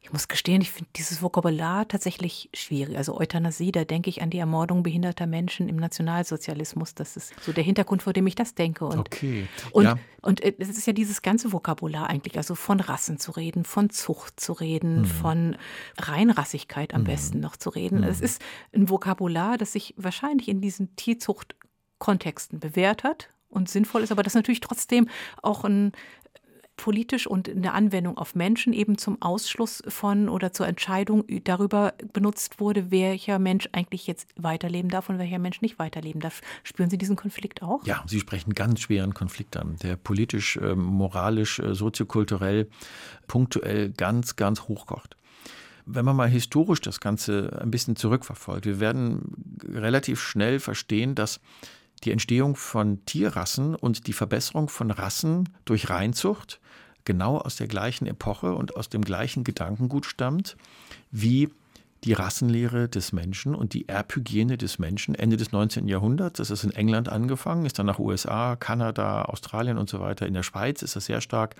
Ich 0.02 0.12
muss 0.12 0.28
gestehen, 0.28 0.62
ich 0.62 0.72
finde 0.72 0.90
dieses 0.96 1.22
Vokabular 1.22 1.88
tatsächlich 1.88 2.50
schwierig. 2.54 2.98
Also 2.98 3.18
Euthanasie, 3.18 3.72
da 3.72 3.84
denke 3.84 4.10
ich 4.10 4.22
an 4.22 4.30
die 4.30 4.40
Ermordung 4.40 4.84
behinderter 4.84 5.28
Menschen 5.28 5.70
im 5.70 5.76
Nationalsozialismus. 5.76 6.96
Das 6.96 7.16
ist 7.18 7.34
so 7.42 7.52
der 7.52 7.64
Hintergrund, 7.64 8.02
vor 8.04 8.14
dem 8.14 8.26
ich 8.28 8.36
das 8.36 8.56
denke. 8.56 8.86
Und, 8.86 9.00
okay. 9.00 9.48
Und, 9.72 9.84
ja. 9.86 9.98
und 10.22 10.42
äh, 10.42 10.54
es 10.58 10.70
ist 10.70 10.88
ja 10.88 10.94
dieses 10.94 11.22
ganze 11.22 11.52
Vokabular 11.52 12.10
eigentlich, 12.10 12.38
also 12.38 12.56
von 12.56 12.80
Rassen 12.80 13.20
zu 13.20 13.32
reden, 13.32 13.66
von 13.66 13.90
Zucht 13.90 14.40
zu 14.40 14.54
reden, 14.54 15.02
mhm. 15.02 15.06
von 15.06 15.58
Reinrassigkeit 15.98 16.94
am 16.94 17.02
mhm. 17.02 17.06
besten 17.06 17.40
noch 17.40 17.56
zu 17.56 17.70
reden. 17.70 18.00
Mhm. 18.00 18.06
Es 18.06 18.22
ist 18.22 18.42
ein 18.74 18.90
Vokabular, 18.90 19.58
das 19.58 19.74
sich 19.74 19.94
wahrscheinlich 19.98 20.48
in 20.48 20.62
diesen 20.62 20.96
Tierzuchtkontexten 20.96 22.60
bewährt 22.60 23.04
hat 23.04 23.30
und 23.50 23.70
sinnvoll 23.70 24.04
ist, 24.04 24.12
aber 24.12 24.24
das 24.24 24.36
natürlich 24.36 24.60
trotzdem 24.60 25.10
auch 25.42 25.64
ein 25.64 25.92
politisch 26.80 27.28
und 27.28 27.50
in 27.50 27.62
der 27.62 27.74
Anwendung 27.74 28.18
auf 28.18 28.36
Menschen 28.36 28.72
eben 28.72 28.98
zum 28.98 29.22
Ausschluss 29.22 29.84
von 29.90 30.30
oder 30.30 30.54
zur 30.54 30.66
Entscheidung 30.66 31.26
darüber 31.44 31.94
benutzt 32.14 32.62
wurde, 32.62 32.90
welcher 32.90 33.38
Mensch 33.38 33.68
eigentlich 33.74 34.08
jetzt 34.08 34.30
weiterleben 34.38 34.90
darf 34.90 35.10
und 35.10 35.20
welcher 35.20 35.40
Mensch 35.40 35.60
nicht 35.60 35.78
weiterleben 35.78 36.22
darf. 36.22 36.40
Spüren 36.64 36.90
Sie 36.90 36.98
diesen 36.98 37.18
Konflikt 37.18 37.62
auch? 37.62 37.86
Ja, 37.86 38.02
Sie 38.08 38.22
sprechen 38.22 38.56
ganz 38.56 38.80
schweren 38.80 39.14
Konflikt 39.14 39.58
an, 39.58 39.76
der 39.84 39.98
politisch, 39.98 40.58
ähm, 40.62 40.82
moralisch, 40.82 41.60
äh, 41.60 41.76
soziokulturell, 41.76 42.70
punktuell 43.28 43.92
ganz, 43.92 44.38
ganz 44.38 44.62
hochkocht 44.62 45.18
wenn 45.92 46.06
man 46.06 46.16
mal 46.16 46.30
historisch 46.30 46.82
das 46.82 47.00
Ganze 47.00 47.58
ein 47.60 47.72
bisschen 47.72 47.96
zurückverfolgt, 47.96 48.68
wir 48.68 48.80
werden 48.80 49.34
relativ 49.68 50.22
schnell 50.22 50.60
verstehen, 50.60 51.16
dass 51.16 51.40
die 52.00 52.12
Entstehung 52.12 52.56
von 52.56 53.04
Tierrassen 53.06 53.76
und 53.76 54.08
die 54.08 54.14
Verbesserung 54.14 54.70
von 54.70 54.92
Rassen 54.92 55.50
durch 55.66 55.90
Reinzucht 55.90 56.60
genau 57.06 57.38
aus 57.38 57.56
der 57.56 57.68
gleichen 57.68 58.06
Epoche 58.06 58.54
und 58.54 58.76
aus 58.76 58.90
dem 58.90 59.04
gleichen 59.04 59.44
Gedankengut 59.44 60.06
stammt 60.06 60.58
wie 61.12 61.50
die 62.04 62.14
Rassenlehre 62.14 62.88
des 62.88 63.12
Menschen 63.12 63.56
und 63.56 63.74
die 63.74 63.88
Erbhygiene 63.88 64.58
des 64.58 64.80
Menschen 64.80 65.16
Ende 65.16 65.38
des 65.38 65.52
19. 65.52 65.88
Jahrhunderts. 65.88 66.38
Das 66.38 66.50
ist 66.50 66.64
in 66.64 66.72
England 66.72 67.10
angefangen, 67.10 67.66
ist 67.66 67.80
dann 67.80 67.86
nach 67.86 68.00
USA, 68.00 68.56
Kanada, 68.56 69.24
Australien 69.24 69.78
und 69.78 69.90
so 69.90 70.00
weiter. 70.00 70.26
In 70.26 70.34
der 70.34 70.44
Schweiz 70.44 70.82
ist 70.82 70.96
das 70.96 71.06
sehr 71.06 71.22
stark 71.22 71.56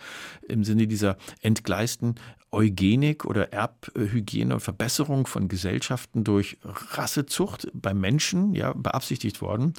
im 0.48 0.64
Sinne 0.64 0.88
dieser 0.88 1.18
entgleisten 1.42 2.16
Eugenik 2.52 3.26
oder 3.26 3.54
Erbhygiene 3.54 4.56
und 4.56 4.60
Verbesserung 4.60 5.28
von 5.28 5.48
Gesellschaften 5.48 6.24
durch 6.24 6.58
Rassezucht 6.64 7.68
beim 7.74 8.00
Menschen 8.00 8.56
ja, 8.56 8.74
beabsichtigt 8.74 9.42
worden. 9.42 9.74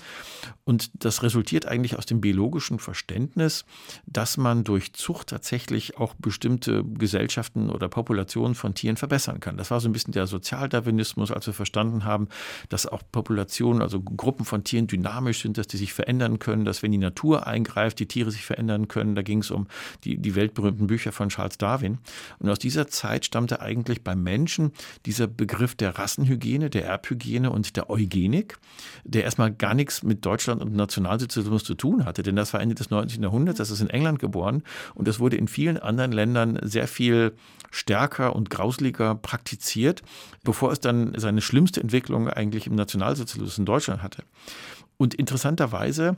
Und 0.65 0.91
das 1.05 1.23
resultiert 1.25 1.67
eigentlich 1.67 1.97
aus 1.99 2.07
dem 2.07 2.21
biologischen 2.21 2.79
Verständnis, 2.79 3.65
dass 4.07 4.37
man 4.37 4.63
durch 4.63 4.93
Zucht 4.93 5.29
tatsächlich 5.29 5.97
auch 5.99 6.15
bestimmte 6.15 6.85
Gesellschaften 6.85 7.71
oder 7.71 7.89
Populationen 7.89 8.55
von 8.55 8.75
Tieren 8.75 8.97
verbessern 8.97 9.41
kann. 9.41 9.57
Das 9.57 9.73
war 9.73 9.81
so 9.81 9.89
ein 9.89 9.93
bisschen 9.93 10.13
der 10.13 10.29
Sozialdarwinismus, 10.51 11.31
als 11.31 11.47
wir 11.47 11.55
verstanden 11.55 12.05
haben, 12.05 12.29
dass 12.69 12.87
auch 12.87 13.03
Populationen, 13.13 13.83
also 13.83 14.01
Gruppen 14.01 14.45
von 14.45 14.65
Tieren 14.65 14.87
dynamisch 14.87 15.43
sind, 15.43 15.59
dass 15.59 15.69
die 15.69 15.77
sich 15.77 15.93
verändern 15.93 16.39
können, 16.39 16.65
dass 16.65 16.83
wenn 16.83 16.91
die 16.91 16.99
Natur 16.99 17.47
eingreift, 17.47 18.01
die 18.01 18.07
Tiere 18.07 18.31
sich 18.31 18.45
verändern 18.45 18.89
können. 18.89 19.15
Da 19.15 19.23
ging 19.23 19.39
es 19.39 19.51
um 19.51 19.69
die, 20.05 20.17
die 20.17 20.35
weltberühmten 20.35 20.89
Bücher 20.89 21.13
von 21.13 21.29
Charles 21.29 21.59
Darwin. 21.59 21.99
Und 22.39 22.51
aus 22.51 22.59
dieser 22.59 22.89
Zeit 22.89 23.25
stammte 23.25 23.61
eigentlich 23.61 24.03
beim 24.03 24.23
Menschen 24.23 24.73
dieser 25.07 25.29
Begriff 25.29 25.75
der 25.75 25.99
Rassenhygiene, 25.99 26.69
der 26.69 26.87
Erbhygiene 26.87 27.51
und 27.51 27.77
der 27.77 27.89
Eugenik, 27.89 28.59
der 29.05 29.25
erstmal 29.25 29.53
gar 29.53 29.75
nichts 29.75 30.03
mit 30.03 30.25
Deutschland 30.27 30.63
und 30.63 30.75
Nationalsozialismus 30.75 31.65
zu 31.65 31.75
tun 31.75 32.05
hatte, 32.05 32.23
denn 32.23 32.37
das 32.37 32.53
war 32.53 32.61
Ende 32.61 32.75
des 32.75 32.91
19. 32.91 33.23
Jahrhunderts, 33.23 33.59
das 33.59 33.71
ist 33.71 33.81
in 33.81 33.91
England 33.91 34.19
geboren 34.19 34.63
und 34.95 35.07
das 35.07 35.21
wurde 35.21 35.37
in 35.37 35.49
vielen 35.49 35.79
anderen 35.79 36.13
Ländern 36.13 36.59
sehr 36.63 36.89
viel 36.89 37.35
stärker 37.71 38.35
und 38.35 38.51
grausliger 38.51 39.15
praktiziert, 39.15 40.03
bevor 40.45 40.73
es 40.73 40.81
dann 40.81 41.13
seine 41.17 41.41
schlimmste 41.41 41.81
Entwicklung 41.81 42.29
eigentlich 42.29 42.67
im 42.67 42.75
Nationalsozialismus 42.75 43.59
in 43.59 43.67
Deutschland 43.67 44.03
hatte. 44.03 44.25
Und 44.97 45.15
interessanterweise 45.15 46.17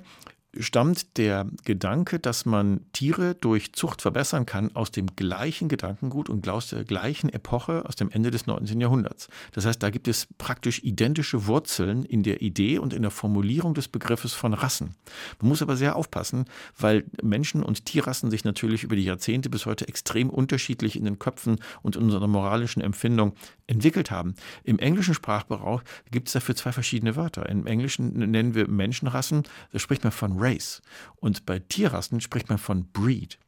stammt 0.58 1.16
der 1.16 1.46
Gedanke, 1.64 2.18
dass 2.18 2.44
man 2.44 2.80
Tiere 2.92 3.34
durch 3.34 3.72
Zucht 3.72 4.02
verbessern 4.02 4.44
kann, 4.44 4.74
aus 4.74 4.90
dem 4.90 5.06
gleichen 5.16 5.68
Gedankengut 5.68 6.28
und 6.28 6.46
aus 6.48 6.68
der 6.68 6.84
gleichen 6.84 7.30
Epoche, 7.30 7.84
aus 7.86 7.96
dem 7.96 8.10
Ende 8.10 8.30
des 8.30 8.46
19. 8.46 8.80
Jahrhunderts. 8.80 9.28
Das 9.52 9.64
heißt, 9.64 9.82
da 9.82 9.90
gibt 9.90 10.08
es 10.08 10.28
praktisch 10.38 10.82
identische 10.82 11.46
Wurzeln 11.46 12.04
in 12.04 12.22
der 12.22 12.42
Idee 12.42 12.78
und 12.78 12.92
in 12.92 13.02
der 13.02 13.10
Formulierung 13.10 13.74
des 13.74 13.88
Begriffes 13.88 14.34
von 14.34 14.52
Rassen. 14.52 14.94
Man 15.40 15.48
muss 15.48 15.62
aber 15.62 15.76
sehr 15.76 15.96
aufpassen, 15.96 16.44
weil 16.78 17.04
Menschen 17.22 17.62
und 17.62 17.86
Tierrassen 17.86 18.30
sich 18.30 18.44
natürlich 18.44 18.84
über 18.84 18.96
die 18.96 19.04
Jahrzehnte 19.04 19.48
bis 19.48 19.64
heute 19.64 19.88
extrem 19.88 20.28
unterschiedlich 20.28 20.96
in 20.96 21.04
den 21.04 21.18
Köpfen 21.18 21.60
und 21.82 21.96
in 21.96 22.02
unserer 22.02 22.28
moralischen 22.28 22.82
Empfindung 22.82 23.34
entwickelt 23.72 24.10
haben. 24.10 24.34
Im 24.64 24.78
englischen 24.78 25.14
Sprachgebrauch 25.14 25.82
gibt 26.10 26.28
es 26.28 26.34
dafür 26.34 26.54
zwei 26.54 26.72
verschiedene 26.72 27.16
Wörter. 27.16 27.48
Im 27.48 27.66
Englischen 27.66 28.12
nennen 28.12 28.54
wir 28.54 28.68
Menschenrassen, 28.68 29.42
da 29.72 29.78
spricht 29.78 30.04
man 30.04 30.12
von 30.12 30.34
Race. 30.38 30.82
Und 31.16 31.46
bei 31.46 31.58
Tierrassen 31.58 32.20
spricht 32.20 32.48
man 32.48 32.58
von 32.58 32.86
Breed. 32.92 33.38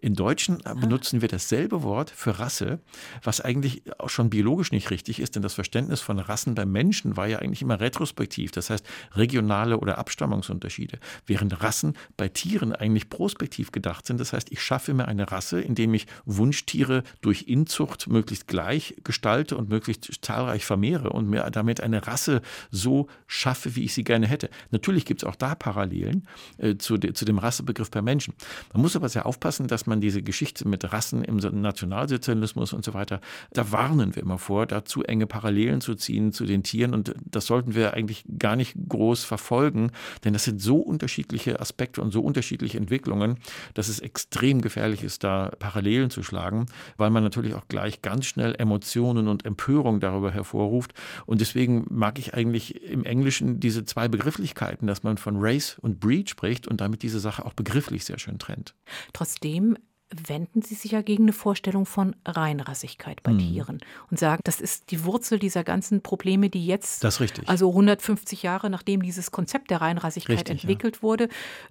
In 0.00 0.14
Deutschen 0.14 0.64
ah. 0.64 0.74
benutzen 0.74 1.20
wir 1.20 1.28
dasselbe 1.28 1.82
Wort 1.82 2.10
für 2.10 2.38
Rasse, 2.38 2.80
was 3.22 3.40
eigentlich 3.40 3.82
auch 3.98 4.10
schon 4.10 4.30
biologisch 4.30 4.72
nicht 4.72 4.90
richtig 4.90 5.20
ist, 5.20 5.34
denn 5.36 5.42
das 5.42 5.54
Verständnis 5.54 6.00
von 6.00 6.18
Rassen 6.18 6.54
beim 6.54 6.70
Menschen 6.70 7.16
war 7.16 7.26
ja 7.26 7.38
eigentlich 7.38 7.62
immer 7.62 7.80
retrospektiv, 7.80 8.50
das 8.52 8.70
heißt 8.70 8.86
regionale 9.14 9.78
oder 9.78 9.98
Abstammungsunterschiede, 9.98 10.98
während 11.26 11.62
Rassen 11.62 11.94
bei 12.16 12.28
Tieren 12.28 12.72
eigentlich 12.72 13.08
prospektiv 13.08 13.72
gedacht 13.72 14.06
sind. 14.06 14.20
Das 14.20 14.32
heißt, 14.32 14.52
ich 14.52 14.62
schaffe 14.62 14.92
mir 14.94 15.08
eine 15.08 15.30
Rasse, 15.30 15.60
indem 15.60 15.94
ich 15.94 16.06
Wunschtiere 16.24 17.02
durch 17.20 17.42
Inzucht 17.42 18.08
möglichst 18.08 18.46
gleich 18.46 18.96
gestalte 19.02 19.56
und 19.56 19.68
möglichst 19.68 20.10
zahlreich 20.20 20.64
vermehre 20.64 21.10
und 21.10 21.28
mir 21.28 21.48
damit 21.50 21.80
eine 21.80 22.06
Rasse 22.06 22.42
so 22.70 23.08
schaffe, 23.26 23.76
wie 23.76 23.84
ich 23.84 23.94
sie 23.94 24.04
gerne 24.04 24.26
hätte. 24.26 24.50
Natürlich 24.70 25.04
gibt 25.04 25.22
es 25.22 25.28
auch 25.28 25.36
da 25.36 25.54
Parallelen 25.54 26.26
äh, 26.58 26.76
zu, 26.76 26.98
de, 26.98 27.12
zu 27.12 27.24
dem 27.24 27.38
Rassebegriff 27.38 27.90
bei 27.90 28.02
Menschen. 28.02 28.34
Man 28.72 28.82
muss 28.82 28.96
aber 28.96 29.08
sehr 29.08 29.26
aufpassen, 29.26 29.68
dass 29.68 29.85
man 29.86 30.00
diese 30.00 30.22
Geschichte 30.22 30.66
mit 30.68 30.92
Rassen 30.92 31.24
im 31.24 31.36
Nationalsozialismus 31.36 32.72
und 32.72 32.84
so 32.84 32.94
weiter, 32.94 33.20
da 33.52 33.72
warnen 33.72 34.14
wir 34.14 34.22
immer 34.22 34.38
vor, 34.38 34.66
da 34.66 34.84
zu 34.84 35.02
enge 35.02 35.26
Parallelen 35.26 35.80
zu 35.80 35.94
ziehen 35.94 36.32
zu 36.32 36.44
den 36.44 36.62
Tieren. 36.62 36.94
Und 36.94 37.14
das 37.24 37.46
sollten 37.46 37.74
wir 37.74 37.94
eigentlich 37.94 38.24
gar 38.38 38.56
nicht 38.56 38.74
groß 38.88 39.24
verfolgen, 39.24 39.90
denn 40.24 40.32
das 40.32 40.44
sind 40.44 40.60
so 40.60 40.78
unterschiedliche 40.78 41.60
Aspekte 41.60 42.02
und 42.02 42.12
so 42.12 42.20
unterschiedliche 42.20 42.78
Entwicklungen, 42.78 43.38
dass 43.74 43.88
es 43.88 44.00
extrem 44.00 44.60
gefährlich 44.60 45.02
ist, 45.02 45.24
da 45.24 45.50
Parallelen 45.58 46.10
zu 46.10 46.22
schlagen, 46.22 46.66
weil 46.96 47.10
man 47.10 47.22
natürlich 47.22 47.54
auch 47.54 47.68
gleich 47.68 48.02
ganz 48.02 48.26
schnell 48.26 48.54
Emotionen 48.58 49.28
und 49.28 49.44
Empörung 49.44 50.00
darüber 50.00 50.30
hervorruft. 50.30 50.94
Und 51.26 51.40
deswegen 51.40 51.86
mag 51.90 52.18
ich 52.18 52.34
eigentlich 52.34 52.82
im 52.84 53.04
Englischen 53.04 53.60
diese 53.60 53.84
zwei 53.84 54.08
Begrifflichkeiten, 54.08 54.86
dass 54.86 55.02
man 55.02 55.18
von 55.18 55.36
Race 55.38 55.78
und 55.80 56.00
Breed 56.00 56.30
spricht 56.30 56.66
und 56.66 56.80
damit 56.80 57.02
diese 57.02 57.20
Sache 57.20 57.44
auch 57.44 57.52
begrifflich 57.54 58.04
sehr 58.04 58.18
schön 58.18 58.38
trennt. 58.38 58.74
Trotzdem 59.12 59.75
wenden 60.10 60.62
Sie 60.62 60.74
sich 60.74 60.92
ja 60.92 61.02
gegen 61.02 61.24
eine 61.24 61.32
Vorstellung 61.32 61.84
von 61.84 62.14
Reinrassigkeit 62.24 63.22
bei 63.22 63.32
mhm. 63.32 63.38
Tieren 63.38 63.80
und 64.10 64.18
sagen, 64.18 64.40
das 64.44 64.60
ist 64.60 64.90
die 64.90 65.04
Wurzel 65.04 65.38
dieser 65.38 65.64
ganzen 65.64 66.02
Probleme, 66.02 66.48
die 66.48 66.66
jetzt, 66.66 67.04
also 67.46 67.68
150 67.68 68.42
Jahre 68.42 68.70
nachdem 68.70 69.02
dieses 69.02 69.32
Konzept 69.32 69.70
der 69.70 69.80
Reinrassigkeit 69.80 70.38
richtig, 70.38 70.62
entwickelt 70.62 70.96
ja. 70.96 71.02
wurde, 71.02 71.28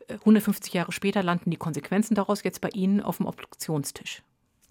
150 0.10 0.74
Jahre 0.74 0.92
später 0.92 1.24
landen 1.24 1.50
die 1.50 1.58
Konsequenzen 1.58 2.16
daraus 2.16 2.44
jetzt 2.44 2.62
bei 2.62 2.70
Ihnen 2.70 3.02
auf 3.02 3.18
dem 3.18 3.26
Obduktionstisch. 3.26 4.22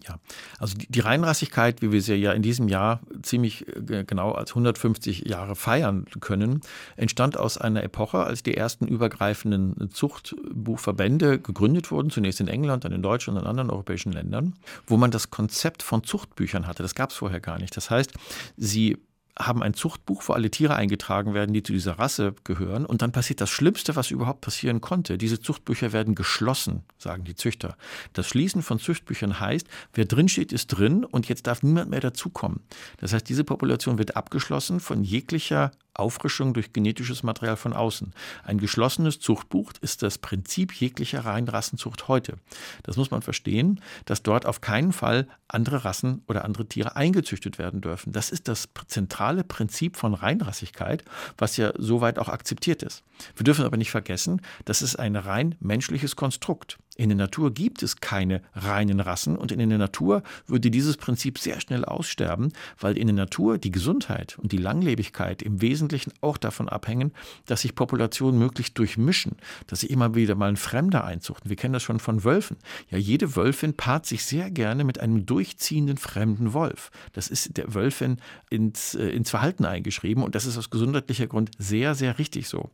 Ja, 0.03 0.19
also 0.59 0.77
die, 0.77 0.87
die 0.87 0.99
Reinrassigkeit, 0.99 1.81
wie 1.81 1.91
wir 1.91 2.01
sie 2.01 2.15
ja 2.15 2.31
in 2.33 2.41
diesem 2.41 2.67
Jahr 2.67 2.99
ziemlich 3.23 3.65
äh, 3.67 4.03
genau 4.03 4.33
als 4.33 4.51
150 4.51 5.27
Jahre 5.27 5.55
feiern 5.55 6.05
können, 6.19 6.61
entstand 6.95 7.37
aus 7.37 7.57
einer 7.57 7.81
Epoche, 7.83 8.19
als 8.19 8.43
die 8.43 8.55
ersten 8.55 8.87
übergreifenden 8.87 9.89
Zuchtbuchverbände 9.91 11.39
gegründet 11.39 11.91
wurden, 11.91 12.09
zunächst 12.09 12.39
in 12.39 12.47
England, 12.47 12.85
dann 12.85 12.91
in 12.91 13.01
Deutschland 13.01 13.39
und 13.39 13.45
in 13.45 13.49
anderen 13.49 13.71
europäischen 13.71 14.11
Ländern, 14.11 14.53
wo 14.85 14.97
man 14.97 15.11
das 15.11 15.31
Konzept 15.31 15.81
von 15.81 16.03
Zuchtbüchern 16.03 16.67
hatte. 16.67 16.83
Das 16.83 16.93
gab 16.93 17.09
es 17.09 17.15
vorher 17.15 17.39
gar 17.39 17.57
nicht. 17.57 17.75
Das 17.75 17.89
heißt, 17.89 18.13
sie 18.57 18.97
haben 19.37 19.61
ein 19.61 19.73
Zuchtbuch, 19.73 20.23
wo 20.27 20.33
alle 20.33 20.49
Tiere 20.49 20.75
eingetragen 20.75 21.33
werden, 21.33 21.53
die 21.53 21.63
zu 21.63 21.73
dieser 21.73 21.99
Rasse 21.99 22.33
gehören. 22.43 22.85
Und 22.85 23.01
dann 23.01 23.11
passiert 23.11 23.41
das 23.41 23.49
Schlimmste, 23.49 23.95
was 23.95 24.11
überhaupt 24.11 24.41
passieren 24.41 24.81
konnte. 24.81 25.17
Diese 25.17 25.39
Zuchtbücher 25.39 25.91
werden 25.93 26.15
geschlossen, 26.15 26.83
sagen 26.97 27.25
die 27.25 27.35
Züchter. 27.35 27.75
Das 28.13 28.27
Schließen 28.27 28.61
von 28.61 28.79
Zuchtbüchern 28.79 29.39
heißt, 29.39 29.67
wer 29.93 30.05
drin 30.05 30.29
steht, 30.29 30.53
ist 30.53 30.67
drin 30.67 31.03
und 31.03 31.27
jetzt 31.27 31.47
darf 31.47 31.63
niemand 31.63 31.89
mehr 31.89 31.99
dazukommen. 31.99 32.61
Das 32.97 33.13
heißt, 33.13 33.27
diese 33.27 33.43
Population 33.43 33.97
wird 33.97 34.15
abgeschlossen 34.15 34.79
von 34.79 35.03
jeglicher 35.03 35.71
Auffrischung 35.95 36.53
durch 36.53 36.73
genetisches 36.73 37.23
Material 37.23 37.57
von 37.57 37.73
außen. 37.73 38.13
Ein 38.43 38.57
geschlossenes 38.57 39.19
Zuchtbuch 39.19 39.73
ist 39.81 40.03
das 40.03 40.17
Prinzip 40.17 40.73
jeglicher 40.73 41.25
Reinrassenzucht 41.25 42.07
heute. 42.07 42.37
Das 42.83 42.97
muss 42.97 43.11
man 43.11 43.21
verstehen, 43.21 43.81
dass 44.05 44.23
dort 44.23 44.45
auf 44.45 44.61
keinen 44.61 44.93
Fall 44.93 45.27
andere 45.47 45.85
Rassen 45.85 46.23
oder 46.27 46.45
andere 46.45 46.65
Tiere 46.65 46.95
eingezüchtet 46.95 47.57
werden 47.57 47.81
dürfen. 47.81 48.11
Das 48.11 48.29
ist 48.29 48.47
das 48.47 48.69
zentrale 48.87 49.43
Prinzip 49.43 49.97
von 49.97 50.13
Reinrassigkeit, 50.13 51.03
was 51.37 51.57
ja 51.57 51.71
soweit 51.77 52.19
auch 52.19 52.29
akzeptiert 52.29 52.83
ist. 52.83 53.03
Wir 53.35 53.43
dürfen 53.43 53.65
aber 53.65 53.77
nicht 53.77 53.91
vergessen, 53.91 54.41
das 54.65 54.81
ist 54.81 54.97
ein 54.97 55.15
rein 55.15 55.55
menschliches 55.59 56.15
Konstrukt. 56.15 56.77
In 56.97 57.09
der 57.09 57.17
Natur 57.17 57.53
gibt 57.53 57.83
es 57.83 57.97
keine 57.97 58.41
reinen 58.53 59.01
Rassen 59.01 59.35
und 59.35 59.51
in 59.51 59.69
der 59.69 59.77
Natur 59.77 60.23
würde 60.47 60.71
dieses 60.71 60.95
Prinzip 60.95 61.37
sehr 61.39 61.59
schnell 61.59 61.83
aussterben, 61.83 62.53
weil 62.79 62.97
in 62.97 63.07
der 63.07 63.15
Natur 63.15 63.57
die 63.57 63.71
Gesundheit 63.71 64.39
und 64.39 64.53
die 64.53 64.57
Langlebigkeit 64.57 65.41
im 65.41 65.61
Wesentlichen 65.61 66.13
auch 66.21 66.37
davon 66.37 66.69
abhängen, 66.69 67.11
dass 67.47 67.63
sich 67.63 67.75
Populationen 67.75 68.39
möglichst 68.39 68.77
durchmischen, 68.77 69.35
dass 69.67 69.81
sich 69.81 69.89
immer 69.89 70.15
wieder 70.15 70.35
mal 70.35 70.47
ein 70.47 70.55
Fremder 70.55 71.03
einzuchten. 71.03 71.49
Wir 71.49 71.57
kennen 71.57 71.73
das 71.73 71.83
schon 71.83 71.99
von 71.99 72.23
Wölfen. 72.23 72.55
Ja, 72.89 72.97
jede 72.97 73.35
Wölfin 73.35 73.73
paart 73.73 74.05
sich 74.05 74.23
sehr 74.23 74.49
gerne 74.49 74.85
mit 74.85 75.01
einem 75.01 75.25
durchziehenden 75.25 75.97
fremden 75.97 76.53
Wolf. 76.53 76.91
Das 77.11 77.27
ist 77.27 77.57
der 77.57 77.73
Wölfin 77.73 78.21
ins, 78.49 78.95
äh, 78.95 79.09
ins 79.09 79.31
Verhalten 79.31 79.65
eingeschrieben 79.65 80.23
und 80.23 80.33
das 80.33 80.45
ist 80.45 80.57
aus 80.57 80.69
gesundheitlicher 80.69 81.27
Grund 81.27 81.51
sehr, 81.57 81.93
sehr 81.93 82.19
richtig 82.19 82.47
so. 82.47 82.69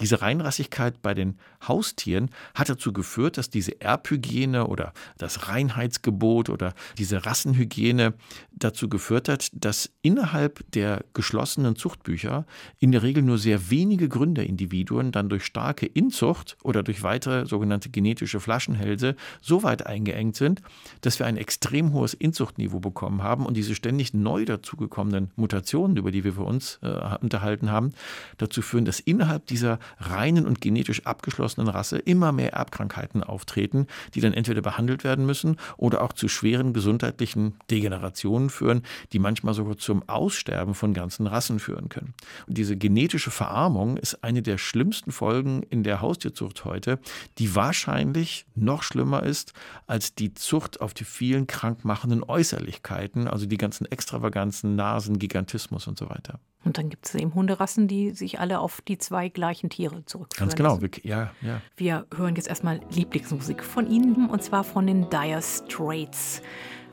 Diese 0.00 0.22
Reinrassigkeit 0.22 1.02
bei 1.02 1.14
den 1.14 1.38
Haustieren 1.66 2.30
hat 2.54 2.68
dazu 2.68 2.92
geführt, 2.92 3.36
dass 3.36 3.50
diese 3.50 3.80
Erbhygiene 3.80 4.68
oder 4.68 4.92
das 5.16 5.48
Reinheitsgebot 5.48 6.50
oder 6.50 6.74
diese 6.98 7.26
Rassenhygiene 7.26 8.14
dazu 8.52 8.88
geführt 8.88 9.28
hat, 9.28 9.48
dass 9.52 9.90
innerhalb 10.02 10.70
der 10.72 11.04
geschlossenen 11.14 11.74
Zuchtbücher 11.74 12.46
in 12.78 12.92
der 12.92 13.02
Regel 13.02 13.22
nur 13.24 13.38
sehr 13.38 13.70
wenige 13.70 14.08
Gründerindividuen 14.08 15.10
dann 15.10 15.28
durch 15.28 15.44
starke 15.44 15.86
Inzucht 15.86 16.56
oder 16.62 16.82
durch 16.82 17.02
weitere 17.02 17.46
sogenannte 17.46 17.90
genetische 17.90 18.40
Flaschenhälse 18.40 19.16
so 19.40 19.64
weit 19.64 19.86
eingeengt 19.86 20.36
sind, 20.36 20.62
dass 21.00 21.18
wir 21.18 21.26
ein 21.26 21.36
extrem 21.36 21.92
hohes 21.92 22.14
Inzuchtniveau 22.14 22.78
bekommen 22.78 23.22
haben 23.22 23.46
und 23.46 23.56
diese 23.56 23.74
ständig 23.74 24.14
neu 24.14 24.44
dazugekommenen 24.44 25.32
Mutationen, 25.34 25.96
über 25.96 26.12
die 26.12 26.22
wir 26.22 26.34
für 26.34 26.44
uns 26.44 26.78
äh, 26.82 27.16
unterhalten 27.20 27.70
haben, 27.70 27.92
dazu 28.36 28.62
führen, 28.62 28.84
dass 28.84 29.00
innerhalb 29.00 29.46
dieser 29.46 29.57
reinen 29.98 30.46
und 30.46 30.60
genetisch 30.60 31.06
abgeschlossenen 31.06 31.68
Rasse 31.68 31.98
immer 31.98 32.32
mehr 32.32 32.52
Erbkrankheiten 32.52 33.22
auftreten, 33.22 33.86
die 34.14 34.20
dann 34.20 34.32
entweder 34.32 34.62
behandelt 34.62 35.04
werden 35.04 35.26
müssen 35.26 35.56
oder 35.76 36.02
auch 36.02 36.12
zu 36.12 36.28
schweren 36.28 36.72
gesundheitlichen 36.72 37.56
Degenerationen 37.70 38.50
führen, 38.50 38.82
die 39.12 39.18
manchmal 39.18 39.54
sogar 39.54 39.76
zum 39.76 40.08
Aussterben 40.08 40.74
von 40.74 40.94
ganzen 40.94 41.26
Rassen 41.26 41.58
führen 41.58 41.88
können. 41.88 42.14
Und 42.46 42.58
diese 42.58 42.76
genetische 42.76 43.30
Verarmung 43.30 43.96
ist 43.96 44.22
eine 44.24 44.42
der 44.42 44.58
schlimmsten 44.58 45.12
Folgen 45.12 45.62
in 45.62 45.82
der 45.82 46.00
Haustierzucht 46.00 46.64
heute, 46.64 46.98
die 47.38 47.54
wahrscheinlich 47.54 48.46
noch 48.54 48.82
schlimmer 48.82 49.22
ist 49.22 49.52
als 49.86 50.14
die 50.14 50.34
Zucht 50.34 50.80
auf 50.80 50.94
die 50.94 51.04
vielen 51.04 51.46
krankmachenden 51.46 52.22
Äußerlichkeiten, 52.22 53.28
also 53.28 53.46
die 53.46 53.58
ganzen 53.58 53.86
Extravaganzen, 53.86 54.76
Nasen, 54.76 55.18
Gigantismus 55.18 55.86
und 55.86 55.98
so 55.98 56.08
weiter. 56.08 56.40
Und 56.64 56.76
dann 56.76 56.88
gibt 56.90 57.06
es 57.06 57.14
eben 57.14 57.34
Hunderassen, 57.34 57.88
die 57.88 58.10
sich 58.10 58.40
alle 58.40 58.58
auf 58.58 58.80
die 58.80 58.98
zwei 58.98 59.28
gleichen 59.28 59.70
Tiere 59.70 60.04
zurückführen. 60.04 60.48
Ganz 60.48 60.56
genau, 60.56 60.80
wir, 60.80 60.90
ja, 61.02 61.30
ja. 61.40 61.62
Wir 61.76 62.06
hören 62.14 62.34
jetzt 62.36 62.48
erstmal 62.48 62.80
Lieblingsmusik 62.90 63.62
von 63.62 63.88
Ihnen 63.88 64.28
und 64.28 64.42
zwar 64.42 64.64
von 64.64 64.86
den 64.86 65.08
Dire 65.08 65.40
Straits. 65.40 66.42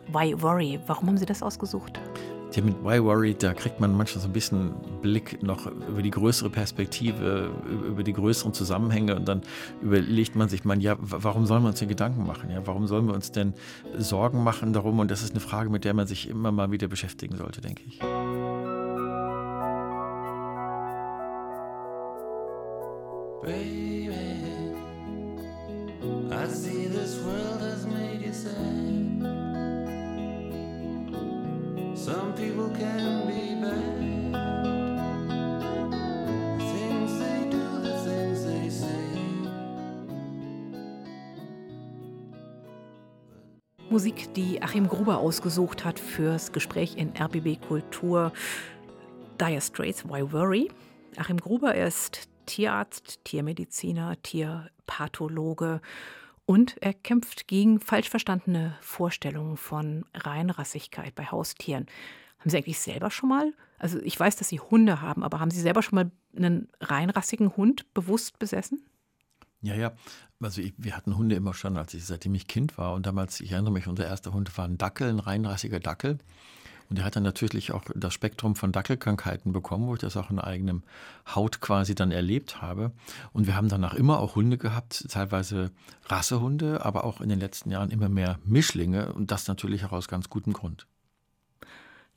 Why 0.08 0.40
Worry? 0.42 0.80
Warum 0.86 1.08
haben 1.08 1.18
Sie 1.18 1.26
das 1.26 1.42
ausgesucht? 1.42 2.00
Ja, 2.54 2.64
mit 2.64 2.82
Why 2.86 3.04
Worry, 3.04 3.34
da 3.34 3.54
kriegt 3.54 3.82
man 3.82 3.98
manchmal 3.98 4.22
so 4.22 4.30
ein 4.30 4.34
bisschen 4.34 4.72
Blick 5.02 5.44
noch 5.44 5.66
über 5.66 6.02
die 6.02 6.12
größere 6.12 6.50
Perspektive, 6.50 7.52
über 7.86 8.02
die 8.02 8.14
größeren 8.14 8.54
Zusammenhänge 8.54 9.16
und 9.16 9.28
dann 9.28 9.42
überlegt 9.82 10.38
man 10.38 10.48
sich, 10.48 10.64
man, 10.64 10.80
ja, 10.80 10.96
warum 11.00 11.46
sollen 11.46 11.64
wir 11.64 11.70
uns 11.70 11.80
denn 11.80 11.90
Gedanken 11.90 12.26
machen? 12.26 12.50
Ja, 12.50 12.66
warum 12.66 12.88
sollen 12.88 13.08
wir 13.08 13.14
uns 13.14 13.32
denn 13.32 13.56
Sorgen 13.98 14.42
machen 14.44 14.72
darum? 14.72 15.00
Und 15.00 15.12
das 15.12 15.22
ist 15.22 15.32
eine 15.32 15.42
Frage, 15.42 15.70
mit 15.70 15.84
der 15.84 15.94
man 15.94 16.08
sich 16.08 16.30
immer 16.30 16.54
mal 16.54 16.72
wieder 16.72 16.88
beschäftigen 16.88 17.36
sollte, 17.36 17.60
denke 17.60 17.82
ich. 17.88 18.00
Baby, 23.44 24.10
I 26.32 26.48
see 26.48 26.88
this 26.88 27.20
world 27.24 27.62
has 27.62 27.86
made 27.86 28.22
you 28.22 28.34
sad. 28.34 29.22
Some 31.96 32.34
people 32.34 32.70
can 32.70 33.28
be 33.28 33.56
bad. 33.62 34.32
The 36.60 36.66
things 36.74 37.20
they 37.20 37.50
do, 37.50 37.80
the 37.82 37.98
things 38.04 38.46
they 38.46 38.70
say. 38.70 39.10
Musik, 43.90 44.34
die 44.34 44.62
Achim 44.62 44.88
Gruber 44.88 45.18
ausgesucht 45.18 45.86
hat 45.86 46.00
fürs 46.00 46.52
Gespräch 46.52 46.96
in 46.98 47.12
RBB 47.16 47.60
Kultur. 47.68 48.32
Dire 49.40 49.62
Straits, 49.62 50.04
Why 50.08 50.24
Worry? 50.32 50.72
Achim 51.18 51.38
Gruber 51.38 51.76
ist 51.76 52.28
Tierarzt, 52.46 53.20
Tiermediziner, 53.24 54.22
Tierpathologe 54.22 55.82
und 56.46 56.78
er 56.82 56.94
kämpft 56.94 57.48
gegen 57.48 57.80
falsch 57.80 58.10
verstandene 58.10 58.78
Vorstellungen 58.82 59.58
von 59.58 60.06
Reinrassigkeit 60.14 61.16
bei 61.16 61.26
Haustieren. 61.26 61.88
Haben 62.40 62.50
Sie 62.50 62.58
eigentlich 62.58 62.80
selber 62.80 63.10
schon 63.10 63.30
mal, 63.30 63.54
also 63.80 64.00
ich 64.00 64.20
weiß, 64.20 64.36
dass 64.36 64.50
Sie 64.50 64.60
Hunde 64.60 65.02
haben, 65.02 65.24
aber 65.24 65.40
haben 65.40 65.52
Sie 65.52 65.62
selber 65.62 65.82
schon 65.82 65.96
mal 65.96 66.12
einen 66.36 66.70
reinrassigen 66.80 67.56
Hund 67.58 67.92
bewusst 67.94 68.40
besessen? 68.40 68.86
Ja, 69.62 69.76
ja. 69.76 69.94
Also 70.40 70.62
ich, 70.62 70.74
wir 70.78 70.96
hatten 70.96 71.18
Hunde 71.18 71.36
immer 71.36 71.54
schon, 71.54 71.78
als 71.78 71.94
ich 71.94 72.06
seitdem 72.06 72.36
ich 72.36 72.48
Kind 72.48 72.78
war. 72.78 72.94
Und 72.94 73.08
damals, 73.08 73.40
ich 73.42 73.52
erinnere 73.52 73.72
mich, 73.72 73.88
unser 73.88 74.06
erster 74.06 74.34
Hund 74.34 74.56
war 74.58 74.66
ein 74.68 74.78
Dackel, 74.78 75.10
ein 75.10 75.20
reinrassiger 75.20 75.80
Dackel. 75.80 76.20
Und 76.90 77.00
er 77.00 77.06
hat 77.06 77.16
dann 77.16 77.24
natürlich 77.24 77.72
auch 77.72 77.84
das 77.96 78.14
Spektrum 78.14 78.56
von 78.56 78.72
Dackelkrankheiten 78.72 79.52
bekommen, 79.52 79.88
wo 79.88 79.94
ich 79.96 80.00
das 80.00 80.18
auch 80.18 80.30
in 80.30 80.40
eigenem 80.40 80.84
Haut 81.34 81.62
quasi 81.62 81.96
dann 81.96 82.12
erlebt 82.12 82.62
habe. 82.62 82.92
Und 83.34 83.48
wir 83.48 83.56
haben 83.56 83.70
danach 83.70 83.96
immer 83.96 84.20
auch 84.20 84.36
Hunde 84.36 84.58
gehabt, 84.58 85.06
teilweise 85.10 85.72
Rassehunde, 86.06 86.86
aber 86.86 87.04
auch 87.04 87.22
in 87.22 87.30
den 87.30 87.40
letzten 87.40 87.72
Jahren 87.72 87.90
immer 87.90 88.10
mehr 88.10 88.40
Mischlinge 88.46 89.14
und 89.14 89.32
das 89.32 89.48
natürlich 89.48 89.86
auch 89.86 89.92
aus 89.92 90.08
ganz 90.08 90.30
gutem 90.30 90.54
Grund. 90.54 90.88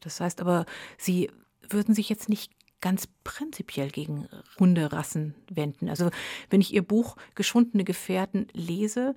Das 0.00 0.20
heißt 0.20 0.40
aber, 0.40 0.66
Sie 0.96 1.30
würden 1.68 1.94
sich 1.94 2.08
jetzt 2.08 2.28
nicht 2.28 2.52
ganz 2.80 3.08
prinzipiell 3.24 3.90
gegen 3.90 4.28
Hunderassen 4.58 5.34
wenden. 5.50 5.88
Also 5.88 6.10
wenn 6.50 6.60
ich 6.60 6.72
Ihr 6.72 6.82
Buch 6.82 7.16
Geschundene 7.34 7.84
Gefährten 7.84 8.46
lese, 8.52 9.16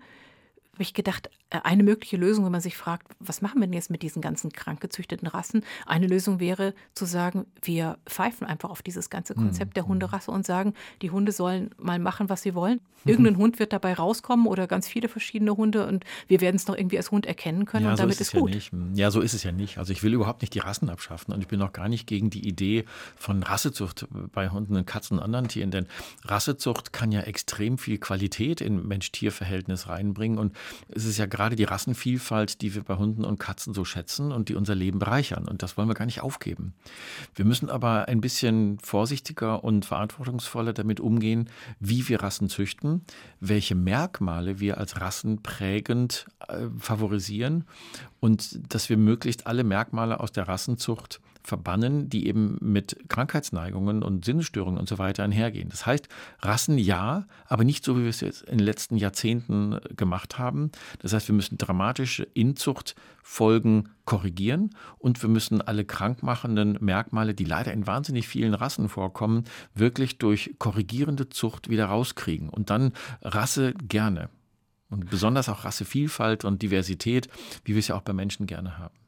habe 0.73 0.83
ich 0.83 0.93
gedacht, 0.93 1.29
äh, 1.49 1.59
eine 1.63 1.83
mögliche 1.83 2.17
Lösung, 2.17 2.45
wenn 2.45 2.51
man 2.51 2.61
sich 2.61 2.77
fragt, 2.77 3.07
was 3.19 3.41
machen 3.41 3.59
wir 3.59 3.67
denn 3.67 3.73
jetzt 3.73 3.91
mit 3.91 4.01
diesen 4.01 4.21
ganzen 4.21 4.51
krank 4.51 4.79
gezüchteten 4.79 5.27
Rassen? 5.27 5.63
Eine 5.85 6.07
Lösung 6.07 6.39
wäre 6.39 6.73
zu 6.95 7.05
sagen, 7.05 7.45
wir 7.61 7.97
pfeifen 8.05 8.47
einfach 8.47 8.69
auf 8.69 8.81
dieses 8.81 9.09
ganze 9.09 9.35
Konzept 9.35 9.75
der 9.75 9.83
mhm. 9.83 9.89
Hunderasse 9.89 10.31
und 10.31 10.45
sagen, 10.45 10.73
die 11.01 11.11
Hunde 11.11 11.33
sollen 11.33 11.71
mal 11.77 11.99
machen, 11.99 12.29
was 12.29 12.41
sie 12.41 12.55
wollen. 12.55 12.79
Irgendein 13.05 13.37
Hund 13.37 13.57
wird 13.57 13.73
dabei 13.73 13.95
rauskommen 13.95 14.45
oder 14.45 14.67
ganz 14.67 14.87
viele 14.87 15.09
verschiedene 15.09 15.57
Hunde 15.57 15.87
und 15.87 16.05
wir 16.27 16.39
werden 16.39 16.55
es 16.55 16.67
noch 16.67 16.77
irgendwie 16.77 16.97
als 16.97 17.09
Hund 17.09 17.25
erkennen 17.25 17.65
können 17.65 17.85
ja, 17.85 17.91
und 17.91 17.99
damit 17.99 18.15
so 18.15 18.21
ist, 18.21 18.33
ist 18.33 18.39
gut. 18.39 18.53
Ja, 18.53 19.05
ja, 19.05 19.11
so 19.11 19.21
ist 19.21 19.33
es 19.33 19.41
ja 19.41 19.51
nicht. 19.51 19.79
Also 19.79 19.91
ich 19.91 20.03
will 20.03 20.13
überhaupt 20.13 20.41
nicht 20.41 20.53
die 20.53 20.59
Rassen 20.59 20.87
abschaffen 20.87 21.33
und 21.33 21.41
ich 21.41 21.47
bin 21.47 21.61
auch 21.63 21.73
gar 21.73 21.89
nicht 21.89 22.05
gegen 22.05 22.29
die 22.29 22.47
Idee 22.47 22.85
von 23.15 23.41
Rassezucht 23.41 24.07
bei 24.31 24.49
Hunden 24.49 24.75
und 24.75 24.85
Katzen 24.85 25.17
und 25.17 25.23
anderen 25.23 25.47
Tieren, 25.47 25.71
denn 25.71 25.87
Rassezucht 26.25 26.93
kann 26.93 27.11
ja 27.11 27.21
extrem 27.21 27.79
viel 27.79 27.97
Qualität 27.97 28.61
in 28.61 28.87
Mensch-Tier-Verhältnis 28.87 29.87
reinbringen 29.87 30.37
und 30.37 30.55
es 30.89 31.05
ist 31.05 31.17
ja 31.17 31.25
gerade 31.25 31.55
die 31.55 31.63
Rassenvielfalt, 31.63 32.61
die 32.61 32.75
wir 32.75 32.83
bei 32.83 32.95
Hunden 32.95 33.25
und 33.25 33.39
Katzen 33.39 33.73
so 33.73 33.85
schätzen 33.85 34.31
und 34.31 34.49
die 34.49 34.55
unser 34.55 34.75
Leben 34.75 34.99
bereichern. 34.99 35.47
Und 35.47 35.63
das 35.63 35.77
wollen 35.77 35.87
wir 35.87 35.95
gar 35.95 36.05
nicht 36.05 36.21
aufgeben. 36.21 36.73
Wir 37.35 37.45
müssen 37.45 37.69
aber 37.69 38.07
ein 38.07 38.21
bisschen 38.21 38.79
vorsichtiger 38.79 39.63
und 39.63 39.85
verantwortungsvoller 39.85 40.73
damit 40.73 40.99
umgehen, 40.99 41.49
wie 41.79 42.07
wir 42.07 42.21
Rassen 42.21 42.49
züchten, 42.49 43.03
welche 43.39 43.75
Merkmale 43.75 44.59
wir 44.59 44.77
als 44.77 44.99
Rassen 44.99 45.41
prägend 45.41 46.25
äh, 46.47 46.67
favorisieren 46.77 47.65
und 48.19 48.73
dass 48.73 48.89
wir 48.89 48.97
möglichst 48.97 49.47
alle 49.47 49.63
Merkmale 49.63 50.19
aus 50.19 50.31
der 50.31 50.47
Rassenzucht 50.47 51.19
verbannen, 51.43 52.09
die 52.09 52.27
eben 52.27 52.57
mit 52.61 52.97
Krankheitsneigungen 53.09 54.03
und 54.03 54.25
Sinnesstörungen 54.25 54.79
und 54.79 54.87
so 54.87 54.97
weiter 54.97 55.23
einhergehen. 55.23 55.69
Das 55.69 55.85
heißt, 55.85 56.07
Rassen 56.39 56.77
ja, 56.77 57.25
aber 57.47 57.63
nicht 57.63 57.83
so, 57.83 57.97
wie 57.97 58.03
wir 58.03 58.09
es 58.09 58.21
jetzt 58.21 58.43
in 58.43 58.57
den 58.57 58.65
letzten 58.65 58.97
Jahrzehnten 58.97 59.79
gemacht 59.95 60.37
haben. 60.37 60.71
Das 60.99 61.13
heißt, 61.13 61.27
wir 61.27 61.35
müssen 61.35 61.57
dramatische 61.57 62.23
Inzuchtfolgen 62.23 63.89
korrigieren 64.05 64.71
und 64.97 65.21
wir 65.21 65.29
müssen 65.29 65.61
alle 65.61 65.85
krankmachenden 65.85 66.77
Merkmale, 66.81 67.33
die 67.33 67.45
leider 67.45 67.73
in 67.73 67.87
wahnsinnig 67.87 68.27
vielen 68.27 68.53
Rassen 68.53 68.89
vorkommen, 68.89 69.45
wirklich 69.73 70.17
durch 70.17 70.55
korrigierende 70.59 71.29
Zucht 71.29 71.69
wieder 71.69 71.85
rauskriegen. 71.85 72.49
Und 72.49 72.69
dann 72.69 72.93
Rasse 73.21 73.73
gerne. 73.73 74.29
Und 74.89 75.09
besonders 75.09 75.47
auch 75.47 75.63
Rassevielfalt 75.63 76.43
und 76.43 76.61
Diversität, 76.61 77.29
wie 77.63 77.73
wir 77.73 77.79
es 77.79 77.87
ja 77.87 77.95
auch 77.95 78.01
bei 78.01 78.11
Menschen 78.11 78.45
gerne 78.45 78.77
haben. 78.77 79.00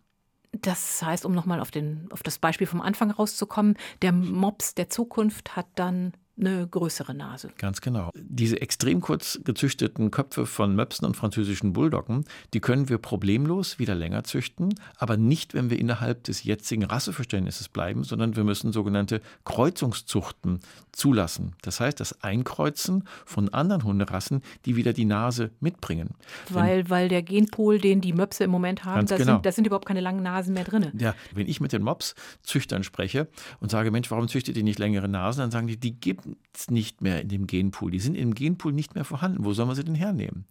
Das 0.53 1.01
heißt, 1.01 1.25
um 1.25 1.33
nochmal 1.33 1.59
auf, 1.59 1.69
auf 2.11 2.23
das 2.23 2.37
Beispiel 2.37 2.67
vom 2.67 2.81
Anfang 2.81 3.11
rauszukommen, 3.11 3.75
der 4.01 4.11
Mops 4.11 4.75
der 4.75 4.89
Zukunft 4.89 5.55
hat 5.55 5.67
dann 5.75 6.13
eine 6.39 6.67
größere 6.67 7.13
Nase. 7.13 7.49
Ganz 7.57 7.81
genau. 7.81 8.09
Diese 8.15 8.59
extrem 8.59 9.01
kurz 9.01 9.39
gezüchteten 9.43 10.09
Köpfe 10.09 10.45
von 10.45 10.75
Möpsen 10.75 11.05
und 11.05 11.15
französischen 11.15 11.73
Bulldoggen, 11.73 12.25
die 12.53 12.59
können 12.59 12.89
wir 12.89 12.97
problemlos 12.97 13.77
wieder 13.77 13.95
länger 13.95 14.23
züchten, 14.23 14.73
aber 14.97 15.17
nicht, 15.17 15.53
wenn 15.53 15.69
wir 15.69 15.79
innerhalb 15.79 16.23
des 16.23 16.43
jetzigen 16.43 16.83
Rasseverständnisses 16.83 17.69
bleiben, 17.69 18.03
sondern 18.03 18.35
wir 18.35 18.43
müssen 18.43 18.73
sogenannte 18.73 19.21
Kreuzungszuchten 19.45 20.59
zulassen. 20.91 21.55
Das 21.61 21.79
heißt, 21.79 21.99
das 21.99 22.23
Einkreuzen 22.23 23.03
von 23.25 23.49
anderen 23.49 23.83
Hunderassen, 23.83 24.41
die 24.65 24.75
wieder 24.75 24.93
die 24.93 25.05
Nase 25.05 25.51
mitbringen. 25.59 26.15
Weil, 26.49 26.89
weil 26.89 27.09
der 27.09 27.21
Genpool, 27.21 27.79
den 27.79 28.01
die 28.01 28.13
Möpse 28.13 28.43
im 28.43 28.51
Moment 28.51 28.85
haben, 28.85 29.05
da, 29.05 29.17
genau. 29.17 29.41
sind, 29.41 29.53
sind 29.53 29.67
überhaupt 29.67 29.87
keine 29.87 30.01
langen 30.01 30.23
Nasen 30.23 30.53
mehr 30.53 30.63
drin. 30.63 30.91
Ja, 30.97 31.13
wenn 31.33 31.47
ich 31.47 31.61
mit 31.61 31.73
den 31.73 31.83
Mops-Züchtern 31.83 32.83
spreche 32.83 33.27
und 33.59 33.69
sage, 33.69 33.91
Mensch, 33.91 34.09
warum 34.09 34.27
züchtet 34.27 34.57
ihr 34.57 34.63
nicht 34.63 34.79
längere 34.79 35.07
Nasen? 35.07 35.41
Dann 35.41 35.51
sagen 35.51 35.67
die, 35.67 35.77
die 35.77 35.99
gibt 35.99 36.22
nicht 36.69 37.01
mehr 37.01 37.21
in 37.21 37.29
dem 37.29 37.47
Genpool. 37.47 37.91
Die 37.91 37.99
sind 37.99 38.15
im 38.15 38.33
Genpool 38.33 38.73
nicht 38.73 38.95
mehr 38.95 39.05
vorhanden. 39.05 39.43
Wo 39.43 39.53
soll 39.53 39.65
man 39.65 39.75
sie 39.75 39.83
denn 39.83 39.95
hernehmen? 39.95 40.45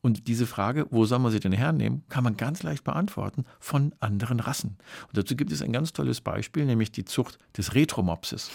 Und 0.00 0.28
diese 0.28 0.46
Frage, 0.46 0.86
wo 0.90 1.04
soll 1.04 1.18
man 1.18 1.32
sie 1.32 1.40
denn 1.40 1.52
hernehmen, 1.52 2.02
kann 2.08 2.24
man 2.24 2.36
ganz 2.36 2.62
leicht 2.62 2.84
beantworten 2.84 3.44
von 3.60 3.94
anderen 4.00 4.40
Rassen. 4.40 4.76
Und 5.08 5.16
dazu 5.16 5.36
gibt 5.36 5.52
es 5.52 5.62
ein 5.62 5.72
ganz 5.72 5.92
tolles 5.92 6.20
Beispiel, 6.20 6.64
nämlich 6.64 6.92
die 6.92 7.04
Zucht 7.04 7.38
des 7.56 7.74
Retromopses. 7.74 8.50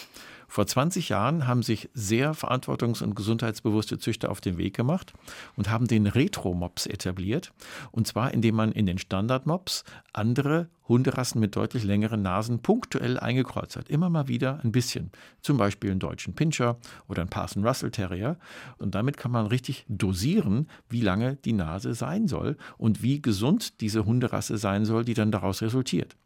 Vor 0.50 0.66
20 0.66 1.10
Jahren 1.10 1.46
haben 1.46 1.62
sich 1.62 1.90
sehr 1.94 2.34
verantwortungs- 2.34 3.04
und 3.04 3.14
gesundheitsbewusste 3.14 4.00
Züchter 4.00 4.32
auf 4.32 4.40
den 4.40 4.58
Weg 4.58 4.74
gemacht 4.74 5.12
und 5.54 5.70
haben 5.70 5.86
den 5.86 6.08
Retro-Mops 6.08 6.86
etabliert. 6.86 7.52
Und 7.92 8.08
zwar, 8.08 8.34
indem 8.34 8.56
man 8.56 8.72
in 8.72 8.84
den 8.84 8.98
Standard-Mops 8.98 9.84
andere 10.12 10.68
Hunderassen 10.88 11.40
mit 11.40 11.54
deutlich 11.54 11.84
längeren 11.84 12.22
Nasen 12.22 12.62
punktuell 12.62 13.16
eingekreuzt 13.20 13.76
hat. 13.76 13.88
Immer 13.88 14.10
mal 14.10 14.26
wieder 14.26 14.58
ein 14.64 14.72
bisschen. 14.72 15.12
Zum 15.40 15.56
Beispiel 15.56 15.92
einen 15.92 16.00
deutschen 16.00 16.34
Pinscher 16.34 16.78
oder 17.06 17.22
einen 17.22 17.30
Parson 17.30 17.64
Russell 17.64 17.92
Terrier. 17.92 18.36
Und 18.78 18.96
damit 18.96 19.18
kann 19.18 19.30
man 19.30 19.46
richtig 19.46 19.86
dosieren, 19.86 20.68
wie 20.88 21.00
lange 21.00 21.36
die 21.36 21.52
Nase 21.52 21.94
sein 21.94 22.26
soll 22.26 22.56
und 22.76 23.04
wie 23.04 23.22
gesund 23.22 23.80
diese 23.80 24.04
Hunderasse 24.04 24.58
sein 24.58 24.84
soll, 24.84 25.04
die 25.04 25.14
dann 25.14 25.30
daraus 25.30 25.62
resultiert. 25.62 26.16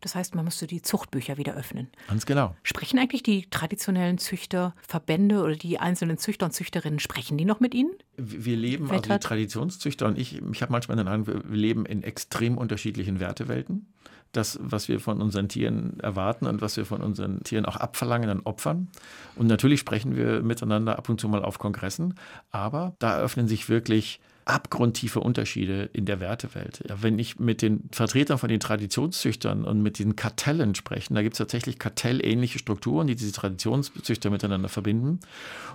Das 0.00 0.14
heißt, 0.14 0.34
man 0.34 0.44
müsste 0.44 0.66
die 0.66 0.82
Zuchtbücher 0.82 1.36
wieder 1.36 1.54
öffnen. 1.54 1.88
Ganz 2.08 2.26
genau. 2.26 2.54
Sprechen 2.62 2.98
eigentlich 2.98 3.22
die 3.22 3.46
traditionellen 3.50 4.18
Züchterverbände 4.18 5.42
oder 5.42 5.56
die 5.56 5.78
einzelnen 5.78 6.18
Züchter 6.18 6.46
und 6.46 6.52
Züchterinnen, 6.52 6.98
sprechen 6.98 7.38
die 7.38 7.44
noch 7.44 7.60
mit 7.60 7.74
Ihnen? 7.74 7.92
Wir 8.16 8.56
leben, 8.56 8.90
also 8.90 9.02
die 9.02 9.18
Traditionszüchter 9.18 10.06
und 10.06 10.18
ich, 10.18 10.40
ich 10.52 10.62
habe 10.62 10.72
manchmal 10.72 10.96
den 10.96 11.08
Eindruck, 11.08 11.42
wir 11.48 11.56
leben 11.56 11.86
in 11.86 12.02
extrem 12.02 12.58
unterschiedlichen 12.58 13.20
Wertewelten. 13.20 13.86
Das, 14.32 14.58
was 14.60 14.88
wir 14.88 15.00
von 15.00 15.22
unseren 15.22 15.48
Tieren 15.48 15.98
erwarten 16.00 16.46
und 16.46 16.60
was 16.60 16.76
wir 16.76 16.84
von 16.84 17.00
unseren 17.00 17.42
Tieren 17.44 17.64
auch 17.64 17.76
abverlangen 17.76 18.28
an 18.28 18.40
Opfern. 18.40 18.88
Und 19.36 19.46
natürlich 19.46 19.80
sprechen 19.80 20.16
wir 20.16 20.42
miteinander 20.42 20.98
ab 20.98 21.08
und 21.08 21.18
zu 21.18 21.30
mal 21.30 21.42
auf 21.42 21.58
Kongressen, 21.58 22.14
aber 22.50 22.94
da 22.98 23.16
eröffnen 23.16 23.48
sich 23.48 23.70
wirklich 23.70 24.20
abgrundtiefe 24.48 25.20
Unterschiede 25.20 25.90
in 25.92 26.06
der 26.06 26.20
Wertewelt. 26.20 26.82
Ja, 26.88 27.02
wenn 27.02 27.18
ich 27.18 27.38
mit 27.38 27.60
den 27.60 27.88
Vertretern 27.92 28.38
von 28.38 28.48
den 28.48 28.60
Traditionszüchtern 28.60 29.64
und 29.64 29.82
mit 29.82 29.98
den 29.98 30.16
Kartellen 30.16 30.74
spreche, 30.74 31.12
da 31.12 31.22
gibt 31.22 31.34
es 31.34 31.38
tatsächlich 31.38 31.78
kartellähnliche 31.78 32.58
Strukturen, 32.58 33.06
die 33.06 33.14
diese 33.14 33.32
Traditionszüchter 33.32 34.30
miteinander 34.30 34.70
verbinden. 34.70 35.20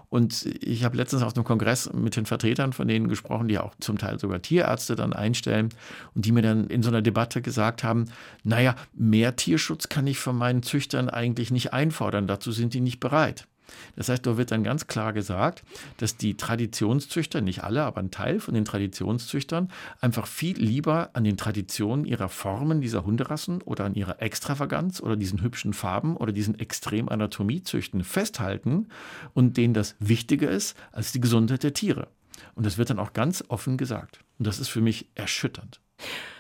Und 0.10 0.46
ich 0.62 0.84
habe 0.84 0.98
letztens 0.98 1.22
auf 1.22 1.36
einem 1.36 1.44
Kongress 1.44 1.94
mit 1.94 2.16
den 2.16 2.26
Vertretern 2.26 2.74
von 2.74 2.88
denen 2.88 3.08
gesprochen, 3.10 3.48
die 3.48 3.60
auch 3.60 3.76
zum 3.80 4.00
Teil 4.00 4.20
sogar 4.20 4.42
Tierärzte 4.42 4.96
dann 4.96 5.14
einstellen 5.14 5.70
und 6.16 6.26
die 6.26 6.32
mir 6.32 6.42
dann 6.42 6.68
in 6.68 6.82
so 6.82 6.90
einer 6.90 7.04
Debatte 7.04 7.44
gesagt 7.44 7.84
haben, 7.84 8.06
naja, 8.44 8.76
mehr 8.94 9.36
Tierschutz 9.36 9.88
kann 9.88 10.08
ich 10.08 10.18
von 10.18 10.36
meinen 10.36 10.64
Züchtern 10.64 11.10
eigentlich 11.10 11.52
nicht 11.52 11.74
einfordern, 11.74 12.26
dazu 12.26 12.52
sind 12.52 12.74
die 12.74 12.82
nicht 12.82 13.00
bereit. 13.00 13.48
Das 13.96 14.10
heißt, 14.10 14.26
da 14.26 14.38
wird 14.38 14.52
dann 14.52 14.64
ganz 14.64 14.88
klar 14.88 15.14
gesagt, 15.14 15.64
dass 15.98 16.18
die 16.18 16.36
Traditionszüchter, 16.36 17.42
nicht 17.42 17.64
alle, 17.64 17.84
aber 17.84 18.00
ein 18.00 18.12
Teil 18.12 18.40
von 18.40 18.54
den 18.54 18.66
Traditionszüchtern, 18.66 19.70
einfach 20.02 20.28
viel 20.28 20.58
lieber 20.58 21.10
an 21.14 21.24
den 21.24 21.38
Traditionen 21.38 22.06
ihrer 22.06 22.30
Formen 22.30 22.82
dieser 22.82 23.06
Hunderassen 23.06 23.62
oder 23.62 23.86
an 23.86 23.96
ihrer 23.96 24.22
Extravaganz 24.22 25.02
oder 25.02 25.16
diesen 25.16 25.42
hübschen 25.42 25.74
Farben 25.74 26.18
oder 26.18 26.32
diesen 26.32 26.60
extrem 26.60 27.10
Anatomiezüchten 27.10 28.04
festhalten 28.04 28.88
und 29.34 29.58
denen 29.58 29.74
das 29.74 29.96
wichtiger 30.00 30.50
ist 30.50 30.78
als 30.92 31.12
die 31.12 31.22
Gesundheit 31.22 31.64
der 31.64 31.74
Tiere. 31.74 32.08
Und 32.56 32.66
das 32.66 32.78
wird 32.78 32.90
dann 32.90 33.00
auch 33.00 33.14
ganz 33.14 33.44
offen 33.48 33.78
gesagt. 33.78 34.20
Und 34.40 34.48
das 34.48 34.60
ist 34.60 34.70
für 34.70 34.82
mich 34.82 35.08
erschütternd. 35.16 35.80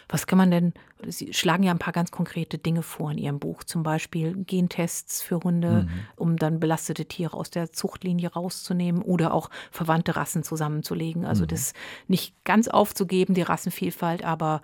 Was 0.10 0.28
kann 0.28 0.38
man 0.38 0.51
denn, 0.51 0.74
Sie 1.06 1.34
schlagen 1.34 1.64
ja 1.64 1.72
ein 1.72 1.80
paar 1.80 1.93
ganz 1.93 2.12
konkrete 2.12 2.58
Dinge 2.58 2.82
vor 2.82 3.12
in 3.12 3.18
Ihrem 3.18 3.39
Buch, 3.39 3.64
zum 3.64 3.84
Beispiel 3.84 4.36
Gentests 4.45 5.22
für 5.22 5.39
Hunde, 5.39 5.84
mhm. 5.84 5.89
um 6.16 6.38
dann 6.38 6.60
belastete 6.60 7.06
Tiere 7.06 7.36
aus 7.36 7.49
der 7.49 7.72
Zuchtlinie 7.72 8.32
rauszunehmen 8.32 9.01
oder 9.01 9.34
auch 9.34 9.49
verwandte 9.72 10.16
Rassen 10.16 10.43
zusammenzulegen. 10.43 11.26
Also 11.26 11.43
mhm. 11.43 11.47
das 11.47 11.74
nicht 12.08 12.36
ganz 12.43 12.68
aufzugeben, 12.68 13.34
die 13.34 13.41
Rassenvielfalt, 13.41 14.24
aber 14.24 14.62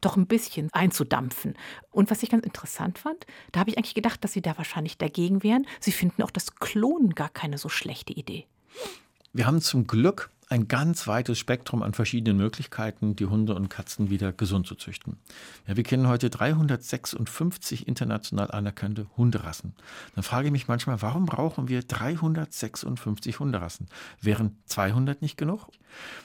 doch 0.00 0.16
ein 0.16 0.26
bisschen 0.26 0.68
einzudampfen. 0.72 1.54
Und 1.90 2.10
was 2.10 2.22
ich 2.22 2.30
ganz 2.30 2.44
interessant 2.44 2.98
fand, 2.98 3.26
da 3.52 3.60
habe 3.60 3.70
ich 3.70 3.78
eigentlich 3.78 3.94
gedacht, 3.94 4.22
dass 4.22 4.32
Sie 4.32 4.42
da 4.42 4.56
wahrscheinlich 4.56 4.98
dagegen 4.98 5.42
wären. 5.42 5.66
Sie 5.80 5.92
finden 5.92 6.22
auch 6.22 6.30
das 6.30 6.54
Klonen 6.56 7.14
gar 7.14 7.28
keine 7.28 7.58
so 7.58 7.68
schlechte 7.68 8.12
Idee. 8.12 8.46
Wir 9.32 9.46
haben 9.46 9.60
zum 9.60 9.86
Glück 9.86 10.30
ein 10.48 10.68
ganz 10.68 11.06
weites 11.06 11.38
Spektrum 11.38 11.82
an 11.82 11.92
verschiedenen 11.92 12.38
Möglichkeiten, 12.38 13.16
die 13.16 13.26
Hunde 13.26 13.54
und 13.54 13.68
Katzen 13.68 14.10
wieder 14.10 14.32
gesund 14.32 14.66
zu 14.66 14.74
züchten. 14.74 15.16
Ja, 15.66 15.76
wir 15.76 15.84
kennen 15.84 16.08
heute 16.08 16.30
356 16.30 17.86
international 17.86 18.50
anerkannte 18.50 19.06
Hunderassen. 19.16 19.74
Dann 20.14 20.24
frage 20.24 20.46
ich 20.46 20.52
mich 20.52 20.68
manchmal, 20.68 21.02
warum 21.02 21.26
brauchen 21.26 21.68
wir 21.68 21.82
356 21.82 23.38
Hunderassen? 23.40 23.88
Wären 24.20 24.56
200 24.66 25.20
nicht 25.20 25.36
genug? 25.36 25.68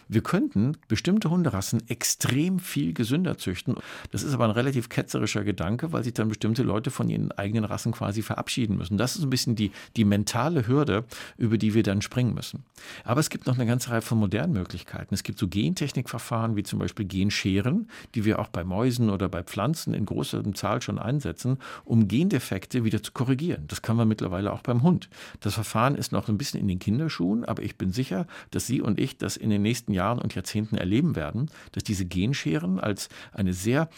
Wir 0.08 0.22
könnten 0.22 0.78
bestimmte 0.88 1.30
Hunderassen 1.30 1.88
extrem 1.88 2.60
viel 2.60 2.94
gesünder 2.94 3.38
züchten. 3.38 3.76
Das 4.12 4.24
ist 4.24 4.34
aber 4.34 4.46
ein 4.46 4.52
relativ 4.52 4.90
ketzerischer 4.90 5.44
Gedanke, 5.44 5.92
weil 5.92 6.04
sich 6.04 6.14
dann 6.14 6.28
bestimmte 6.28 6.64
Leute 6.64 6.92
von 6.92 7.10
ihren 7.10 7.32
eigenen 7.32 7.66
Rassen 7.66 7.92
quasi 7.92 8.22
verabschieden 8.22 8.78
müssen. 8.78 8.98
Das 8.98 9.16
ist 9.16 9.24
ein 9.24 9.30
bisschen 9.30 9.56
die, 9.56 9.72
die 9.96 10.06
mentale 10.06 10.68
Hürde, 10.68 11.06
über 11.38 11.58
die 11.58 11.74
wir 11.74 11.84
dann 11.84 12.02
springen 12.02 12.34
müssen. 12.34 12.64
Aber 13.04 13.20
es 13.20 13.30
gibt 13.30 13.48
noch 13.48 13.56
eine 13.56 13.66
ganze 13.66 13.92
Reihe 13.92 14.02
von 14.02 14.13
modernen 14.16 14.54
Möglichkeiten. 14.54 15.14
Es 15.14 15.24
gibt 15.24 15.40
so 15.40 15.48
Gentechnikverfahren 15.48 16.56
wie 16.56 16.64
zum 16.64 16.80
Beispiel 16.80 17.06
Genscheren, 17.06 17.88
die 18.16 18.26
wir 18.26 18.40
auch 18.40 18.50
bei 18.50 18.64
Mäusen 18.64 19.10
oder 19.10 19.30
bei 19.30 19.44
Pflanzen 19.44 19.94
in 19.94 20.06
großer 20.06 20.44
Zahl 20.54 20.82
schon 20.82 21.00
einsetzen, 21.00 21.58
um 21.86 22.08
Gendefekte 22.08 22.84
wieder 22.84 23.02
zu 23.02 23.12
korrigieren. 23.12 23.66
Das 23.68 23.82
kann 23.82 23.96
man 23.96 24.08
mittlerweile 24.08 24.54
auch 24.54 24.62
beim 24.62 24.84
Hund. 24.84 25.10
Das 25.40 25.56
Verfahren 25.56 25.96
ist 25.96 26.12
noch 26.12 26.30
ein 26.30 26.38
bisschen 26.38 26.60
in 26.60 26.68
den 26.68 26.80
Kinderschuhen, 26.80 27.46
aber 27.46 27.64
ich 27.64 27.78
bin 27.78 27.92
sicher, 27.92 28.28
dass 28.52 28.68
Sie 28.68 28.82
und 28.82 29.00
ich 29.00 29.18
das 29.18 29.38
in 29.38 29.50
den 29.50 29.62
nächsten 29.62 29.94
Jahren 29.94 30.20
und 30.20 30.36
Jahrzehnten 30.36 30.76
erleben 30.76 31.16
werden, 31.16 31.50
dass 31.72 31.84
diese 31.84 32.06
Genscheren 32.06 32.80
als 32.80 33.10
eine 33.32 33.54
sehr 33.54 33.90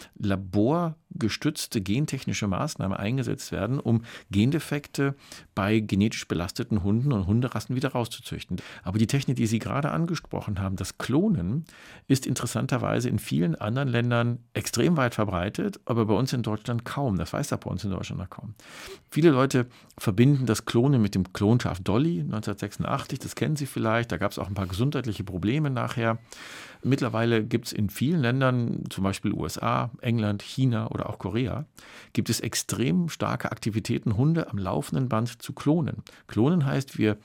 laborgestützte 1.16 1.80
gentechnische 1.80 2.46
Maßnahme 2.46 2.98
eingesetzt 2.98 3.52
werden, 3.52 3.80
um 3.80 4.02
Gendefekte 4.30 5.14
bei 5.54 5.80
genetisch 5.80 6.28
belasteten 6.28 6.82
Hunden 6.82 7.12
und 7.12 7.26
Hunderassen 7.26 7.74
wieder 7.74 7.90
rauszuzüchten. 7.90 8.58
Aber 8.82 8.98
die 8.98 9.06
Technik, 9.06 9.36
die 9.36 9.46
Sie 9.46 9.58
gerade 9.58 9.90
angesprochen 9.90 10.60
haben, 10.60 10.76
das 10.76 10.98
Klonen, 10.98 11.64
ist 12.06 12.26
interessanterweise 12.26 13.08
in 13.08 13.18
vielen 13.18 13.54
anderen 13.54 13.88
Ländern 13.88 14.38
extrem 14.52 14.96
weit 14.96 15.14
verbreitet, 15.14 15.80
aber 15.86 16.06
bei 16.06 16.14
uns 16.14 16.32
in 16.32 16.42
Deutschland 16.42 16.84
kaum. 16.84 17.16
Das 17.16 17.32
weiß 17.32 17.50
er 17.52 17.58
bei 17.58 17.70
uns 17.70 17.84
in 17.84 17.90
Deutschland 17.90 18.20
noch 18.20 18.30
kaum. 18.30 18.54
Viele 19.10 19.30
Leute 19.30 19.66
verbinden 19.98 20.44
das 20.44 20.66
Klonen 20.66 21.00
mit 21.00 21.14
dem 21.14 21.32
Klonschaf 21.32 21.80
Dolly 21.80 22.20
1986, 22.20 23.18
das 23.18 23.34
kennen 23.34 23.56
Sie 23.56 23.66
vielleicht. 23.66 24.12
Da 24.12 24.18
gab 24.18 24.30
es 24.30 24.38
auch 24.38 24.46
ein 24.46 24.54
paar 24.54 24.66
gesundheitliche 24.66 25.24
Probleme 25.24 25.70
nachher. 25.70 26.18
Mittlerweile 26.82 27.42
gibt 27.42 27.66
es 27.66 27.72
in 27.72 27.88
vielen 27.88 28.20
Ländern, 28.20 28.84
zum 28.90 29.04
Beispiel 29.04 29.32
USA, 29.32 29.90
England, 30.02 30.42
China 30.42 30.88
oder 30.90 31.08
auch 31.08 31.18
Korea, 31.18 31.64
gibt 32.12 32.28
es 32.28 32.40
extrem 32.40 33.08
starke 33.08 33.50
Aktivitäten, 33.50 34.16
Hunde 34.16 34.50
am 34.50 34.58
laufenden 34.58 35.08
Band 35.08 35.42
zu 35.42 35.54
klonen. 35.54 36.02
Klonen 36.26 36.66
heißt, 36.66 36.98
wir 36.98 37.16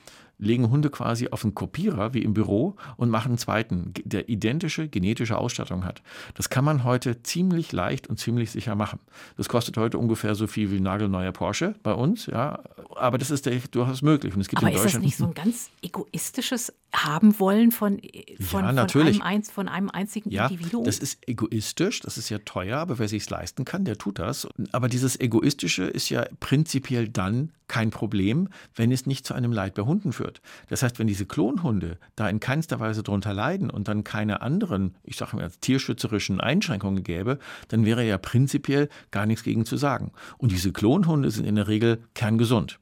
legen 0.42 0.70
Hunde 0.70 0.90
quasi 0.90 1.28
auf 1.28 1.44
einen 1.44 1.54
Kopierer 1.54 2.14
wie 2.14 2.22
im 2.22 2.34
Büro 2.34 2.74
und 2.96 3.10
machen 3.10 3.28
einen 3.28 3.38
zweiten, 3.38 3.92
der 4.04 4.28
identische 4.28 4.88
genetische 4.88 5.38
Ausstattung 5.38 5.84
hat. 5.84 6.02
Das 6.34 6.50
kann 6.50 6.64
man 6.64 6.82
heute 6.82 7.22
ziemlich 7.22 7.72
leicht 7.72 8.08
und 8.08 8.18
ziemlich 8.18 8.50
sicher 8.50 8.74
machen. 8.74 8.98
Das 9.36 9.48
kostet 9.48 9.76
heute 9.76 9.98
ungefähr 9.98 10.34
so 10.34 10.46
viel 10.48 10.70
wie 10.72 10.78
ein 10.78 10.82
nagelneuer 10.82 11.32
Porsche 11.32 11.74
bei 11.82 11.94
uns, 11.94 12.26
ja, 12.26 12.60
aber 12.96 13.18
das 13.18 13.30
ist 13.30 13.48
durchaus 13.70 14.02
möglich. 14.02 14.34
Und 14.34 14.40
es 14.40 14.48
gibt 14.48 14.62
aber 14.62 14.72
ist 14.72 14.84
das 14.84 14.98
nicht 14.98 15.16
so 15.16 15.26
ein 15.26 15.34
ganz 15.34 15.70
egoistisches 15.80 16.72
haben 16.94 17.38
wollen 17.38 17.72
von, 17.72 18.00
von, 18.40 18.64
ja, 18.64 18.72
natürlich. 18.72 19.18
Von, 19.18 19.26
einem, 19.26 19.42
von 19.44 19.68
einem 19.68 19.90
einzigen 19.90 20.30
ja, 20.30 20.46
Individuum? 20.46 20.84
Das 20.84 20.98
ist 20.98 21.26
egoistisch, 21.26 22.00
das 22.00 22.18
ist 22.18 22.28
ja 22.28 22.38
teuer, 22.38 22.78
aber 22.78 22.98
wer 22.98 23.08
sich 23.08 23.22
es 23.22 23.30
leisten 23.30 23.64
kann, 23.64 23.84
der 23.84 23.96
tut 23.96 24.18
das. 24.18 24.46
Aber 24.72 24.88
dieses 24.88 25.18
Egoistische 25.18 25.84
ist 25.84 26.10
ja 26.10 26.26
prinzipiell 26.40 27.08
dann 27.08 27.52
kein 27.68 27.90
Problem, 27.90 28.48
wenn 28.74 28.92
es 28.92 29.06
nicht 29.06 29.24
zu 29.24 29.32
einem 29.32 29.52
Leid 29.52 29.74
bei 29.74 29.82
Hunden 29.82 30.12
führt. 30.12 30.42
Das 30.68 30.82
heißt, 30.82 30.98
wenn 30.98 31.06
diese 31.06 31.24
Klonhunde 31.24 31.98
da 32.16 32.28
in 32.28 32.38
keinster 32.38 32.80
Weise 32.80 33.02
darunter 33.02 33.32
leiden 33.32 33.70
und 33.70 33.88
dann 33.88 34.04
keine 34.04 34.42
anderen, 34.42 34.94
ich 35.02 35.16
sage 35.16 35.36
mal, 35.36 35.50
tierschützerischen 35.62 36.40
Einschränkungen 36.40 37.02
gäbe, 37.02 37.38
dann 37.68 37.86
wäre 37.86 38.06
ja 38.06 38.18
prinzipiell 38.18 38.90
gar 39.10 39.24
nichts 39.24 39.44
gegen 39.44 39.64
zu 39.64 39.78
sagen. 39.78 40.12
Und 40.36 40.52
diese 40.52 40.72
Klonhunde 40.72 41.30
sind 41.30 41.46
in 41.46 41.54
der 41.54 41.68
Regel 41.68 42.04
kerngesund. 42.12 42.78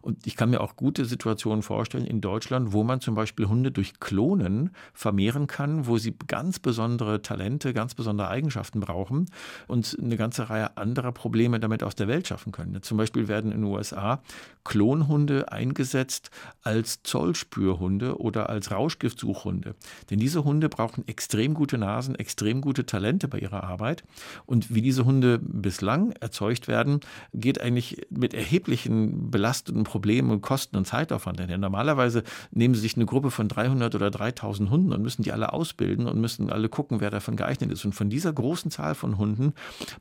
Und 0.00 0.26
ich 0.26 0.36
kann 0.36 0.50
mir 0.50 0.60
auch 0.60 0.76
gute 0.76 1.04
Situationen 1.04 1.62
vorstellen 1.62 2.06
in 2.06 2.20
Deutschland, 2.20 2.72
wo 2.72 2.84
man 2.84 3.00
zum 3.00 3.14
Beispiel 3.14 3.46
Hunde 3.46 3.70
durch 3.70 4.00
Klonen 4.00 4.70
vermehren 4.94 5.46
kann, 5.46 5.86
wo 5.86 5.98
sie 5.98 6.14
ganz 6.26 6.58
besondere 6.58 7.22
Talente, 7.22 7.72
ganz 7.72 7.94
besondere 7.94 8.28
Eigenschaften 8.28 8.80
brauchen 8.80 9.26
und 9.68 9.96
eine 10.00 10.16
ganze 10.16 10.50
Reihe 10.50 10.76
anderer 10.76 11.12
Probleme 11.12 11.60
damit 11.60 11.82
aus 11.82 11.94
der 11.94 12.08
Welt 12.08 12.28
schaffen 12.28 12.52
können. 12.52 12.82
Zum 12.82 12.98
Beispiel 12.98 13.28
werden 13.28 13.52
in 13.52 13.62
den 13.62 13.70
USA 13.70 14.22
Klonhunde 14.64 15.50
eingesetzt 15.50 16.30
als 16.62 17.02
Zollspürhunde 17.02 18.18
oder 18.18 18.48
als 18.48 18.70
Rauschgiftsuchhunde. 18.70 19.74
Denn 20.10 20.18
diese 20.18 20.44
Hunde 20.44 20.68
brauchen 20.68 21.06
extrem 21.08 21.54
gute 21.54 21.78
Nasen, 21.78 22.14
extrem 22.14 22.60
gute 22.60 22.86
Talente 22.86 23.28
bei 23.28 23.38
ihrer 23.38 23.64
Arbeit. 23.64 24.04
Und 24.46 24.74
wie 24.74 24.82
diese 24.82 25.04
Hunde 25.04 25.38
bislang 25.38 26.12
erzeugt 26.20 26.68
werden, 26.68 27.00
geht 27.34 27.60
eigentlich 27.60 28.06
mit 28.10 28.34
erheblichen 28.34 29.30
belastenden 29.30 29.61
Problemen 29.84 30.30
und 30.30 30.40
Kosten 30.40 30.76
und 30.76 30.86
Zeitaufwand. 30.86 31.38
Denn 31.38 31.60
normalerweise 31.60 32.22
nehmen 32.50 32.74
sie 32.74 32.80
sich 32.80 32.96
eine 32.96 33.06
Gruppe 33.06 33.30
von 33.30 33.48
300 33.48 33.94
oder 33.94 34.10
3000 34.10 34.70
Hunden 34.70 34.92
und 34.92 35.02
müssen 35.02 35.22
die 35.22 35.32
alle 35.32 35.52
ausbilden 35.52 36.06
und 36.06 36.20
müssen 36.20 36.50
alle 36.50 36.68
gucken, 36.68 37.00
wer 37.00 37.10
davon 37.10 37.36
geeignet 37.36 37.70
ist. 37.70 37.84
Und 37.84 37.94
von 37.94 38.10
dieser 38.10 38.32
großen 38.32 38.70
Zahl 38.70 38.94
von 38.94 39.18
Hunden 39.18 39.54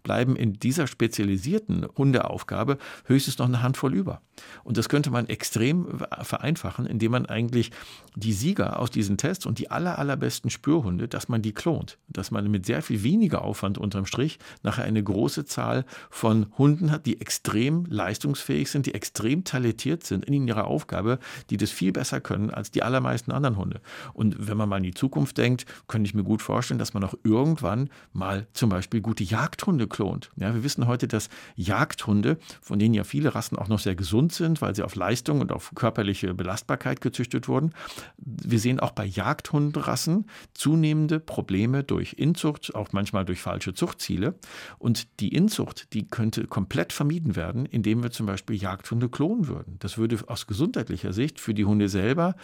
bleiben 0.03 0.35
in 0.35 0.53
dieser 0.53 0.87
spezialisierten 0.87 1.87
Hundeaufgabe 1.97 2.77
höchstens 3.05 3.37
noch 3.37 3.47
eine 3.47 3.61
Handvoll 3.61 3.93
über. 3.93 4.21
Und 4.63 4.77
das 4.77 4.89
könnte 4.89 5.11
man 5.11 5.27
extrem 5.27 5.99
vereinfachen, 6.21 6.85
indem 6.85 7.11
man 7.11 7.25
eigentlich 7.25 7.71
die 8.15 8.33
Sieger 8.33 8.79
aus 8.79 8.89
diesen 8.89 9.17
Tests 9.17 9.45
und 9.45 9.59
die 9.59 9.71
aller, 9.71 9.99
allerbesten 9.99 10.49
Spürhunde, 10.49 11.07
dass 11.07 11.29
man 11.29 11.41
die 11.41 11.53
klont. 11.53 11.97
Dass 12.07 12.31
man 12.31 12.49
mit 12.49 12.65
sehr 12.65 12.81
viel 12.81 13.03
weniger 13.03 13.43
Aufwand 13.43 13.77
unterm 13.77 14.05
Strich 14.05 14.39
nachher 14.63 14.85
eine 14.85 15.03
große 15.03 15.45
Zahl 15.45 15.85
von 16.09 16.47
Hunden 16.57 16.91
hat, 16.91 17.05
die 17.05 17.21
extrem 17.21 17.85
leistungsfähig 17.85 18.69
sind, 18.69 18.85
die 18.85 18.93
extrem 18.93 19.45
talentiert 19.51 20.05
sind 20.05 20.23
in 20.25 20.47
ihrer 20.47 20.65
Aufgabe, 20.65 21.19
die 21.49 21.57
das 21.57 21.71
viel 21.71 21.91
besser 21.91 22.21
können 22.21 22.49
als 22.51 22.71
die 22.71 22.83
allermeisten 22.83 23.31
anderen 23.31 23.57
Hunde. 23.57 23.81
Und 24.13 24.47
wenn 24.47 24.55
man 24.55 24.69
mal 24.69 24.77
in 24.77 24.83
die 24.83 24.93
Zukunft 24.93 25.37
denkt, 25.37 25.65
könnte 25.87 26.07
ich 26.07 26.13
mir 26.13 26.23
gut 26.23 26.41
vorstellen, 26.41 26.79
dass 26.79 26.93
man 26.93 27.03
auch 27.03 27.15
irgendwann 27.23 27.89
mal 28.13 28.47
zum 28.53 28.69
Beispiel 28.69 29.01
gute 29.01 29.25
Jagdhunde 29.25 29.87
klont. 29.87 30.31
Ja, 30.37 30.53
wir 30.53 30.63
wissen 30.63 30.87
heute, 30.87 31.07
dass 31.07 31.29
Jagdhunde, 31.55 32.37
von 32.61 32.79
denen 32.79 32.93
ja 32.93 33.03
viele 33.03 33.35
Rassen 33.35 33.57
auch 33.57 33.67
noch 33.67 33.79
sehr 33.79 33.95
gesund 33.95 34.31
sind, 34.31 34.61
weil 34.61 34.73
sie 34.73 34.83
auf 34.83 34.95
Leistung 34.95 35.41
und 35.41 35.51
auf 35.51 35.71
körperliche 35.75 36.33
Belastbarkeit 36.33 37.01
gezüchtet 37.01 37.49
wurden. 37.49 37.73
Wir 38.17 38.59
sehen 38.59 38.79
auch 38.79 38.91
bei 38.91 39.05
Jagdhundrassen 39.05 40.27
zunehmende 40.53 41.19
Probleme 41.19 41.83
durch 41.83 42.13
Inzucht, 42.13 42.73
auch 42.73 42.93
manchmal 42.93 43.25
durch 43.25 43.41
falsche 43.41 43.73
Zuchtziele. 43.73 44.35
Und 44.79 45.19
die 45.19 45.35
Inzucht, 45.35 45.93
die 45.93 46.07
könnte 46.07 46.47
komplett 46.47 46.93
vermieden 46.93 47.35
werden, 47.35 47.65
indem 47.65 48.01
wir 48.01 48.11
zum 48.11 48.27
Beispiel 48.27 48.55
Jagdhunde 48.55 49.09
klonen 49.09 49.40
würden. 49.47 49.77
Das 49.79 49.97
würde 49.97 50.17
aus 50.27 50.47
gesundheitlicher 50.47 51.13
Sicht 51.13 51.39
für 51.39 51.53
die 51.53 51.65
Hunde 51.65 51.89
selber 51.89 52.35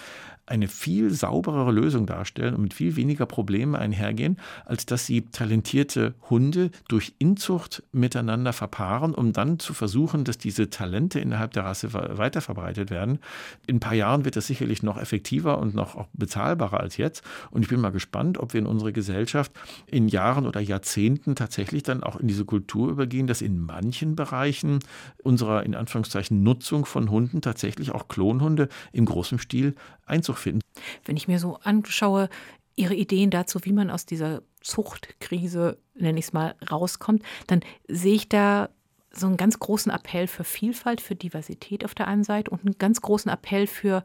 eine 0.48 0.68
viel 0.68 1.12
sauberere 1.12 1.72
Lösung 1.72 2.06
darstellen 2.06 2.56
und 2.56 2.62
mit 2.62 2.74
viel 2.74 2.96
weniger 2.96 3.26
Problemen 3.26 3.76
einhergehen, 3.76 4.38
als 4.66 4.86
dass 4.86 5.06
sie 5.06 5.24
talentierte 5.24 6.16
Hunde 6.30 6.72
durch 6.88 7.14
Inzucht 7.20 7.84
miteinander 7.92 8.54
verpaaren, 8.54 9.14
um 9.14 9.34
dann 9.34 9.60
zu 9.60 9.74
versuchen, 9.74 10.24
dass 10.24 10.38
diese 10.38 10.70
Talente 10.70 11.20
innerhalb 11.20 11.52
der 11.52 11.66
Rasse 11.66 11.94
weiterverbreitet 11.94 12.90
werden. 12.90 13.20
In 13.68 13.76
ein 13.76 13.80
paar 13.82 13.94
Jahren 13.94 14.24
wird 14.24 14.38
das 14.38 14.48
sicherlich 14.48 14.84
noch 14.84 14.98
effektiver 14.98 15.60
und 15.60 15.76
noch 15.76 16.08
bezahlbarer 16.14 16.80
als 16.80 16.98
jetzt. 16.98 17.24
Und 17.52 17.64
ich 17.64 17.68
bin 17.68 17.82
mal 17.82 17.92
gespannt, 17.92 18.38
ob 18.38 18.54
wir 18.54 18.62
in 18.62 18.68
unserer 18.68 18.94
Gesellschaft 18.94 19.52
in 19.86 20.08
Jahren 20.08 20.48
oder 20.48 20.62
Jahrzehnten 20.62 21.36
tatsächlich 21.36 21.84
dann 21.84 22.04
auch 22.04 22.16
in 22.18 22.28
diese 22.28 22.46
Kultur 22.46 22.90
übergehen, 22.90 23.28
dass 23.28 23.42
in 23.42 23.60
manchen 23.60 24.16
Bereichen 24.16 24.80
unserer 25.24 25.64
in 25.64 25.76
Anführungszeichen 25.76 26.42
Nutzung 26.42 26.86
von 26.88 27.12
Hunden 27.12 27.42
tatsächlich 27.42 27.92
auch 27.92 28.08
Klonhunde 28.08 28.70
im 28.92 29.06
großen 29.06 29.40
Stil 29.40 29.76
Einzug 30.06 30.38
finden. 30.38 30.62
Wenn 31.06 31.18
ich 31.18 31.28
mir 31.28 31.40
so 31.40 31.58
anschaue, 31.64 32.30
Ihre 32.76 32.94
Ideen 32.94 33.32
dazu, 33.32 33.60
wie 33.64 33.74
man 33.74 33.90
aus 33.90 34.06
dieser 34.06 34.44
Zuchtkrise, 34.62 35.78
nenne 35.96 36.20
ich 36.20 36.26
es 36.26 36.34
mal, 36.34 36.56
rauskommt, 36.70 37.24
dann 37.48 37.62
sehe 37.88 38.14
ich 38.14 38.30
da 38.30 38.70
so 39.12 39.26
einen 39.26 39.38
ganz 39.38 39.58
großen 39.58 39.92
Appell 39.92 40.28
für 40.28 40.44
Vielfalt, 40.44 41.02
für 41.02 41.16
Diversität 41.16 41.84
auf 41.84 41.96
der 41.96 42.08
einen 42.08 42.24
Seite 42.24 42.52
und 42.52 42.66
einen 42.66 42.78
ganz 42.78 43.02
großen 43.02 43.32
Appell 43.32 43.66
für 43.66 44.04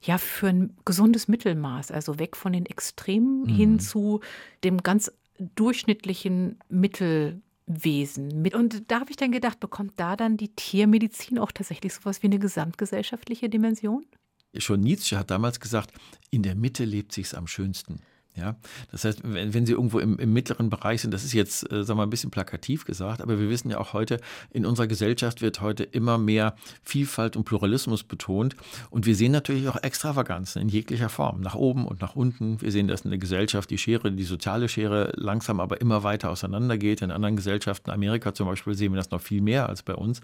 ja, 0.00 0.18
für 0.18 0.48
ein 0.48 0.76
gesundes 0.84 1.26
Mittelmaß, 1.26 1.90
also 1.90 2.18
weg 2.20 2.36
von 2.36 2.52
den 2.52 2.66
Extremen 2.66 3.42
mhm. 3.42 3.48
hin 3.48 3.80
zu 3.80 4.20
dem 4.62 4.82
ganz 4.82 5.12
durchschnittlichen 5.56 6.58
Mittelwesen. 7.68 8.46
Und 8.54 8.90
da 8.90 9.00
habe 9.00 9.10
ich 9.10 9.16
dann 9.16 9.32
gedacht, 9.32 9.60
bekommt 9.60 9.92
da 9.96 10.16
dann 10.16 10.36
die 10.36 10.48
Tiermedizin 10.48 11.38
auch 11.38 11.52
tatsächlich 11.52 11.94
sowas 11.94 12.22
wie 12.22 12.26
eine 12.26 12.38
gesamtgesellschaftliche 12.38 13.48
Dimension? 13.48 14.04
Schon 14.56 14.80
Nietzsche 14.80 15.18
hat 15.18 15.30
damals 15.30 15.60
gesagt, 15.60 15.92
in 16.30 16.42
der 16.42 16.54
Mitte 16.54 16.84
lebt 16.84 17.12
sich's 17.12 17.34
am 17.34 17.46
schönsten. 17.46 18.00
Ja, 18.36 18.54
das 18.92 19.04
heißt, 19.04 19.22
wenn, 19.24 19.52
wenn 19.52 19.66
Sie 19.66 19.72
irgendwo 19.72 19.98
im, 19.98 20.16
im, 20.18 20.32
mittleren 20.32 20.70
Bereich 20.70 21.02
sind, 21.02 21.12
das 21.12 21.24
ist 21.24 21.32
jetzt, 21.32 21.64
äh, 21.72 21.82
sagen 21.82 21.88
wir 21.88 21.94
mal, 21.96 22.02
ein 22.04 22.10
bisschen 22.10 22.30
plakativ 22.30 22.84
gesagt, 22.84 23.20
aber 23.20 23.40
wir 23.40 23.50
wissen 23.50 23.68
ja 23.68 23.78
auch 23.78 23.94
heute, 23.94 24.20
in 24.50 24.64
unserer 24.64 24.86
Gesellschaft 24.86 25.42
wird 25.42 25.60
heute 25.60 25.82
immer 25.82 26.18
mehr 26.18 26.54
Vielfalt 26.84 27.36
und 27.36 27.44
Pluralismus 27.44 28.04
betont. 28.04 28.54
Und 28.90 29.06
wir 29.06 29.16
sehen 29.16 29.32
natürlich 29.32 29.66
auch 29.68 29.82
Extravaganzen 29.82 30.62
in 30.62 30.68
jeglicher 30.68 31.08
Form, 31.08 31.40
nach 31.40 31.56
oben 31.56 31.84
und 31.84 32.00
nach 32.00 32.14
unten. 32.14 32.60
Wir 32.60 32.70
sehen, 32.70 32.86
dass 32.86 33.00
in 33.00 33.10
der 33.10 33.18
Gesellschaft 33.18 33.70
die 33.70 33.78
Schere, 33.78 34.12
die 34.12 34.24
soziale 34.24 34.68
Schere 34.68 35.12
langsam 35.16 35.58
aber 35.58 35.80
immer 35.80 36.04
weiter 36.04 36.30
auseinandergeht. 36.30 37.02
In 37.02 37.10
anderen 37.10 37.34
Gesellschaften, 37.34 37.90
Amerika 37.90 38.34
zum 38.34 38.46
Beispiel, 38.46 38.74
sehen 38.74 38.92
wir 38.92 38.98
das 38.98 39.10
noch 39.10 39.20
viel 39.20 39.40
mehr 39.40 39.68
als 39.68 39.82
bei 39.82 39.94
uns. 39.94 40.20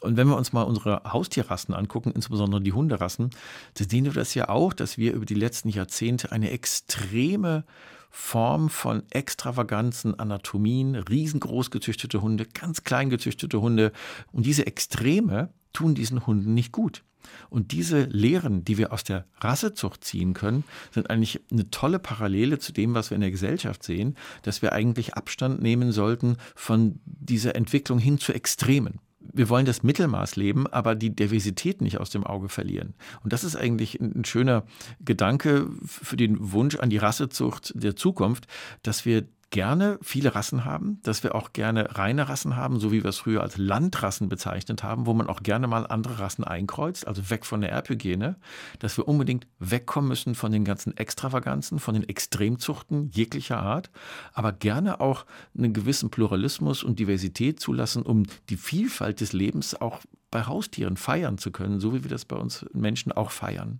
Und 0.00 0.16
wenn 0.16 0.28
wir 0.28 0.36
uns 0.36 0.52
mal 0.52 0.62
unsere 0.62 1.02
Haustierrassen 1.04 1.74
angucken, 1.74 2.12
insbesondere 2.14 2.60
die 2.60 2.72
Hunderassen, 2.72 3.30
dann 3.74 3.88
sehen 3.88 4.04
wir 4.04 4.12
das 4.12 4.34
ja 4.34 4.48
auch, 4.48 4.72
dass 4.72 4.98
wir 4.98 5.12
über 5.12 5.24
die 5.24 5.34
letzten 5.34 5.68
Jahrzehnte 5.68 6.32
eine 6.32 6.50
extreme 6.50 7.64
Form 8.10 8.70
von 8.70 9.02
extravaganzen 9.10 10.18
Anatomien, 10.18 10.94
riesengroß 10.96 11.70
gezüchtete 11.70 12.22
Hunde, 12.22 12.46
ganz 12.46 12.82
klein 12.84 13.10
gezüchtete 13.10 13.60
Hunde. 13.60 13.92
Und 14.32 14.46
diese 14.46 14.66
Extreme 14.66 15.50
tun 15.72 15.94
diesen 15.94 16.26
Hunden 16.26 16.54
nicht 16.54 16.72
gut. 16.72 17.02
Und 17.50 17.72
diese 17.72 18.04
Lehren, 18.04 18.64
die 18.64 18.78
wir 18.78 18.92
aus 18.92 19.02
der 19.02 19.26
Rassezucht 19.40 20.04
ziehen 20.04 20.32
können, 20.32 20.64
sind 20.92 21.10
eigentlich 21.10 21.40
eine 21.50 21.70
tolle 21.70 21.98
Parallele 21.98 22.58
zu 22.58 22.72
dem, 22.72 22.94
was 22.94 23.10
wir 23.10 23.16
in 23.16 23.20
der 23.20 23.30
Gesellschaft 23.30 23.82
sehen, 23.82 24.16
dass 24.42 24.62
wir 24.62 24.72
eigentlich 24.72 25.14
Abstand 25.14 25.60
nehmen 25.60 25.92
sollten 25.92 26.36
von 26.54 27.00
dieser 27.04 27.56
Entwicklung 27.56 27.98
hin 27.98 28.18
zu 28.18 28.32
Extremen 28.32 29.00
wir 29.32 29.48
wollen 29.48 29.66
das 29.66 29.82
Mittelmaß 29.82 30.36
leben, 30.36 30.66
aber 30.66 30.94
die 30.94 31.14
Diversität 31.14 31.80
nicht 31.80 31.98
aus 31.98 32.10
dem 32.10 32.24
Auge 32.24 32.48
verlieren. 32.48 32.94
Und 33.22 33.32
das 33.32 33.44
ist 33.44 33.56
eigentlich 33.56 34.00
ein 34.00 34.24
schöner 34.24 34.64
Gedanke 35.00 35.68
für 35.84 36.16
den 36.16 36.52
Wunsch 36.52 36.76
an 36.76 36.90
die 36.90 36.98
Rassezucht 36.98 37.72
der 37.74 37.96
Zukunft, 37.96 38.46
dass 38.82 39.04
wir 39.04 39.26
gerne 39.50 39.98
viele 40.02 40.34
Rassen 40.34 40.64
haben, 40.64 41.00
dass 41.02 41.22
wir 41.22 41.34
auch 41.34 41.52
gerne 41.52 41.96
reine 41.96 42.28
Rassen 42.28 42.56
haben, 42.56 42.80
so 42.80 42.90
wie 42.90 43.02
wir 43.02 43.10
es 43.10 43.18
früher 43.18 43.42
als 43.42 43.56
Landrassen 43.56 44.28
bezeichnet 44.28 44.82
haben, 44.82 45.06
wo 45.06 45.14
man 45.14 45.28
auch 45.28 45.42
gerne 45.42 45.68
mal 45.68 45.86
andere 45.86 46.18
Rassen 46.18 46.44
einkreuzt, 46.44 47.06
also 47.06 47.30
weg 47.30 47.46
von 47.46 47.60
der 47.60 47.70
Erbhygiene, 47.70 48.36
dass 48.80 48.96
wir 48.96 49.06
unbedingt 49.06 49.46
wegkommen 49.58 50.08
müssen 50.08 50.34
von 50.34 50.52
den 50.52 50.64
ganzen 50.64 50.96
Extravaganzen, 50.96 51.78
von 51.78 51.94
den 51.94 52.08
Extremzuchten 52.08 53.10
jeglicher 53.10 53.58
Art, 53.58 53.90
aber 54.32 54.52
gerne 54.52 55.00
auch 55.00 55.26
einen 55.56 55.72
gewissen 55.72 56.10
Pluralismus 56.10 56.82
und 56.82 56.98
Diversität 56.98 57.60
zulassen, 57.60 58.02
um 58.02 58.24
die 58.48 58.56
Vielfalt 58.56 59.20
des 59.20 59.32
Lebens 59.32 59.80
auch 59.80 60.00
bei 60.30 60.44
Haustieren 60.44 60.96
feiern 60.96 61.38
zu 61.38 61.52
können, 61.52 61.80
so 61.80 61.94
wie 61.94 62.02
wir 62.02 62.10
das 62.10 62.24
bei 62.24 62.36
uns 62.36 62.66
Menschen 62.72 63.12
auch 63.12 63.30
feiern. 63.30 63.78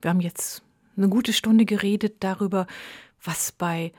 Wir 0.00 0.10
haben 0.10 0.20
jetzt 0.20 0.62
eine 0.96 1.08
gute 1.08 1.32
Stunde 1.32 1.64
geredet 1.64 2.16
darüber, 2.20 2.66
was 3.22 3.52
bei 3.52 3.92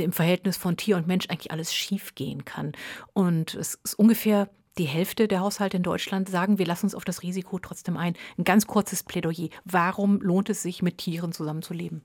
im 0.00 0.12
Verhältnis 0.12 0.56
von 0.56 0.76
Tier 0.76 0.96
und 0.96 1.06
Mensch 1.06 1.28
eigentlich 1.28 1.52
alles 1.52 1.74
schiefgehen 1.74 2.44
kann. 2.44 2.72
Und 3.12 3.54
es 3.54 3.78
ist 3.82 3.94
ungefähr 3.94 4.48
die 4.78 4.84
Hälfte 4.84 5.28
der 5.28 5.40
Haushalte 5.40 5.76
in 5.76 5.82
Deutschland 5.82 6.28
sagen, 6.28 6.58
wir 6.58 6.66
lassen 6.66 6.86
uns 6.86 6.94
auf 6.94 7.04
das 7.04 7.22
Risiko 7.22 7.58
trotzdem 7.58 7.96
ein. 7.96 8.14
Ein 8.36 8.44
ganz 8.44 8.66
kurzes 8.66 9.02
Plädoyer. 9.02 9.48
Warum 9.64 10.20
lohnt 10.20 10.50
es 10.50 10.62
sich, 10.62 10.82
mit 10.82 10.98
Tieren 10.98 11.32
zusammenzuleben? 11.32 12.02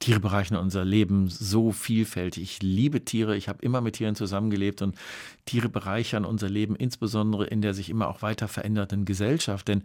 Tiere 0.00 0.20
bereichern 0.20 0.58
unser 0.58 0.84
Leben 0.84 1.28
so 1.28 1.72
vielfältig. 1.72 2.42
Ich 2.44 2.62
liebe 2.62 3.04
Tiere, 3.04 3.36
ich 3.36 3.48
habe 3.48 3.62
immer 3.62 3.80
mit 3.80 3.96
Tieren 3.96 4.14
zusammengelebt 4.14 4.80
und 4.80 4.96
Tiere 5.44 5.68
bereichern 5.68 6.24
unser 6.24 6.48
Leben, 6.48 6.76
insbesondere 6.76 7.46
in 7.46 7.62
der 7.62 7.74
sich 7.74 7.90
immer 7.90 8.08
auch 8.08 8.22
weiter 8.22 8.46
verändernden 8.46 9.04
Gesellschaft. 9.04 9.66
Denn 9.66 9.82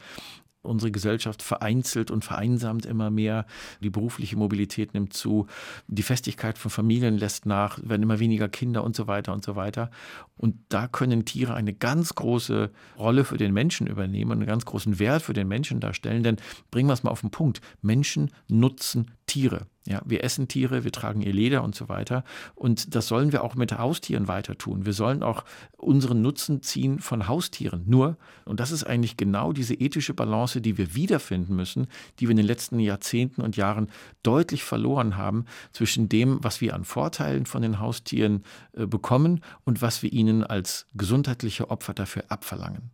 unsere 0.63 0.91
Gesellschaft 0.91 1.43
vereinzelt 1.43 2.09
und 2.09 2.25
vereinsamt 2.25 2.85
immer 2.85 3.09
mehr. 3.11 3.45
Die 3.81 3.89
berufliche 3.89 4.35
Mobilität 4.35 4.93
nimmt 4.93 5.13
zu. 5.13 5.47
Die 5.87 6.03
Festigkeit 6.03 6.57
von 6.57 6.71
Familien 6.71 7.17
lässt 7.17 7.45
nach, 7.45 7.79
werden 7.83 8.03
immer 8.03 8.19
weniger 8.19 8.49
Kinder 8.49 8.83
und 8.83 8.95
so 8.95 9.07
weiter 9.07 9.33
und 9.33 9.43
so 9.43 9.55
weiter. 9.55 9.91
Und 10.37 10.55
da 10.69 10.87
können 10.87 11.25
Tiere 11.25 11.53
eine 11.53 11.73
ganz 11.73 12.15
große 12.15 12.71
Rolle 12.97 13.25
für 13.25 13.37
den 13.37 13.53
Menschen 13.53 13.87
übernehmen 13.87 14.31
und 14.31 14.37
einen 14.37 14.47
ganz 14.47 14.65
großen 14.65 14.99
Wert 14.99 15.21
für 15.21 15.33
den 15.33 15.47
Menschen 15.47 15.79
darstellen. 15.79 16.23
Denn 16.23 16.37
bringen 16.71 16.89
wir 16.89 16.93
es 16.93 17.03
mal 17.03 17.11
auf 17.11 17.21
den 17.21 17.31
Punkt. 17.31 17.61
Menschen 17.81 18.31
nutzen 18.47 19.11
Tiere. 19.27 19.67
Ja, 19.85 20.01
wir 20.05 20.23
essen 20.23 20.47
Tiere, 20.47 20.85
wir 20.85 20.93
tragen 20.93 21.21
ihr 21.21 21.33
Leder 21.33 21.61
und 21.61 21.75
so 21.75 21.89
weiter. 21.89 22.23
Und 22.55 22.95
das 22.95 23.07
sollen 23.07 23.33
wir 23.33 23.43
auch 23.43 23.55
mit 23.55 23.77
Haustieren 23.77 24.29
weiter 24.29 24.57
tun. 24.57 24.85
Wir 24.85 24.93
sollen 24.93 25.23
auch 25.23 25.43
unseren 25.77 26.21
Nutzen 26.21 26.61
ziehen 26.61 26.99
von 26.99 27.27
Haustieren. 27.27 27.83
Nur, 27.85 28.17
und 28.45 28.61
das 28.61 28.71
ist 28.71 28.85
eigentlich 28.85 29.17
genau 29.17 29.51
diese 29.51 29.73
ethische 29.73 30.13
Balance, 30.13 30.61
die 30.61 30.77
wir 30.77 30.95
wiederfinden 30.95 31.55
müssen, 31.55 31.87
die 32.19 32.27
wir 32.27 32.31
in 32.31 32.37
den 32.37 32.45
letzten 32.45 32.79
Jahrzehnten 32.79 33.41
und 33.41 33.57
Jahren 33.57 33.89
deutlich 34.23 34.63
verloren 34.63 35.17
haben, 35.17 35.45
zwischen 35.73 36.07
dem, 36.07 36.41
was 36.41 36.61
wir 36.61 36.75
an 36.75 36.85
Vorteilen 36.85 37.45
von 37.45 37.61
den 37.61 37.79
Haustieren 37.79 38.43
äh, 38.73 38.85
bekommen 38.85 39.41
und 39.65 39.81
was 39.81 40.01
wir 40.01 40.13
ihnen 40.13 40.45
als 40.45 40.87
gesundheitliche 40.93 41.69
Opfer 41.69 41.93
dafür 41.93 42.23
abverlangen. 42.29 42.91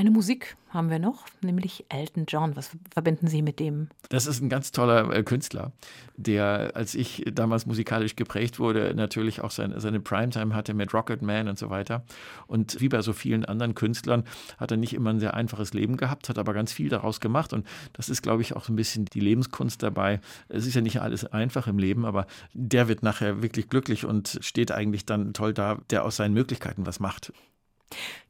Eine 0.00 0.12
Musik 0.12 0.56
haben 0.70 0.88
wir 0.88 0.98
noch, 0.98 1.26
nämlich 1.42 1.84
Elton 1.90 2.24
John. 2.26 2.56
Was 2.56 2.70
verbinden 2.90 3.26
Sie 3.26 3.42
mit 3.42 3.60
dem? 3.60 3.88
Das 4.08 4.26
ist 4.26 4.40
ein 4.40 4.48
ganz 4.48 4.72
toller 4.72 5.14
äh, 5.14 5.22
Künstler, 5.22 5.72
der, 6.16 6.70
als 6.72 6.94
ich 6.94 7.24
damals 7.34 7.66
musikalisch 7.66 8.16
geprägt 8.16 8.58
wurde, 8.58 8.94
natürlich 8.94 9.42
auch 9.42 9.50
seine, 9.50 9.78
seine 9.78 10.00
Primetime 10.00 10.54
hatte 10.54 10.72
mit 10.72 10.94
Rocket 10.94 11.20
Man 11.20 11.48
und 11.48 11.58
so 11.58 11.68
weiter. 11.68 12.02
Und 12.46 12.80
wie 12.80 12.88
bei 12.88 13.02
so 13.02 13.12
vielen 13.12 13.44
anderen 13.44 13.74
Künstlern 13.74 14.24
hat 14.56 14.70
er 14.70 14.78
nicht 14.78 14.94
immer 14.94 15.10
ein 15.10 15.20
sehr 15.20 15.34
einfaches 15.34 15.74
Leben 15.74 15.98
gehabt, 15.98 16.30
hat 16.30 16.38
aber 16.38 16.54
ganz 16.54 16.72
viel 16.72 16.88
daraus 16.88 17.20
gemacht. 17.20 17.52
Und 17.52 17.66
das 17.92 18.08
ist, 18.08 18.22
glaube 18.22 18.40
ich, 18.40 18.56
auch 18.56 18.64
so 18.64 18.72
ein 18.72 18.76
bisschen 18.76 19.04
die 19.04 19.20
Lebenskunst 19.20 19.82
dabei. 19.82 20.22
Es 20.48 20.66
ist 20.66 20.72
ja 20.72 20.80
nicht 20.80 21.02
alles 21.02 21.26
einfach 21.26 21.66
im 21.66 21.78
Leben, 21.78 22.06
aber 22.06 22.26
der 22.54 22.88
wird 22.88 23.02
nachher 23.02 23.42
wirklich 23.42 23.68
glücklich 23.68 24.06
und 24.06 24.38
steht 24.40 24.72
eigentlich 24.72 25.04
dann 25.04 25.34
toll 25.34 25.52
da, 25.52 25.76
der 25.90 26.06
aus 26.06 26.16
seinen 26.16 26.32
Möglichkeiten 26.32 26.86
was 26.86 27.00
macht. 27.00 27.34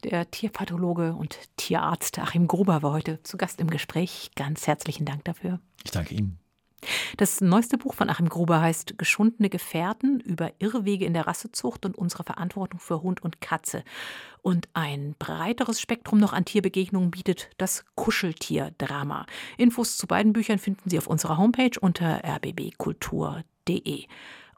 Der 0.05 0.31
Tierpathologe 0.31 1.15
und 1.15 1.39
Tierarzt 1.57 2.19
Achim 2.19 2.47
Gruber 2.47 2.83
war 2.83 2.93
heute 2.93 3.23
zu 3.23 3.37
Gast 3.37 3.61
im 3.61 3.71
Gespräch. 3.71 4.31
Ganz 4.37 4.67
herzlichen 4.67 5.05
Dank 5.05 5.25
dafür. 5.25 5.61
Ich 5.85 5.91
danke 5.91 6.15
Ihnen. 6.15 6.39
Das 7.17 7.41
neueste 7.41 7.77
Buch 7.77 7.95
von 7.95 8.09
Achim 8.09 8.29
Gruber 8.29 8.61
heißt 8.61 8.97
Geschundene 8.99 9.51
Gefährten 9.51 10.21
über 10.21 10.53
Irrwege 10.59 11.05
in 11.05 11.13
der 11.13 11.27
Rassezucht 11.27 11.85
und 11.85 11.97
unsere 11.97 12.25
Verantwortung 12.25 12.81
für 12.81 13.03
Hund 13.03 13.23
und 13.23 13.41
Katze. 13.41 13.85
Und 14.43 14.69
ein 14.73 15.15
breiteres 15.19 15.81
Spektrum 15.81 16.19
noch 16.19 16.33
an 16.33 16.45
Tierbegegnungen 16.45 17.11
bietet 17.11 17.51
das 17.59 17.85
Kuscheltierdrama. 17.97 19.27
Infos 19.59 19.97
zu 19.99 20.07
beiden 20.07 20.33
Büchern 20.33 20.59
finden 20.59 20.89
Sie 20.89 20.99
auf 20.99 21.07
unserer 21.07 21.37
Homepage 21.37 21.79
unter 21.79 22.23
rbbkultur.de. 22.25 24.07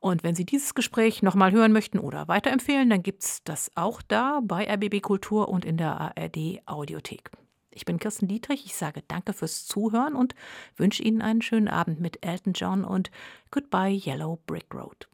Und 0.03 0.25
wenn 0.25 0.35
Sie 0.35 0.45
dieses 0.45 0.75
Gespräch 0.75 1.23
nochmal 1.23 1.53
hören 1.53 1.71
möchten 1.71 2.01
oder 2.01 2.27
weiterempfehlen, 2.27 2.91
dann 2.91 3.05
gibt 3.05 3.23
es 3.23 3.45
das 3.45 3.71
auch 3.77 4.03
da 4.03 4.41
bei 4.43 4.69
RBB 4.69 5.01
Kultur 5.01 5.49
und 5.49 5.65
in 5.65 5.77
der 5.77 6.01
ARD 6.01 6.61
Audiothek. 6.67 7.31
Ich 7.71 7.85
bin 7.85 8.01
Kirsten 8.01 8.27
Dietrich, 8.27 8.67
ich 8.67 8.75
sage 8.75 9.05
danke 9.07 9.33
fürs 9.33 9.65
Zuhören 9.65 10.17
und 10.17 10.35
wünsche 10.77 11.05
Ihnen 11.05 11.23
einen 11.23 11.41
schönen 11.41 11.69
Abend 11.69 12.01
mit 12.01 12.27
Elton 12.27 12.53
John 12.53 12.85
und 12.85 13.13
Goodbye 13.53 13.97
Yellow 14.05 14.41
Brick 14.45 14.75
Road. 14.75 15.09